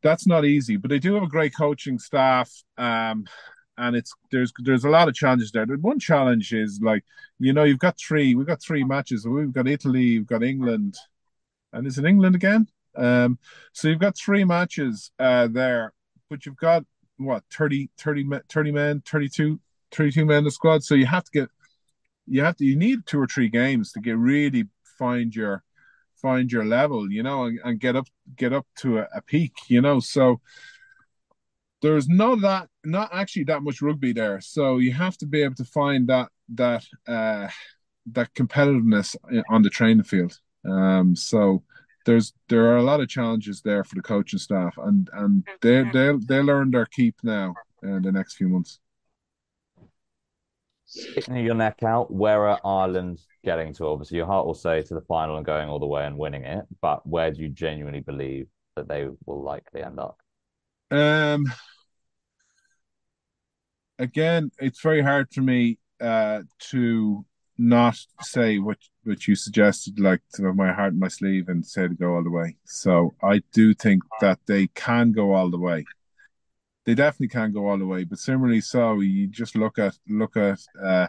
that's 0.02 0.28
not 0.28 0.46
easy, 0.46 0.78
but 0.78 0.90
they 0.90 1.00
do 1.00 1.16
have 1.16 1.24
a 1.24 1.28
great 1.28 1.56
coaching 1.56 2.00
staff. 2.00 2.52
Um, 2.78 3.26
and 3.78 3.96
it's 3.96 4.14
there's 4.32 4.54
there's 4.60 4.86
a 4.86 4.90
lot 4.90 5.10
of 5.10 5.16
challenges 5.16 5.52
there. 5.52 5.66
The 5.66 5.78
one 5.78 6.00
challenge 6.00 6.54
is 6.54 6.80
like 6.82 7.04
you 7.40 7.52
know 7.52 7.64
you've 7.64 7.80
got 7.80 7.98
three 7.98 8.36
we've 8.36 8.48
got 8.48 8.62
three 8.62 8.84
matches. 8.84 9.28
We've 9.28 9.52
got 9.52 9.68
Italy, 9.68 10.20
we've 10.20 10.28
got 10.28 10.44
England, 10.44 10.96
and 11.74 11.86
is 11.86 11.98
it 11.98 12.06
England 12.06 12.36
again? 12.36 12.68
Um, 12.96 13.38
so 13.74 13.90
you've 13.90 14.00
got 14.00 14.18
three 14.18 14.46
matches 14.46 15.12
uh, 15.20 15.48
there, 15.48 15.94
but 16.30 16.46
you've 16.46 16.56
got 16.56 16.86
what 17.18 17.44
30, 17.52 17.90
30, 17.98 18.30
30 18.50 18.72
men, 18.72 19.04
32, 19.06 19.60
32 19.92 20.26
men 20.26 20.40
in 20.40 20.44
the 20.46 20.52
squad. 20.52 20.84
So 20.84 20.96
you 20.96 21.06
have 21.06 21.24
to 21.26 21.32
get 21.32 21.50
you 22.28 22.43
have 22.43 22.57
to 22.57 22.65
you 22.65 22.76
need 22.76 23.05
two 23.05 23.19
or 23.19 23.28
three 23.28 23.49
games 23.49 23.91
to 23.91 23.99
get 23.99 24.17
really 24.17 24.65
find 24.97 25.36
your 25.36 25.63
find 26.21 26.51
your 26.51 26.65
level, 26.65 27.11
you 27.11 27.23
know, 27.23 27.45
and, 27.45 27.59
and 27.63 27.80
get 27.80 27.95
up 27.95 28.07
get 28.36 28.53
up 28.53 28.65
to 28.78 28.99
a, 28.99 29.07
a, 29.15 29.21
peak, 29.21 29.53
you 29.67 29.82
know. 29.82 29.99
So 29.99 30.41
there's 31.82 32.07
not 32.07 32.41
that 32.41 32.69
not 32.84 33.09
actually 33.13 33.43
that 33.45 33.63
much 33.63 33.82
rugby 33.82 34.13
there. 34.13 34.41
So 34.41 34.78
you 34.78 34.93
have 34.93 35.17
to 35.19 35.26
be 35.26 35.43
able 35.43 35.55
to 35.55 35.65
find 35.65 36.07
that 36.07 36.30
that 36.55 36.84
uh 37.07 37.47
that 38.11 38.34
competitiveness 38.34 39.15
on 39.49 39.61
the 39.61 39.69
training 39.69 40.03
field. 40.03 40.39
Um 40.67 41.15
so 41.15 41.63
there's 42.05 42.34
there 42.49 42.65
are 42.67 42.78
a 42.78 42.84
lot 42.84 43.01
of 43.01 43.09
challenges 43.09 43.61
there 43.61 43.84
for 43.84 43.95
the 43.95 44.01
coaching 44.01 44.39
staff 44.39 44.76
and 44.78 45.09
and 45.13 45.43
they 45.61 45.84
they 45.93 46.11
they 46.28 46.39
learn 46.39 46.71
their 46.71 46.86
keep 46.86 47.15
now 47.23 47.53
in 47.84 48.01
the 48.01 48.11
next 48.11 48.36
few 48.36 48.49
months. 48.49 48.80
Your 51.34 51.56
neck 51.56 51.84
out, 51.84 52.12
where 52.12 52.48
are 52.48 52.60
Ireland 52.64 53.20
getting 53.43 53.74
to? 53.76 53.86
Obviously, 53.86 54.18
your 54.18 54.28
heart 54.28 54.46
will 54.46 54.54
say 54.54 54.82
to 54.84 54.93
the 54.93 55.02
final 55.02 55.38
and 55.38 55.46
going 55.46 55.70
all 55.70 55.80
the 55.80 55.86
way 55.86 56.06
and 56.06 56.18
winning 56.18 56.43
it, 56.43 56.66
but 56.82 57.06
where 57.08 57.32
do 57.32 57.41
you 57.41 57.50
genuinely 57.50 58.02
believe 58.02 58.48
that 58.76 58.88
they 58.88 59.08
will 59.26 59.43
likely 59.43 59.84
end 59.84 60.00
up? 60.00 60.18
Um, 60.91 61.52
again, 64.00 64.52
it's 64.60 64.82
very 64.82 65.02
hard 65.02 65.32
for 65.34 65.41
me 65.41 65.80
uh, 66.00 66.41
to 66.72 67.26
not 67.58 67.98
say 68.22 68.60
what 68.60 68.78
what 69.04 69.28
you 69.28 69.36
suggested, 69.36 70.00
like 70.00 70.22
to 70.34 70.46
have 70.46 70.56
my 70.56 70.74
heart 70.74 70.93
in 70.93 71.00
my 71.00 71.08
sleeve 71.08 71.48
and 71.48 71.66
say 71.66 71.88
to 71.88 71.93
go 71.93 72.16
all 72.16 72.24
the 72.24 72.32
way. 72.32 72.58
So 72.66 73.14
I 73.22 73.43
do 73.54 73.74
think 73.74 74.04
that 74.20 74.39
they 74.48 74.68
can 74.68 75.12
go 75.12 75.34
all 75.34 75.52
the 75.52 75.60
way. 75.60 75.86
They 76.86 76.94
definitely 76.94 77.30
can't 77.30 77.54
go 77.54 77.68
all 77.68 77.78
the 77.80 77.86
way, 77.86 78.04
but 78.04 78.20
similarly, 78.20 78.62
so 78.62 79.00
you 79.00 79.28
just 79.28 79.56
look 79.56 79.80
at 79.80 79.98
look 80.08 80.38
at 80.38 80.60
uh, 80.82 81.08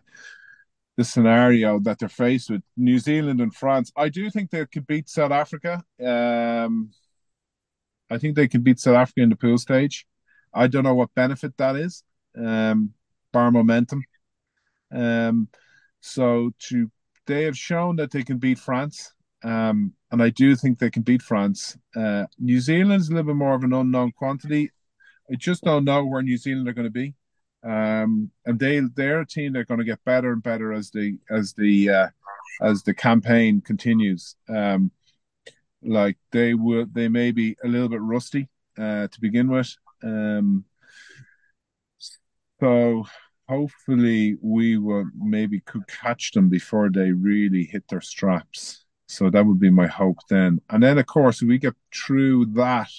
the 0.97 1.05
scenario 1.05 1.79
that 1.81 1.99
they're 1.99 2.09
faced 2.09 2.51
with 2.51 2.63
New 2.77 2.99
Zealand 2.99 3.41
and 3.41 3.55
France. 3.55 3.93
I 3.97 4.09
do 4.09 4.31
think 4.31 4.51
they 4.51 4.65
could 4.67 4.87
beat 4.87 5.09
South 5.09 5.33
Africa. 5.33 5.85
Um, 6.03 6.91
I 8.11 8.19
think 8.19 8.37
they 8.37 8.49
could 8.49 8.65
beat 8.65 8.81
South 8.81 8.97
Africa 8.97 9.21
in 9.21 9.29
the 9.29 9.37
pool 9.37 9.59
stage. 9.59 10.07
I 10.55 10.67
don't 10.67 10.85
know 10.85 10.95
what 10.95 11.15
benefit 11.15 11.57
that 11.59 11.77
is, 11.77 12.03
um, 12.37 12.95
bar 13.33 13.51
momentum. 13.51 14.03
Um, 14.91 15.49
so 16.01 16.53
to 16.69 16.91
they 17.27 17.43
have 17.43 17.59
shown 17.59 17.97
that 17.97 18.13
they 18.13 18.23
can 18.23 18.39
beat 18.39 18.59
France, 18.59 19.13
um, 19.43 19.93
and 20.11 20.23
I 20.23 20.31
do 20.31 20.55
think 20.57 20.79
they 20.79 20.91
can 20.91 21.03
beat 21.03 21.23
France. 21.23 21.77
Uh, 21.95 22.27
New 22.39 22.61
Zealand 22.61 23.01
is 23.01 23.09
a 23.09 23.13
little 23.13 23.27
bit 23.27 23.37
more 23.37 23.55
of 23.55 23.65
an 23.65 23.73
unknown 23.73 24.13
quantity. 24.13 24.71
I 25.31 25.35
just 25.37 25.65
don't 25.65 25.85
know 25.85 26.05
where 26.05 26.23
New 26.23 26.37
Zealand 26.37 26.69
are 26.69 26.73
going 26.73 26.87
to 26.87 26.91
be, 26.91 27.15
um, 27.65 28.31
and 28.45 28.59
they 28.59 28.81
they're 28.95 29.21
a 29.21 29.27
team 29.27 29.53
that 29.53 29.61
are 29.61 29.65
going 29.65 29.79
to 29.79 29.85
get 29.85 30.05
better 30.05 30.33
and 30.33 30.43
better 30.43 30.73
as 30.73 30.91
the 30.91 31.19
as 31.31 31.53
the 31.55 31.91
uh, 31.91 32.09
as 32.63 32.83
the 32.83 32.95
campaign 32.95 33.61
continues. 33.61 34.37
Um, 34.49 34.91
like 35.83 36.17
they 36.33 36.55
will, 36.55 36.87
they 36.93 37.09
may 37.09 37.31
be 37.31 37.57
a 37.65 37.69
little 37.69 37.89
bit 37.89 38.01
rusty 38.01 38.49
uh, 38.79 39.09
to 39.09 39.21
begin 39.21 39.49
with. 39.49 39.75
Um, 40.03 40.65
so 42.61 43.07
hopefully 43.49 44.37
we 44.41 44.79
will 44.79 45.07
maybe 45.17 45.61
could 45.61 45.87
catch 45.87 46.33
them 46.33 46.49
before 46.49 46.91
they 46.91 47.13
really 47.13 47.65
hit 47.65 47.87
their 47.89 48.01
straps. 48.01 48.85
So 49.09 49.31
that 49.31 49.47
would 49.47 49.61
be 49.61 49.71
my 49.71 49.87
hope 49.87 50.19
then. 50.29 50.61
And 50.71 50.83
then 50.83 50.99
of 50.99 51.07
course 51.07 51.43
we 51.43 51.59
get 51.59 51.75
through 51.95 52.47
that, 52.55 52.91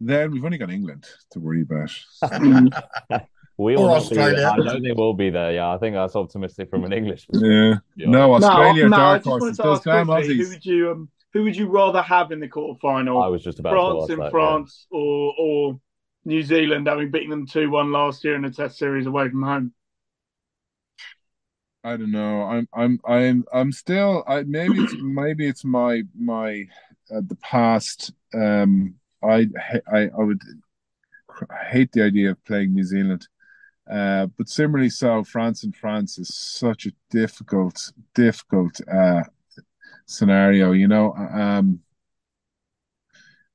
then 0.00 0.30
we've 0.30 0.44
only 0.44 0.58
got 0.58 0.70
England 0.70 1.06
to 1.30 1.40
worry 1.40 1.62
about. 1.62 1.90
we 3.58 3.76
will 3.76 3.90
Australia. 3.90 4.52
I 4.52 4.56
know 4.56 4.80
they 4.80 4.92
will 4.92 5.14
be 5.14 5.30
there. 5.30 5.52
Yeah, 5.52 5.74
I 5.74 5.78
think 5.78 5.94
that's 5.94 6.14
optimistic 6.14 6.70
from 6.70 6.84
an 6.84 6.92
English. 6.92 7.26
Yeah. 7.34 7.74
No, 7.96 8.34
Australia, 8.34 8.88
no, 8.88 8.96
dark 8.96 9.24
horses. 9.24 9.56
Those 9.56 9.80
damn 9.80 10.06
Aussies. 10.06 10.36
Who 10.36 10.48
would 10.50 10.64
you 10.64 10.90
um, 10.92 11.08
who 11.32 11.44
would 11.44 11.56
you 11.56 11.68
rather 11.68 12.00
have 12.00 12.30
in 12.30 12.40
the 12.40 12.48
quarterfinal? 12.48 13.22
I 13.22 13.28
was 13.28 13.42
just 13.42 13.58
about 13.58 13.72
France 13.72 14.10
in 14.10 14.18
that, 14.18 14.30
France 14.30 14.86
yeah. 14.90 14.98
or 14.98 15.34
or 15.38 15.80
New 16.24 16.42
Zealand, 16.42 16.86
having 16.86 17.10
beaten 17.10 17.30
them 17.30 17.46
two 17.46 17.70
one 17.70 17.90
last 17.90 18.24
year 18.24 18.36
in 18.36 18.44
a 18.44 18.50
Test 18.50 18.78
series 18.78 19.06
away 19.06 19.28
from 19.28 19.42
home. 19.42 19.72
I 21.84 21.96
don't 21.96 22.10
know. 22.12 22.42
I'm 22.42 22.68
I'm 22.72 23.00
I'm 23.06 23.44
I'm 23.52 23.72
still. 23.72 24.24
I 24.28 24.42
maybe 24.42 24.80
it's 24.80 24.94
maybe 25.00 25.48
it's 25.48 25.64
my 25.64 26.02
my 26.16 26.66
uh, 27.10 27.22
the 27.26 27.36
past. 27.36 28.12
Um, 28.34 28.94
I 29.22 29.48
I 29.92 30.08
I 30.08 30.22
would 30.22 30.42
hate 31.70 31.92
the 31.92 32.02
idea 32.02 32.30
of 32.30 32.44
playing 32.44 32.74
New 32.74 32.84
Zealand. 32.84 33.26
Uh, 33.90 34.26
but 34.36 34.48
similarly, 34.48 34.90
so 34.90 35.24
France 35.24 35.64
and 35.64 35.74
France 35.74 36.18
is 36.18 36.34
such 36.34 36.86
a 36.86 36.92
difficult, 37.10 37.90
difficult 38.14 38.78
uh, 38.86 39.22
scenario. 40.04 40.72
You 40.72 40.88
know, 40.88 41.14
um, 41.14 41.80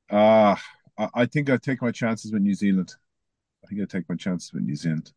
uh, 0.10 0.56
I 1.14 1.26
think 1.28 1.50
I'd 1.50 1.62
take 1.62 1.82
my 1.82 1.92
chances 1.92 2.32
with 2.32 2.42
New 2.42 2.56
Zealand. 2.56 2.96
I 3.64 3.68
think 3.68 3.82
I'd 3.82 3.90
take 3.90 4.10
my 4.10 4.16
chances 4.16 4.52
with 4.54 4.64
New 4.64 4.76
Zealand. 4.76 5.12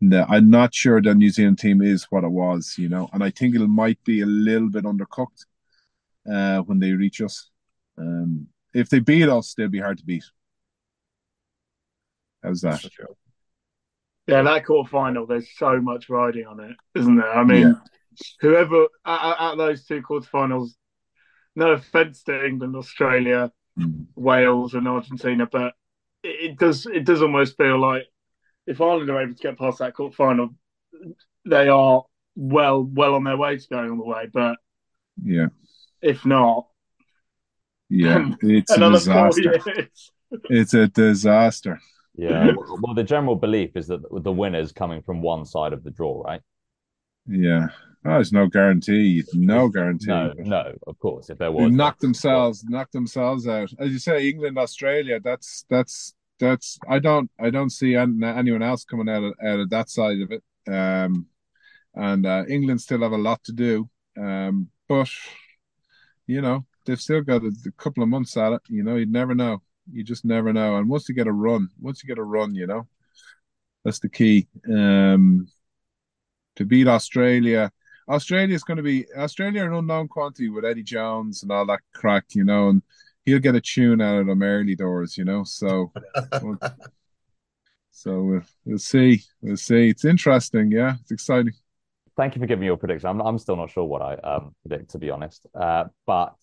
No, 0.00 0.24
I'm 0.28 0.48
not 0.48 0.74
sure 0.74 1.02
the 1.02 1.14
New 1.14 1.30
Zealand 1.30 1.58
team 1.58 1.82
is 1.82 2.06
what 2.10 2.24
it 2.24 2.30
was, 2.30 2.76
you 2.78 2.88
know, 2.88 3.08
and 3.12 3.24
I 3.24 3.30
think 3.30 3.56
it 3.56 3.66
might 3.66 4.02
be 4.04 4.20
a 4.20 4.26
little 4.26 4.68
bit 4.70 4.84
undercooked 4.84 5.46
uh, 6.30 6.60
when 6.60 6.78
they 6.78 6.92
reach 6.92 7.20
us. 7.20 7.50
Um, 7.96 8.46
if 8.74 8.88
they 8.88 9.00
beat 9.00 9.28
us, 9.28 9.54
they'll 9.54 9.68
be 9.68 9.80
hard 9.80 9.98
to 9.98 10.04
beat. 10.04 10.24
How's 12.42 12.60
that? 12.62 12.84
Yeah, 14.26 14.42
that 14.42 14.66
quarter 14.66 14.88
final, 14.88 15.26
there's 15.26 15.48
so 15.56 15.80
much 15.80 16.08
riding 16.10 16.46
on 16.46 16.60
it, 16.60 16.76
isn't 16.94 17.16
there? 17.16 17.32
I 17.32 17.44
mean, 17.44 17.68
yeah 17.68 17.72
whoever 18.40 18.86
at, 19.04 19.56
those 19.56 19.84
two 19.84 20.02
quarterfinals, 20.02 20.70
no 21.54 21.72
offense 21.72 22.22
to 22.24 22.46
England, 22.46 22.76
Australia, 22.76 23.52
mm. 23.78 24.06
Wales, 24.14 24.74
and 24.74 24.88
Argentina, 24.88 25.46
but 25.50 25.74
it, 26.22 26.50
it, 26.50 26.58
does 26.58 26.86
it 26.86 27.04
does 27.04 27.22
almost 27.22 27.56
feel 27.56 27.78
like 27.78 28.04
if 28.66 28.80
Ireland 28.80 29.10
are 29.10 29.22
able 29.22 29.34
to 29.34 29.42
get 29.42 29.58
past 29.58 29.78
that 29.78 29.94
quarterfinal, 29.94 30.54
they 31.44 31.68
are 31.68 32.04
well 32.36 32.82
well 32.82 33.14
on 33.14 33.24
their 33.24 33.36
way 33.36 33.56
to 33.56 33.68
going 33.68 33.90
all 33.90 33.96
the 33.96 34.04
way. 34.04 34.28
But 34.32 34.58
yeah, 35.22 35.48
if 36.00 36.24
not, 36.24 36.68
yeah, 37.88 38.30
it's 38.42 38.70
a 38.70 38.90
disaster. 38.90 39.60
it's 40.44 40.74
a 40.74 40.88
disaster. 40.88 41.80
Yeah. 42.14 42.52
Well, 42.80 42.94
the 42.94 43.04
general 43.04 43.36
belief 43.36 43.76
is 43.76 43.86
that 43.86 44.00
the 44.10 44.32
winners 44.32 44.72
coming 44.72 45.02
from 45.02 45.22
one 45.22 45.44
side 45.44 45.72
of 45.72 45.84
the 45.84 45.90
draw, 45.90 46.22
right? 46.22 46.40
Yeah. 47.26 47.68
Oh, 48.04 48.14
there's 48.14 48.32
no 48.32 48.46
guarantee. 48.48 49.22
No 49.34 49.68
guarantee. 49.68 50.06
No, 50.06 50.32
no, 50.36 50.72
of 50.86 50.98
course. 50.98 51.30
If 51.30 51.38
there 51.38 51.52
was, 51.52 51.70
knocked 51.70 52.00
themselves, 52.00 52.64
knocked 52.64 52.92
themselves 52.92 53.46
out. 53.46 53.70
As 53.78 53.90
you 53.90 53.98
say, 53.98 54.28
England, 54.28 54.58
Australia. 54.58 55.20
That's 55.20 55.64
that's 55.68 56.14
that's. 56.40 56.78
I 56.88 57.00
don't, 57.00 57.30
I 57.40 57.50
don't 57.50 57.70
see 57.70 57.96
anyone 57.96 58.62
else 58.62 58.84
coming 58.84 59.08
out 59.08 59.24
of 59.24 59.34
out 59.44 59.60
of 59.60 59.70
that 59.70 59.90
side 59.90 60.20
of 60.20 60.32
it. 60.32 60.42
Um, 60.72 61.26
and 61.94 62.24
uh, 62.24 62.44
England 62.48 62.80
still 62.80 63.02
have 63.02 63.12
a 63.12 63.18
lot 63.18 63.42
to 63.44 63.52
do. 63.52 63.90
Um, 64.16 64.70
but 64.88 65.10
you 66.26 66.40
know, 66.40 66.66
they've 66.88 67.00
still 67.00 67.22
got 67.22 67.42
a, 67.42 67.52
a 67.66 67.72
couple 67.72 68.02
of 68.02 68.08
months 68.08 68.36
at 68.36 68.52
it. 68.52 68.62
You 68.68 68.82
know, 68.82 68.96
you'd 68.96 69.12
never 69.12 69.34
know. 69.34 69.62
You 69.92 70.02
just 70.02 70.24
never 70.24 70.52
know. 70.52 70.76
And 70.76 70.88
once 70.88 71.08
you 71.08 71.14
get 71.14 71.26
a 71.26 71.32
run, 71.32 71.68
once 71.80 72.02
you 72.02 72.08
get 72.08 72.18
a 72.18 72.24
run, 72.24 72.54
you 72.54 72.66
know, 72.66 72.88
that's 73.84 74.00
the 74.00 74.08
key. 74.08 74.48
Um, 74.68 75.48
to 76.56 76.64
beat 76.64 76.88
Australia 76.88 77.70
Australia's 78.08 78.64
going 78.64 78.78
to 78.78 78.82
be 78.82 79.06
Australia 79.16 79.64
an 79.64 79.74
unknown 79.74 80.08
quantity 80.08 80.48
with 80.48 80.64
Eddie 80.64 80.82
Jones 80.82 81.42
and 81.42 81.52
all 81.52 81.66
that 81.66 81.80
crack, 81.94 82.24
you 82.30 82.44
know, 82.44 82.70
and 82.70 82.82
he'll 83.24 83.38
get 83.38 83.54
a 83.54 83.60
tune 83.60 84.00
out 84.00 84.18
of 84.18 84.26
them 84.26 84.42
early 84.42 84.74
doors, 84.74 85.18
you 85.18 85.24
know. 85.24 85.44
So, 85.44 85.92
so 87.90 88.22
we'll, 88.22 88.42
we'll 88.64 88.78
see, 88.78 89.22
we'll 89.42 89.56
see. 89.56 89.90
It's 89.90 90.06
interesting, 90.06 90.72
yeah, 90.72 90.94
it's 91.00 91.10
exciting. 91.10 91.52
Thank 92.16 92.34
you 92.34 92.40
for 92.40 92.46
giving 92.46 92.60
me 92.60 92.66
your 92.66 92.76
prediction. 92.76 93.08
I'm 93.10 93.20
I'm 93.20 93.38
still 93.38 93.56
not 93.56 93.70
sure 93.70 93.84
what 93.84 94.02
I 94.02 94.14
um 94.14 94.54
predict 94.66 94.90
to 94.92 94.98
be 94.98 95.10
honest, 95.10 95.46
uh, 95.54 95.84
but 96.06 96.34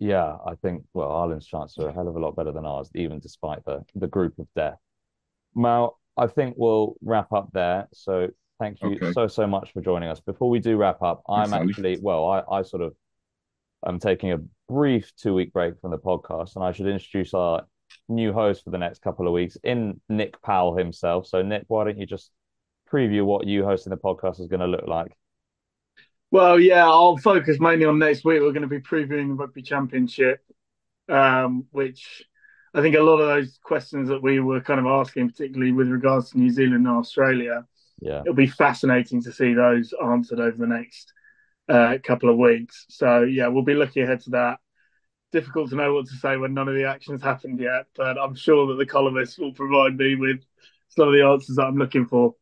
yeah, 0.00 0.36
I 0.44 0.56
think 0.56 0.84
well 0.92 1.12
Ireland's 1.12 1.46
chances 1.46 1.78
are 1.78 1.88
a 1.88 1.92
hell 1.92 2.08
of 2.08 2.16
a 2.16 2.20
lot 2.20 2.34
better 2.34 2.50
than 2.50 2.66
ours, 2.66 2.90
even 2.96 3.20
despite 3.20 3.64
the 3.64 3.84
the 3.94 4.08
group 4.08 4.36
of 4.40 4.48
death. 4.56 4.78
Mal, 5.54 5.96
I 6.16 6.26
think 6.26 6.56
we'll 6.58 6.96
wrap 7.00 7.32
up 7.32 7.50
there. 7.52 7.86
So 7.92 8.30
Thank 8.60 8.82
you 8.82 8.96
okay. 8.96 9.12
so 9.12 9.26
so 9.26 9.46
much 9.46 9.72
for 9.72 9.80
joining 9.80 10.10
us. 10.10 10.20
Before 10.20 10.50
we 10.50 10.58
do 10.58 10.76
wrap 10.76 11.00
up, 11.00 11.22
I'm 11.26 11.54
actually 11.54 11.98
well, 12.00 12.28
I, 12.28 12.58
I 12.58 12.62
sort 12.62 12.82
of 12.82 12.94
I'm 13.82 13.98
taking 13.98 14.32
a 14.32 14.38
brief 14.68 15.10
two 15.16 15.32
week 15.32 15.54
break 15.54 15.80
from 15.80 15.92
the 15.92 15.98
podcast, 15.98 16.56
and 16.56 16.64
I 16.64 16.72
should 16.72 16.86
introduce 16.86 17.32
our 17.32 17.62
new 18.06 18.34
host 18.34 18.62
for 18.62 18.70
the 18.70 18.76
next 18.76 19.00
couple 19.00 19.26
of 19.26 19.32
weeks 19.32 19.56
in 19.64 19.98
Nick 20.10 20.40
Powell 20.42 20.76
himself. 20.76 21.26
So 21.26 21.40
Nick, 21.40 21.64
why 21.68 21.84
don't 21.84 21.98
you 21.98 22.04
just 22.04 22.30
preview 22.92 23.24
what 23.24 23.46
you 23.46 23.64
hosting 23.64 23.90
the 23.90 23.96
podcast 23.96 24.40
is 24.40 24.48
going 24.48 24.60
to 24.60 24.66
look 24.66 24.86
like? 24.86 25.16
Well, 26.30 26.60
yeah, 26.60 26.84
I'll 26.84 27.16
focus 27.16 27.58
mainly 27.58 27.86
on 27.86 27.98
next 27.98 28.24
week. 28.24 28.40
We're 28.40 28.52
going 28.52 28.62
to 28.62 28.68
be 28.68 28.80
previewing 28.80 29.28
the 29.28 29.34
rugby 29.34 29.62
championship, 29.62 30.44
um, 31.08 31.66
which 31.72 32.24
I 32.72 32.82
think 32.82 32.94
a 32.94 33.02
lot 33.02 33.20
of 33.20 33.26
those 33.26 33.58
questions 33.62 34.08
that 34.08 34.22
we 34.22 34.38
were 34.38 34.60
kind 34.60 34.78
of 34.78 34.86
asking, 34.86 35.30
particularly 35.30 35.72
with 35.72 35.88
regards 35.88 36.30
to 36.30 36.38
New 36.38 36.50
Zealand 36.50 36.86
and 36.86 36.96
Australia, 36.96 37.66
yeah, 38.00 38.20
it'll 38.20 38.34
be 38.34 38.46
fascinating 38.46 39.22
to 39.24 39.32
see 39.32 39.54
those 39.54 39.92
answered 40.02 40.38
over 40.38 40.56
the 40.56 40.66
next 40.68 41.12
uh, 41.68 41.98
couple 42.02 42.30
of 42.30 42.36
weeks. 42.36 42.86
So 42.88 43.22
yeah, 43.22 43.48
we'll 43.48 43.64
be 43.64 43.74
looking 43.74 44.04
ahead 44.04 44.20
to 44.22 44.30
that. 44.30 44.58
Difficult 45.32 45.70
to 45.70 45.76
know 45.76 45.94
what 45.94 46.06
to 46.06 46.16
say 46.16 46.36
when 46.36 46.54
none 46.54 46.68
of 46.68 46.74
the 46.74 46.88
action's 46.88 47.22
happened 47.22 47.60
yet, 47.60 47.86
but 47.96 48.18
I'm 48.18 48.34
sure 48.34 48.68
that 48.68 48.78
the 48.78 48.86
columnists 48.86 49.38
will 49.38 49.52
provide 49.52 49.96
me 49.96 50.14
with 50.14 50.40
some 50.88 51.08
of 51.08 51.14
the 51.14 51.24
answers 51.24 51.56
that 51.56 51.66
I'm 51.66 51.76
looking 51.76 52.06
for. 52.06 52.34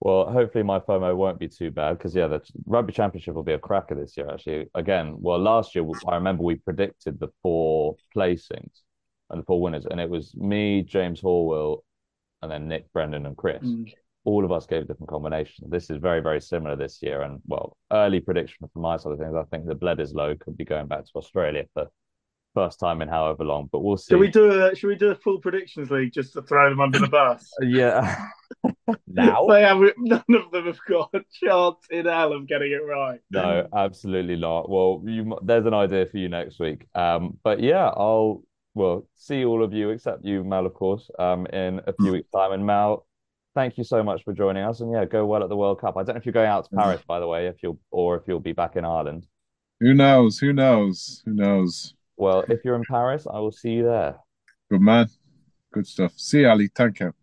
Well, 0.00 0.30
hopefully 0.30 0.62
my 0.62 0.78
FOMO 0.78 1.16
won't 1.16 1.40
be 1.40 1.48
too 1.48 1.70
bad 1.72 1.98
because 1.98 2.14
yeah, 2.14 2.28
the 2.28 2.40
rugby 2.66 2.92
championship 2.92 3.34
will 3.34 3.42
be 3.42 3.54
a 3.54 3.58
cracker 3.58 3.96
this 3.96 4.16
year. 4.16 4.30
Actually, 4.30 4.68
again, 4.74 5.16
well, 5.18 5.38
last 5.38 5.74
year 5.74 5.84
I 6.06 6.14
remember 6.14 6.44
we 6.44 6.54
predicted 6.54 7.18
the 7.18 7.28
four 7.42 7.96
placings 8.14 8.82
and 9.30 9.40
the 9.40 9.44
four 9.44 9.60
winners, 9.60 9.86
and 9.86 10.00
it 10.00 10.08
was 10.08 10.34
me, 10.36 10.82
James 10.82 11.20
Horwill, 11.20 11.78
and 12.42 12.50
then 12.50 12.68
Nick, 12.68 12.92
Brendan, 12.92 13.26
and 13.26 13.36
Chris. 13.36 13.62
Mm 13.62 13.92
all 14.28 14.44
of 14.44 14.52
us 14.52 14.66
gave 14.66 14.82
a 14.82 14.84
different 14.84 15.08
combinations. 15.08 15.70
This 15.70 15.88
is 15.88 15.96
very, 15.96 16.20
very 16.20 16.40
similar 16.40 16.76
this 16.76 17.00
year. 17.02 17.22
And 17.22 17.40
well, 17.46 17.78
early 17.90 18.20
prediction 18.20 18.68
from 18.70 18.82
my 18.82 18.98
side 18.98 19.12
of 19.12 19.18
things, 19.18 19.34
I 19.34 19.44
think 19.44 19.66
that 19.66 19.80
Bledisloe 19.80 20.38
could 20.38 20.54
be 20.54 20.66
going 20.66 20.86
back 20.86 21.06
to 21.06 21.10
Australia 21.14 21.64
for 21.72 21.86
first 22.58 22.80
time 22.80 23.00
in 23.02 23.08
however 23.08 23.44
long, 23.44 23.68
but 23.70 23.80
we'll 23.84 23.96
see. 23.96 24.12
Should 24.12 24.20
we 24.20 24.28
do 24.28 24.50
a 24.50 24.74
Should 24.74 24.88
we 24.88 24.96
do 24.96 25.10
a 25.10 25.14
full 25.14 25.38
predictions 25.38 25.90
league 25.92 26.12
just 26.12 26.32
to 26.32 26.42
throw 26.42 26.68
them 26.68 26.80
under 26.80 26.98
the 26.98 27.08
bus? 27.08 27.48
Yeah. 27.62 28.26
now? 29.06 29.46
They 29.46 29.62
have, 29.62 29.78
none 29.98 30.24
of 30.30 30.50
them 30.50 30.66
have 30.66 30.78
got 30.88 31.10
a 31.14 31.20
chance 31.32 31.76
in 31.90 32.06
hell 32.06 32.32
of 32.32 32.48
getting 32.48 32.72
it 32.72 32.84
right. 32.84 33.20
No, 33.30 33.68
absolutely 33.76 34.36
not. 34.36 34.68
Well, 34.68 35.02
you, 35.06 35.38
there's 35.42 35.66
an 35.66 35.74
idea 35.74 36.06
for 36.06 36.16
you 36.16 36.28
next 36.28 36.58
week. 36.58 36.86
Um, 36.94 37.38
but 37.44 37.60
yeah, 37.60 37.86
I'll 37.88 38.42
well 38.74 39.06
see 39.16 39.44
all 39.44 39.62
of 39.62 39.72
you 39.72 39.90
except 39.90 40.24
you, 40.24 40.42
Mal, 40.42 40.66
of 40.66 40.74
course, 40.74 41.10
um, 41.18 41.46
in 41.46 41.80
a 41.86 41.92
few 42.00 42.12
weeks' 42.12 42.30
time. 42.30 42.52
And 42.52 42.66
Mal, 42.66 43.06
thank 43.54 43.78
you 43.78 43.84
so 43.84 44.02
much 44.02 44.24
for 44.24 44.32
joining 44.32 44.64
us. 44.64 44.80
And 44.80 44.90
yeah, 44.90 45.04
go 45.04 45.26
well 45.26 45.42
at 45.42 45.48
the 45.48 45.56
World 45.56 45.80
Cup. 45.80 45.96
I 45.96 46.02
don't 46.02 46.14
know 46.14 46.18
if 46.18 46.26
you're 46.26 46.32
going 46.32 46.48
out 46.48 46.64
to 46.68 46.76
Paris, 46.76 47.02
by 47.06 47.20
the 47.20 47.26
way, 47.28 47.46
if 47.46 47.62
you'll 47.62 47.78
or 47.90 48.16
if 48.16 48.22
you'll 48.26 48.40
be 48.40 48.52
back 48.52 48.76
in 48.76 48.84
Ireland. 48.84 49.26
Who 49.80 49.94
knows? 49.94 50.38
Who 50.38 50.52
knows? 50.52 51.22
Who 51.24 51.34
knows? 51.34 51.94
Well, 52.18 52.44
if 52.48 52.64
you're 52.64 52.74
in 52.74 52.84
Paris, 52.84 53.26
I 53.32 53.38
will 53.38 53.52
see 53.52 53.70
you 53.70 53.84
there. 53.84 54.16
Good 54.70 54.80
man. 54.80 55.08
Good 55.72 55.86
stuff. 55.86 56.12
See 56.16 56.40
you, 56.40 56.48
Ollie. 56.48 56.68
Thank 56.74 57.00
you. 57.00 57.14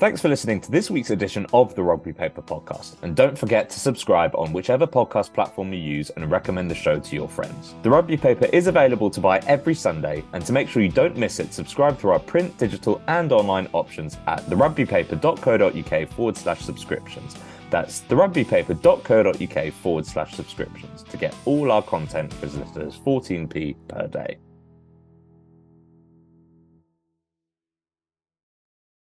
Thanks 0.00 0.22
for 0.22 0.28
listening 0.28 0.62
to 0.62 0.70
this 0.70 0.90
week's 0.90 1.10
edition 1.10 1.46
of 1.52 1.74
the 1.74 1.82
Rugby 1.82 2.14
Paper 2.14 2.40
podcast. 2.40 2.96
And 3.02 3.14
don't 3.14 3.38
forget 3.38 3.68
to 3.68 3.78
subscribe 3.78 4.34
on 4.34 4.50
whichever 4.52 4.86
podcast 4.86 5.34
platform 5.34 5.74
you 5.74 5.78
use 5.78 6.08
and 6.08 6.30
recommend 6.30 6.70
the 6.70 6.74
show 6.74 6.98
to 6.98 7.14
your 7.14 7.28
friends. 7.28 7.74
The 7.82 7.90
Rugby 7.90 8.16
Paper 8.16 8.46
is 8.46 8.66
available 8.66 9.10
to 9.10 9.20
buy 9.20 9.40
every 9.40 9.74
Sunday. 9.74 10.24
And 10.32 10.44
to 10.46 10.54
make 10.54 10.68
sure 10.68 10.82
you 10.82 10.88
don't 10.88 11.18
miss 11.18 11.38
it, 11.38 11.52
subscribe 11.52 11.98
through 11.98 12.12
our 12.12 12.18
print, 12.18 12.56
digital, 12.56 13.02
and 13.08 13.30
online 13.30 13.68
options 13.74 14.16
at 14.26 14.40
therugbypaper.co.uk 14.46 16.08
forward 16.08 16.36
slash 16.36 16.60
subscriptions. 16.62 17.36
That's 17.70 18.00
therugbypaper.co.uk 18.02 19.72
forward 19.74 20.06
slash 20.06 20.34
subscriptions 20.34 21.04
to 21.04 21.16
get 21.16 21.34
all 21.44 21.70
our 21.70 21.82
content 21.82 22.32
for 22.34 22.46
as 22.46 22.56
little 22.56 22.82
as 22.82 22.98
14p 22.98 23.76
per 23.88 24.08
day. 24.08 24.38